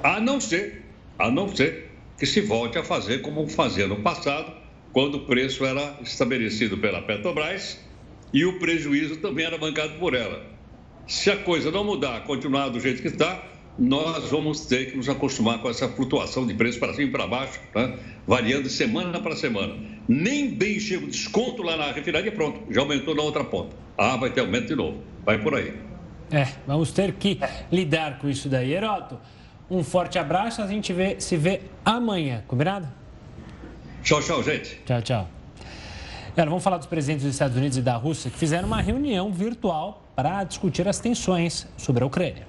A 0.02 0.20
não 0.20 0.42
ser, 0.42 0.82
a 1.20 1.30
não 1.30 1.48
ser 1.56 1.92
que 2.18 2.26
se 2.26 2.42
volte 2.42 2.80
a 2.80 2.84
fazer 2.84 3.22
como 3.22 3.48
fazia 3.48 3.88
no 3.88 3.98
passado, 3.98 4.52
quando 4.92 5.20
o 5.20 5.26
preço 5.28 5.64
era 5.64 6.00
estabelecido 6.02 6.76
pela 6.80 7.04
Petrobras 7.04 7.91
e 8.34 8.46
o 8.46 8.60
prejuízo 8.60 9.18
também 9.18 9.46
era 9.46 9.58
bancado 9.58 9.94
por 10.00 10.14
ela. 10.14 10.46
Se 11.08 11.30
a 11.30 11.38
coisa 11.38 11.72
não 11.72 11.84
mudar, 11.84 12.24
continuar 12.24 12.70
do 12.70 12.80
jeito 12.80 13.02
que 13.02 13.08
está, 13.10 13.44
nós 13.78 14.30
vamos 14.30 14.66
ter 14.66 14.92
que 14.92 14.98
nos 14.98 15.10
acostumar 15.10 15.60
com 15.60 15.70
essa 15.70 15.88
flutuação 15.90 16.46
de 16.46 16.54
preço 16.54 16.80
para 16.80 16.94
cima 16.94 17.08
e 17.10 17.12
para 17.12 17.28
baixo, 17.28 17.60
né? 17.74 17.98
variando 18.28 18.64
de 18.64 18.70
semana 18.70 19.20
para 19.20 19.36
semana. 19.36 19.76
Nem 20.08 20.54
bem 20.54 20.80
chega 20.80 21.06
o 21.06 21.10
desconto 21.10 21.64
lá 21.64 21.78
na 21.78 21.92
refinaria, 21.92 22.32
pronto, 22.32 22.62
já 22.72 22.82
aumentou 22.82 23.16
na 23.16 23.24
outra 23.24 23.44
ponta. 23.44 23.76
Ah, 23.98 24.18
vai 24.18 24.30
ter 24.30 24.42
aumento 24.42 24.68
de 24.68 24.76
novo. 24.76 25.02
Vai 25.26 25.38
por 25.42 25.56
aí. 25.56 25.74
É, 26.32 26.48
vamos 26.66 26.92
ter 26.92 27.14
que 27.14 27.40
lidar 27.72 28.20
com 28.20 28.30
isso 28.30 28.48
daí. 28.48 28.74
Heroto, 28.74 29.20
um 29.70 29.84
forte 29.84 30.18
abraço, 30.18 30.62
a 30.62 30.68
gente 30.68 30.94
vê, 30.94 31.20
se 31.20 31.36
vê 31.36 31.62
amanhã, 31.84 32.44
combinado? 32.48 32.88
Tchau, 34.04 34.22
tchau, 34.22 34.42
gente. 34.42 34.80
Tchau, 34.86 35.02
tchau. 35.02 35.41
Agora, 36.34 36.50
vamos 36.50 36.64
falar 36.64 36.78
dos 36.78 36.88
presidentes 36.88 37.26
dos 37.26 37.34
Estados 37.34 37.58
Unidos 37.58 37.78
e 37.78 37.82
da 37.82 37.98
Rússia 37.98 38.32
que 38.32 38.38
fizeram 38.38 38.66
uma 38.66 38.82
reunião 38.82 39.34
virtual 39.34 40.02
para 40.16 40.46
discutir 40.46 40.88
as 40.88 40.98
tensões 40.98 41.68
sobre 41.76 42.06
a 42.06 42.08
Ucrânia. 42.08 42.48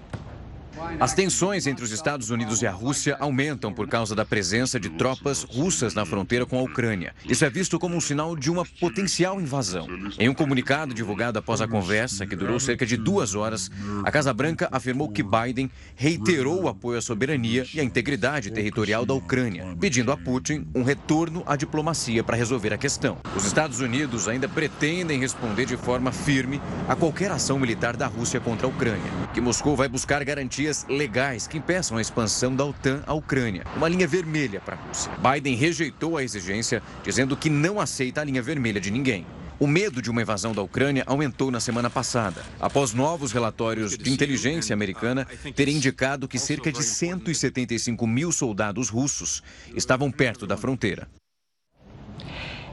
As 0.99 1.15
tensões 1.15 1.67
entre 1.67 1.85
os 1.85 1.91
Estados 1.91 2.31
Unidos 2.31 2.63
e 2.63 2.67
a 2.67 2.71
Rússia 2.71 3.17
aumentam 3.21 3.73
por 3.73 3.89
causa 3.89 4.15
da 4.15 4.25
presença 4.25 4.79
de 4.79 4.89
tropas 4.91 5.43
russas 5.43 5.95
na 5.95 6.05
fronteira 6.05 6.47
com 6.47 6.59
a 6.59 6.63
Ucrânia. 6.63 7.15
Isso 7.29 7.45
é 7.45 7.51
visto 7.51 7.79
como 7.79 7.97
um 7.97 8.01
sinal 8.01 8.37
de 8.37 8.51
uma 8.51 8.65
potencial 8.65 9.41
invasão. 9.41 9.87
Em 10.19 10.29
um 10.29 10.35
comunicado 10.35 10.95
divulgado 10.95 11.39
após 11.39 11.61
a 11.61 11.69
conversa, 11.69 12.27
que 12.27 12.37
durou 12.37 12.59
cerca 12.59 12.87
de 12.87 12.97
duas 12.97 13.35
horas, 13.35 13.71
a 14.05 14.11
Casa 14.11 14.33
Branca 14.33 14.69
afirmou 14.71 15.11
que 15.11 15.23
Biden 15.23 15.71
reiterou 15.95 16.63
o 16.63 16.69
apoio 16.69 16.99
à 16.99 17.03
soberania 17.03 17.67
e 17.75 17.81
à 17.81 17.85
integridade 17.85 18.51
territorial 18.51 19.05
da 19.05 19.15
Ucrânia, 19.15 19.77
pedindo 19.81 20.13
a 20.13 20.17
Putin 20.17 20.67
um 20.75 20.83
retorno 20.83 21.43
à 21.47 21.57
diplomacia 21.57 22.23
para 22.23 22.37
resolver 22.37 22.73
a 22.73 22.79
questão. 22.79 23.19
Os 23.37 23.45
Estados 23.45 23.81
Unidos 23.81 24.29
ainda 24.29 24.49
pretendem 24.49 25.19
responder 25.19 25.67
de 25.67 25.77
forma 25.77 26.13
firme 26.13 26.61
a 26.89 26.95
qualquer 26.95 27.31
ação 27.31 27.59
militar 27.59 27.97
da 27.97 28.07
Rússia 28.07 28.41
contra 28.41 28.67
a 28.67 28.71
Ucrânia, 28.71 29.11
que 29.35 29.41
Moscou 29.41 29.77
vai 29.77 29.89
buscar 29.89 30.25
garantias 30.25 30.62
garantias 30.63 30.87
legais 30.89 31.47
que 31.47 31.59
impeçam 31.59 31.97
a 31.97 32.01
expansão 32.01 32.55
da 32.55 32.65
OTAN 32.65 33.03
à 33.07 33.13
Ucrânia, 33.13 33.65
uma 33.77 33.89
linha 33.89 34.07
vermelha 34.07 34.61
para 34.61 34.77
a 34.77 34.79
Rússia. 34.79 35.11
Biden 35.19 35.57
rejeitou 35.57 36.17
a 36.17 36.23
exigência, 36.23 36.83
dizendo 37.03 37.37
que 37.37 37.51
não 37.51 37.81
aceita 37.81 38.21
a 38.21 38.25
linha 38.25 38.43
vermelha 38.43 38.81
de 38.81 38.91
ninguém. 38.91 39.27
O 39.59 39.67
medo 39.67 40.03
de 40.03 40.11
uma 40.11 40.23
invasão 40.23 40.53
da 40.53 40.63
Ucrânia 40.63 41.05
aumentou 41.07 41.51
na 41.51 41.61
semana 41.61 41.89
passada, 41.89 42.43
após 42.61 42.93
novos 42.93 43.33
relatórios 43.33 43.97
de 43.97 44.11
inteligência 44.11 44.75
americana 44.75 45.27
terem 45.55 45.77
indicado 45.77 46.27
que 46.27 46.39
cerca 46.39 46.73
de 46.73 46.83
175 46.83 48.07
mil 48.07 48.33
soldados 48.33 48.89
russos 48.89 49.43
estavam 49.75 50.11
perto 50.11 50.47
da 50.47 50.57
fronteira. 50.57 51.09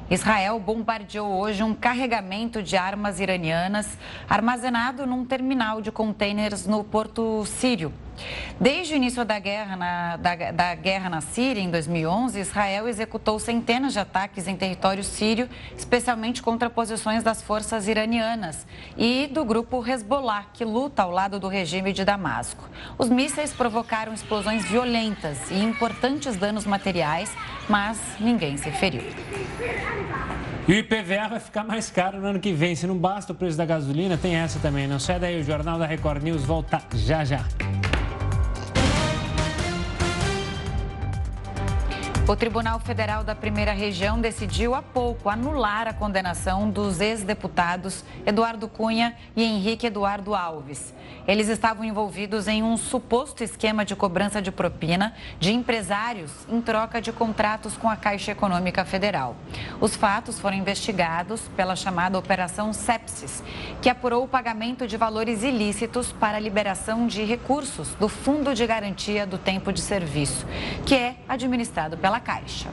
Israel 0.09 0.59
bombardeou 0.59 1.31
hoje 1.39 1.61
um 1.61 1.75
carregamento 1.75 2.63
de 2.63 2.75
armas 2.75 3.19
iranianas 3.19 3.95
armazenado 4.27 5.05
num 5.05 5.23
terminal 5.23 5.81
de 5.81 5.91
contêineres 5.91 6.65
no 6.65 6.83
porto 6.83 7.45
sírio. 7.45 7.93
Desde 8.59 8.93
o 8.93 8.97
início 8.97 9.23
da 9.23 9.39
guerra, 9.39 9.75
na, 9.75 10.17
da, 10.17 10.51
da 10.51 10.75
guerra 10.75 11.09
na 11.09 11.21
Síria, 11.21 11.61
em 11.61 11.69
2011, 11.69 12.39
Israel 12.39 12.87
executou 12.87 13.39
centenas 13.39 13.93
de 13.93 13.99
ataques 13.99 14.47
em 14.47 14.55
território 14.55 15.03
sírio, 15.03 15.49
especialmente 15.77 16.41
contra 16.41 16.69
posições 16.69 17.23
das 17.23 17.41
forças 17.41 17.87
iranianas 17.87 18.65
e 18.97 19.27
do 19.27 19.45
grupo 19.45 19.85
Hezbollah, 19.87 20.47
que 20.53 20.65
luta 20.65 21.03
ao 21.03 21.11
lado 21.11 21.39
do 21.39 21.47
regime 21.47 21.93
de 21.93 22.03
Damasco. 22.03 22.69
Os 22.97 23.09
mísseis 23.09 23.53
provocaram 23.53 24.13
explosões 24.13 24.65
violentas 24.65 25.49
e 25.51 25.63
importantes 25.63 26.35
danos 26.35 26.65
materiais, 26.65 27.31
mas 27.67 27.99
ninguém 28.19 28.57
se 28.57 28.71
feriu. 28.71 29.03
E 30.67 30.73
o 30.73 30.75
IPVA 30.75 31.27
vai 31.29 31.39
ficar 31.39 31.63
mais 31.63 31.89
caro 31.89 32.19
no 32.19 32.27
ano 32.27 32.39
que 32.39 32.53
vem. 32.53 32.75
Se 32.75 32.85
não 32.85 32.95
basta 32.95 33.33
o 33.33 33.35
preço 33.35 33.57
da 33.57 33.65
gasolina, 33.65 34.17
tem 34.17 34.35
essa 34.35 34.59
também. 34.59 34.87
Não 34.87 34.99
sai 34.99 35.19
daí, 35.19 35.39
o 35.39 35.43
Jornal 35.43 35.79
da 35.79 35.87
Record 35.87 36.21
News 36.21 36.43
volta 36.43 36.79
já 36.93 37.25
já. 37.25 37.43
O 42.29 42.35
Tribunal 42.35 42.79
Federal 42.79 43.23
da 43.23 43.33
Primeira 43.33 43.71
Região 43.71 44.21
decidiu 44.21 44.75
há 44.75 44.83
pouco 44.83 45.29
anular 45.29 45.87
a 45.87 45.93
condenação 45.93 46.69
dos 46.69 47.01
ex-deputados 47.01 48.05
Eduardo 48.23 48.67
Cunha 48.67 49.15
e 49.35 49.43
Henrique 49.43 49.87
Eduardo 49.87 50.35
Alves. 50.35 50.93
Eles 51.27 51.49
estavam 51.49 51.83
envolvidos 51.83 52.47
em 52.47 52.61
um 52.61 52.77
suposto 52.77 53.43
esquema 53.43 53.83
de 53.83 53.95
cobrança 53.95 54.43
de 54.43 54.51
propina 54.51 55.15
de 55.39 55.51
empresários 55.51 56.31
em 56.47 56.61
troca 56.61 57.01
de 57.01 57.11
contratos 57.11 57.75
com 57.75 57.89
a 57.89 57.95
Caixa 57.95 58.33
Econômica 58.33 58.85
Federal. 58.85 59.35
Os 59.81 59.95
fatos 59.95 60.39
foram 60.39 60.57
investigados 60.57 61.41
pela 61.57 61.75
chamada 61.75 62.19
Operação 62.19 62.71
Sepsis, 62.73 63.43
que 63.81 63.89
apurou 63.89 64.23
o 64.23 64.27
pagamento 64.27 64.85
de 64.85 64.97
valores 64.97 65.41
ilícitos 65.41 66.11
para 66.11 66.37
a 66.37 66.39
liberação 66.39 67.07
de 67.07 67.23
recursos 67.23 67.95
do 67.95 68.07
Fundo 68.07 68.53
de 68.53 68.67
Garantia 68.67 69.25
do 69.25 69.39
Tempo 69.39 69.73
de 69.73 69.81
Serviço, 69.81 70.45
que 70.85 70.93
é 70.93 71.15
administrado 71.27 71.97
pela 71.97 72.18
Caixa. 72.19 72.69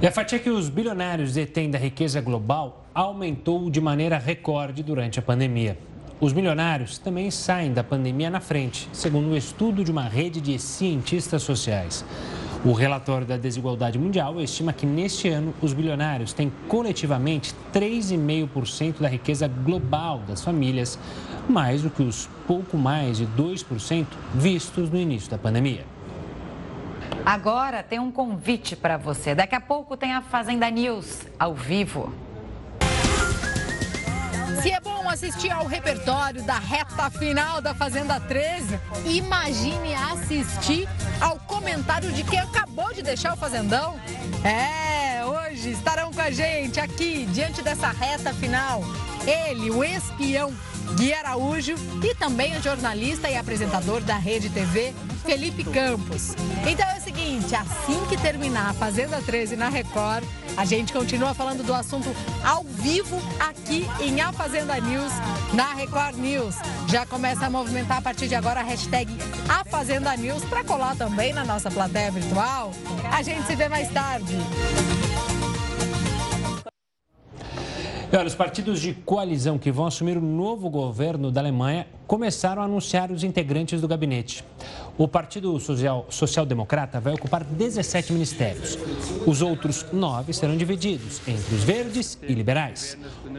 E 0.00 0.06
a 0.06 0.12
fatia 0.12 0.38
que 0.38 0.48
os 0.48 0.68
bilionários 0.68 1.34
detêm 1.34 1.70
da 1.70 1.78
riqueza 1.78 2.20
global 2.20 2.84
aumentou 2.94 3.68
de 3.68 3.80
maneira 3.80 4.16
recorde 4.16 4.82
durante 4.82 5.18
a 5.18 5.22
pandemia. 5.22 5.76
Os 6.20 6.32
milionários 6.32 6.98
também 6.98 7.30
saem 7.30 7.72
da 7.72 7.84
pandemia 7.84 8.28
na 8.28 8.40
frente, 8.40 8.88
segundo 8.92 9.28
um 9.28 9.36
estudo 9.36 9.84
de 9.84 9.90
uma 9.90 10.02
rede 10.02 10.40
de 10.40 10.58
cientistas 10.58 11.42
sociais. 11.42 12.04
O 12.64 12.72
relatório 12.72 13.24
da 13.24 13.36
desigualdade 13.36 13.98
mundial 13.98 14.40
estima 14.40 14.72
que 14.72 14.84
neste 14.84 15.28
ano 15.28 15.54
os 15.62 15.72
bilionários 15.72 16.32
têm 16.32 16.52
coletivamente 16.66 17.54
3,5% 17.72 19.00
da 19.00 19.08
riqueza 19.08 19.46
global 19.46 20.22
das 20.26 20.42
famílias, 20.42 20.98
mais 21.48 21.82
do 21.82 21.90
que 21.90 22.02
os 22.02 22.28
pouco 22.48 22.76
mais 22.76 23.18
de 23.18 23.26
2% 23.26 24.06
vistos 24.34 24.90
no 24.90 24.98
início 24.98 25.30
da 25.30 25.38
pandemia. 25.38 25.97
Agora 27.28 27.82
tem 27.82 27.98
um 27.98 28.10
convite 28.10 28.74
para 28.74 28.96
você. 28.96 29.34
Daqui 29.34 29.54
a 29.54 29.60
pouco 29.60 29.98
tem 29.98 30.14
a 30.14 30.22
Fazenda 30.22 30.70
News 30.70 31.26
ao 31.38 31.54
vivo. 31.54 32.10
Se 34.62 34.70
é 34.70 34.80
bom 34.80 35.06
assistir 35.06 35.50
ao 35.50 35.66
repertório 35.66 36.42
da 36.42 36.58
reta 36.58 37.10
final 37.10 37.60
da 37.60 37.74
Fazenda 37.74 38.18
13, 38.18 38.80
imagine 39.04 39.94
assistir 39.94 40.88
ao 41.20 41.36
comentário 41.40 42.10
de 42.12 42.24
quem 42.24 42.38
acabou 42.38 42.94
de 42.94 43.02
deixar 43.02 43.34
o 43.34 43.36
Fazendão. 43.36 44.00
É, 44.42 45.22
hoje 45.22 45.72
estarão 45.72 46.10
com 46.10 46.22
a 46.22 46.30
gente 46.30 46.80
aqui, 46.80 47.26
diante 47.26 47.60
dessa 47.60 47.88
reta 47.88 48.32
final, 48.32 48.80
ele, 49.26 49.70
o 49.70 49.84
espião 49.84 50.50
Gui 50.96 51.12
Araújo 51.12 51.74
e 52.02 52.14
também 52.14 52.56
o 52.56 52.62
jornalista 52.62 53.28
e 53.28 53.36
apresentador 53.36 54.00
da 54.00 54.16
Rede 54.16 54.48
TV, 54.50 54.94
Felipe 55.24 55.64
Campos. 55.64 56.34
Então 56.66 56.86
é 56.88 56.98
o 56.98 57.02
seguinte, 57.02 57.54
assim 57.54 58.04
que 58.08 58.16
terminar 58.16 58.70
a 58.70 58.72
Fazenda 58.72 59.20
13 59.20 59.56
na 59.56 59.68
Record, 59.68 60.24
a 60.56 60.64
gente 60.64 60.92
continua 60.92 61.34
falando 61.34 61.64
do 61.64 61.74
assunto 61.74 62.08
ao 62.44 62.64
vivo 62.64 63.20
aqui 63.38 63.86
em 64.00 64.20
A 64.20 64.32
Fazenda 64.32 64.80
News, 64.80 65.12
na 65.52 65.74
Record 65.74 66.16
News. 66.16 66.56
Já 66.88 67.04
começa 67.04 67.46
a 67.46 67.50
movimentar 67.50 67.98
a 67.98 68.02
partir 68.02 68.28
de 68.28 68.34
agora 68.34 68.60
a 68.60 68.64
hashtag 68.64 69.10
A 69.48 69.64
Fazenda 69.64 70.16
News 70.16 70.44
para 70.44 70.64
colar 70.64 70.96
também 70.96 71.32
na 71.32 71.44
nossa 71.44 71.70
plateia 71.70 72.10
virtual. 72.10 72.72
A 73.12 73.22
gente 73.22 73.46
se 73.46 73.54
vê 73.54 73.68
mais 73.68 73.88
tarde. 73.90 74.36
E 78.10 78.16
olha, 78.16 78.26
os 78.26 78.34
partidos 78.34 78.80
de 78.80 78.94
coalizão 78.94 79.58
que 79.58 79.70
vão 79.70 79.84
assumir 79.84 80.16
o 80.16 80.22
novo 80.22 80.70
governo 80.70 81.30
da 81.30 81.42
Alemanha 81.42 81.86
começaram 82.06 82.62
a 82.62 82.64
anunciar 82.64 83.12
os 83.12 83.22
integrantes 83.22 83.82
do 83.82 83.86
gabinete. 83.86 84.42
O 84.96 85.06
Partido 85.06 85.60
Social, 85.60 86.06
Social 86.08 86.46
Democrata 86.46 86.98
vai 87.00 87.12
ocupar 87.12 87.44
17 87.44 88.14
ministérios. 88.14 88.78
Os 89.26 89.42
outros 89.42 89.84
nove 89.92 90.32
serão 90.32 90.56
divididos 90.56 91.20
entre 91.28 91.54
os 91.54 91.62
verdes 91.64 92.18
e 92.22 92.32
liberais. 92.32 92.96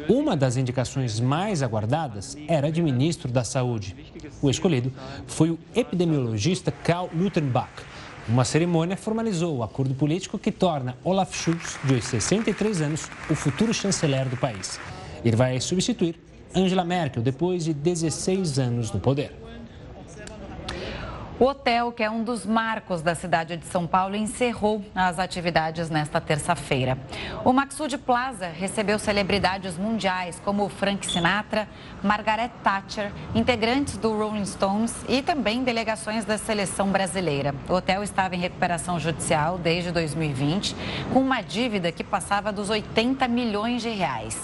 Uma 0.08 0.38
das 0.38 0.56
indicações 0.56 1.20
mais 1.20 1.64
aguardadas 1.64 2.38
era 2.48 2.72
de 2.72 2.84
ministro 2.84 3.32
da 3.32 3.44
Saúde. 3.44 3.96
O 4.40 4.52
escolhido 4.52 4.94
foi 5.26 5.50
o 5.50 5.58
epidemiologista 5.74 6.72
Karl 6.72 7.10
Lutenbach 7.12 7.72
uma 8.30 8.46
cerimônia 8.46 8.96
formalizou 8.96 9.58
o 9.58 9.64
acordo 9.64 9.96
político 9.96 10.38
que 10.38 10.52
torna 10.52 10.96
Olaf 11.04 11.36
Scholz, 11.36 11.80
de 11.84 12.00
63 12.00 12.82
anos, 12.82 13.10
o 13.28 13.34
futuro 13.34 13.74
chanceler 13.74 14.30
do 14.30 14.38
país. 14.38 14.80
Ele 15.26 15.36
vai 15.36 15.60
substituir 15.60 16.16
Angela 16.56 16.86
Merkel 16.86 17.24
depois 17.24 17.66
de 17.66 17.74
16 17.74 18.60
anos 18.60 18.92
no 18.92 19.00
poder. 19.00 19.49
O 21.40 21.46
hotel, 21.46 21.94
que 21.94 22.04
é 22.04 22.10
um 22.12 22.22
dos 22.22 22.46
marcos 22.46 23.02
da 23.02 23.16
cidade 23.16 23.56
de 23.56 23.66
São 23.68 23.88
Paulo, 23.88 24.14
encerrou 24.14 24.84
as 24.94 25.18
atividades 25.20 25.90
nesta 25.90 26.20
terça-feira. 26.20 26.98
O 27.46 27.54
Maxud 27.54 27.98
Plaza 27.98 28.48
recebeu 28.50 29.00
celebridades 29.00 29.78
mundiais 29.78 30.38
como 30.44 30.68
Frank 30.68 31.10
Sinatra, 31.10 31.66
Margaret 32.04 32.52
Thatcher, 32.62 33.10
integrantes 33.34 33.96
do 33.96 34.12
Rolling 34.12 34.46
Stones 34.46 34.94
e 35.08 35.22
também 35.22 35.64
delegações 35.64 36.26
da 36.26 36.38
seleção 36.38 36.90
brasileira. 36.90 37.56
O 37.70 37.74
hotel 37.74 38.04
estava 38.04 38.36
em 38.36 38.40
recuperação 38.40 39.00
judicial 39.00 39.58
desde 39.58 39.94
2020, 39.94 40.76
com 41.14 41.22
uma 41.22 41.40
dívida 41.40 41.90
que 41.90 42.04
passava 42.04 42.52
dos 42.52 42.70
80 42.70 43.26
milhões 43.30 43.82
de 43.82 43.90
reais. 43.90 44.38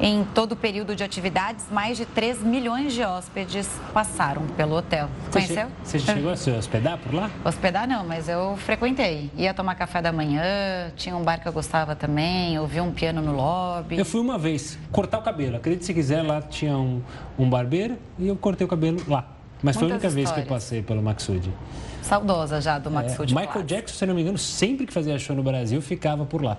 Em 0.00 0.24
todo 0.24 0.52
o 0.52 0.56
período 0.56 0.96
de 0.96 1.04
atividades, 1.04 1.66
mais 1.70 1.96
de 1.96 2.06
3 2.06 2.42
milhões 2.42 2.92
de 2.92 3.04
hóspedes 3.04 3.68
passaram 3.94 4.48
pelo 4.56 4.74
hotel. 4.74 5.08
Conheceu? 5.30 5.68
Você 5.84 6.00
chegou 6.00 6.32
a 6.32 6.39
se 6.40 6.50
hospedar 6.50 6.98
por 6.98 7.14
lá? 7.14 7.30
Hospedar 7.44 7.86
não, 7.86 8.04
mas 8.04 8.28
eu 8.28 8.56
frequentei. 8.56 9.30
Ia 9.36 9.52
tomar 9.52 9.74
café 9.74 10.00
da 10.00 10.10
manhã, 10.10 10.90
tinha 10.96 11.14
um 11.14 11.22
bar 11.22 11.38
que 11.38 11.46
eu 11.46 11.52
gostava 11.52 11.94
também, 11.94 12.58
ouvi 12.58 12.80
um 12.80 12.90
piano 12.90 13.20
no 13.20 13.32
lobby. 13.32 13.98
Eu 13.98 14.06
fui 14.06 14.20
uma 14.20 14.38
vez 14.38 14.78
cortar 14.90 15.18
o 15.18 15.22
cabelo. 15.22 15.56
Acredite 15.56 15.84
se 15.84 15.92
quiser, 15.92 16.22
lá 16.22 16.40
tinha 16.40 16.76
um, 16.76 17.02
um 17.38 17.48
barbeiro 17.48 17.98
e 18.18 18.26
eu 18.26 18.36
cortei 18.36 18.64
o 18.64 18.68
cabelo 18.68 18.98
lá. 19.06 19.28
Mas 19.62 19.76
Muitas 19.76 19.78
foi 19.78 19.82
a 19.82 19.92
única 19.92 20.06
histórias. 20.06 20.14
vez 20.14 20.32
que 20.32 20.40
eu 20.40 20.46
passei 20.46 20.82
pelo 20.82 21.02
Maxud. 21.02 21.52
Saudosa 22.00 22.60
já 22.62 22.78
do 22.78 22.90
Maxud. 22.90 23.36
É, 23.36 23.38
Michael 23.38 23.64
Jackson, 23.64 23.94
se 23.94 24.06
não 24.06 24.14
me 24.14 24.22
engano, 24.22 24.38
sempre 24.38 24.86
que 24.86 24.92
fazia 24.92 25.18
show 25.18 25.36
no 25.36 25.42
Brasil, 25.42 25.82
ficava 25.82 26.24
por 26.24 26.42
lá. 26.42 26.56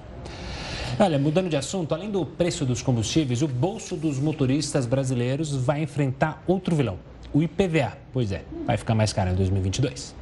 Olha, 1.00 1.18
mudando 1.18 1.50
de 1.50 1.58
assunto, 1.58 1.96
além 1.96 2.12
do 2.12 2.24
preço 2.24 2.64
dos 2.66 2.84
combustíveis, 2.84 3.42
o 3.42 3.48
bolso 3.48 3.96
dos 3.96 4.20
motoristas 4.20 4.86
brasileiros 4.86 5.56
vai 5.56 5.82
enfrentar 5.82 6.44
outro 6.46 6.76
vilão 6.76 7.00
o 7.34 7.42
IPVA. 7.42 7.98
Pois 8.12 8.32
é, 8.32 8.44
vai 8.66 8.78
ficar 8.78 8.96
mais 8.96 9.14
caro 9.14 9.32
em 9.32 9.36
2022. 9.36 10.16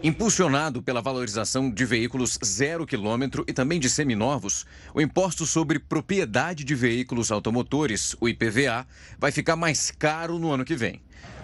Impulsionado 0.00 0.80
pela 0.80 1.02
valorização 1.02 1.68
de 1.68 1.84
veículos 1.84 2.38
zero 2.44 2.86
quilômetro 2.86 3.44
e 3.48 3.52
também 3.52 3.80
de 3.80 3.90
seminovos, 3.90 4.64
o 4.94 5.00
imposto 5.00 5.44
sobre 5.44 5.80
propriedade 5.80 6.62
de 6.62 6.74
veículos 6.74 7.32
automotores, 7.32 8.14
o 8.20 8.28
IPVA, 8.28 8.86
vai 9.18 9.32
ficar 9.32 9.56
mais 9.56 9.90
caro 9.90 10.38
no 10.38 10.52
ano 10.52 10.64
que 10.64 10.76
vem. 10.76 11.00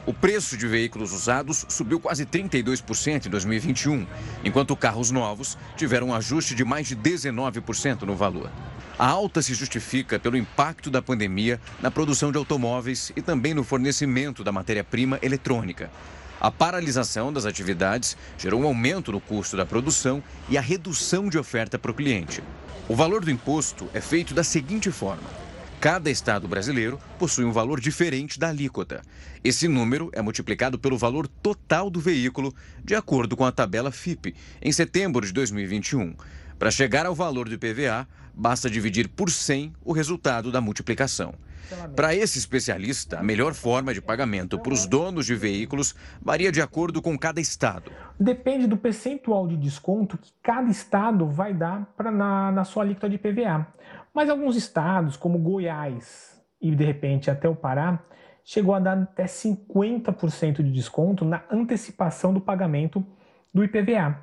O 0.07 0.15
preço 0.15 0.57
de 0.57 0.69
veículos 0.69 1.13
usados 1.13 1.65
subiu 1.69 1.99
quase 1.99 2.27
32% 2.27 3.27
em 3.27 3.31
2021, 3.31 4.07
enquanto 4.45 4.77
carros 4.77 5.11
novos 5.11 5.59
tiveram 5.77 6.09
um 6.09 6.15
ajuste 6.15 6.55
de 6.55 6.65
mais 6.65 6.87
de 6.87 6.95
19% 6.95 8.03
no 8.03 8.15
valor. 8.15 8.51
A 8.97 9.09
alta 9.09 9.43
se 9.43 9.55
justifica 9.55 10.21
pelo 10.21 10.37
impacto 10.37 10.89
da 10.89 11.03
pandemia 11.03 11.61
na 11.83 11.91
produção 11.91 12.31
de 12.31 12.39
automóveis 12.39 13.11
e 13.17 13.23
também 13.23 13.53
no 13.53 13.65
fornecimento 13.65 14.45
da 14.45 14.53
matéria-prima 14.53 15.19
eletrônica. 15.21 15.91
A 16.41 16.49
paralisação 16.49 17.33
das 17.33 17.45
atividades 17.45 18.17
gerou 18.39 18.61
um 18.61 18.67
aumento 18.67 19.11
no 19.11 19.21
custo 19.21 19.57
da 19.57 19.67
produção 19.67 20.23
e 20.49 20.57
a 20.57 20.61
redução 20.61 21.29
de 21.29 21.37
oferta 21.37 21.77
para 21.77 21.91
o 21.91 21.95
cliente. 21.95 22.41
O 22.89 22.95
valor 22.95 23.25
do 23.25 23.33
imposto 23.33 23.89
é 23.93 24.01
feito 24.01 24.33
da 24.33 24.45
seguinte 24.45 24.93
forma: 24.93 25.29
cada 25.81 26.09
estado 26.09 26.47
brasileiro 26.47 27.01
possui 27.19 27.45
um 27.45 27.53
valor 27.53 27.81
diferente 27.81 28.39
da 28.39 28.49
alíquota. 28.51 29.03
Esse 29.43 29.67
número 29.67 30.09
é 30.13 30.23
multiplicado 30.23 30.79
pelo 30.79 30.97
valor 30.97 31.27
total 31.27 31.91
do 31.91 31.99
veículo, 31.99 32.55
de 32.85 32.95
acordo 32.95 33.37
com 33.37 33.45
a 33.45 33.51
tabela 33.51 33.91
FIP, 33.91 34.37
em 34.63 34.71
setembro 34.71 35.27
de 35.27 35.33
2021. 35.33 36.15
Para 36.59 36.71
chegar 36.71 37.05
ao 37.07 37.15
valor 37.15 37.49
do 37.49 37.55
IPVA, 37.55 38.07
basta 38.35 38.69
dividir 38.69 39.09
por 39.09 39.31
100 39.31 39.73
o 39.85 39.93
resultado 39.93 40.51
da 40.51 40.61
multiplicação. 40.61 41.35
Para 41.97 42.15
esse 42.15 42.39
especialista, 42.39 43.19
a 43.19 43.23
melhor 43.23 43.55
forma 43.55 43.95
de 43.95 44.01
pagamento 44.01 44.59
para 44.59 44.73
os 44.73 44.87
donos 44.87 45.27
de 45.27 45.35
veículos 45.35 45.95
varia 46.21 46.53
de 46.53 46.61
acordo 46.61 47.01
com 47.01 47.19
cada 47.19 47.41
estado. 47.41 47.91
Depende 48.19 48.67
do 48.67 48.77
percentual 48.77 49.47
de 49.47 49.57
desconto 49.57 50.19
que 50.19 50.33
cada 50.43 50.71
estado 50.71 51.27
vai 51.27 51.55
dar 51.55 51.87
pra, 51.97 52.11
na, 52.11 52.53
na 52.53 52.65
sua 52.65 52.83
alíquota 52.83 53.09
de 53.09 53.19
PVA. 53.19 53.67
Mas 54.13 54.29
alguns 54.29 54.57
estados, 54.57 55.17
como 55.17 55.39
Goiás 55.39 56.41
e 56.61 56.75
de 56.75 56.85
repente 56.85 57.31
até 57.31 57.49
o 57.49 57.57
Pará, 57.57 58.03
chegou 58.45 58.75
a 58.75 58.79
dar 58.79 58.99
até 58.99 59.25
50% 59.25 60.63
de 60.63 60.71
desconto 60.71 61.25
na 61.25 61.45
antecipação 61.51 62.33
do 62.33 62.41
pagamento 62.41 63.05
do 63.53 63.65
IPVA. 63.65 64.23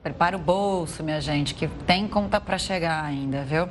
Prepara 0.00 0.36
o 0.36 0.38
bolso, 0.38 1.02
minha 1.02 1.20
gente, 1.20 1.54
que 1.54 1.66
tem 1.66 2.06
conta 2.06 2.40
para 2.40 2.56
chegar 2.56 3.04
ainda, 3.04 3.42
viu? 3.42 3.68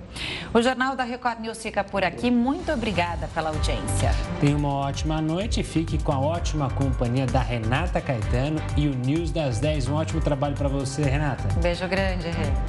O 0.53 0.61
Jornal 0.61 0.93
da 0.93 1.05
Record 1.05 1.39
News 1.39 1.61
fica 1.63 1.85
por 1.85 2.03
aqui. 2.03 2.29
Muito 2.29 2.69
obrigada 2.69 3.29
pela 3.33 3.49
audiência. 3.49 4.11
Tenha 4.41 4.57
uma 4.57 4.73
ótima 4.73 5.21
noite 5.21 5.61
e 5.61 5.63
fique 5.63 5.97
com 5.97 6.11
a 6.11 6.19
ótima 6.19 6.69
companhia 6.69 7.25
da 7.25 7.39
Renata 7.39 8.01
Caetano 8.01 8.61
e 8.75 8.89
o 8.89 8.93
News 8.93 9.31
das 9.31 9.59
10. 9.59 9.87
Um 9.87 9.95
ótimo 9.95 10.19
trabalho 10.19 10.55
para 10.55 10.67
você, 10.67 11.01
Renata. 11.03 11.47
Um 11.57 11.61
beijo 11.61 11.87
grande, 11.87 12.27
Rê. 12.27 12.51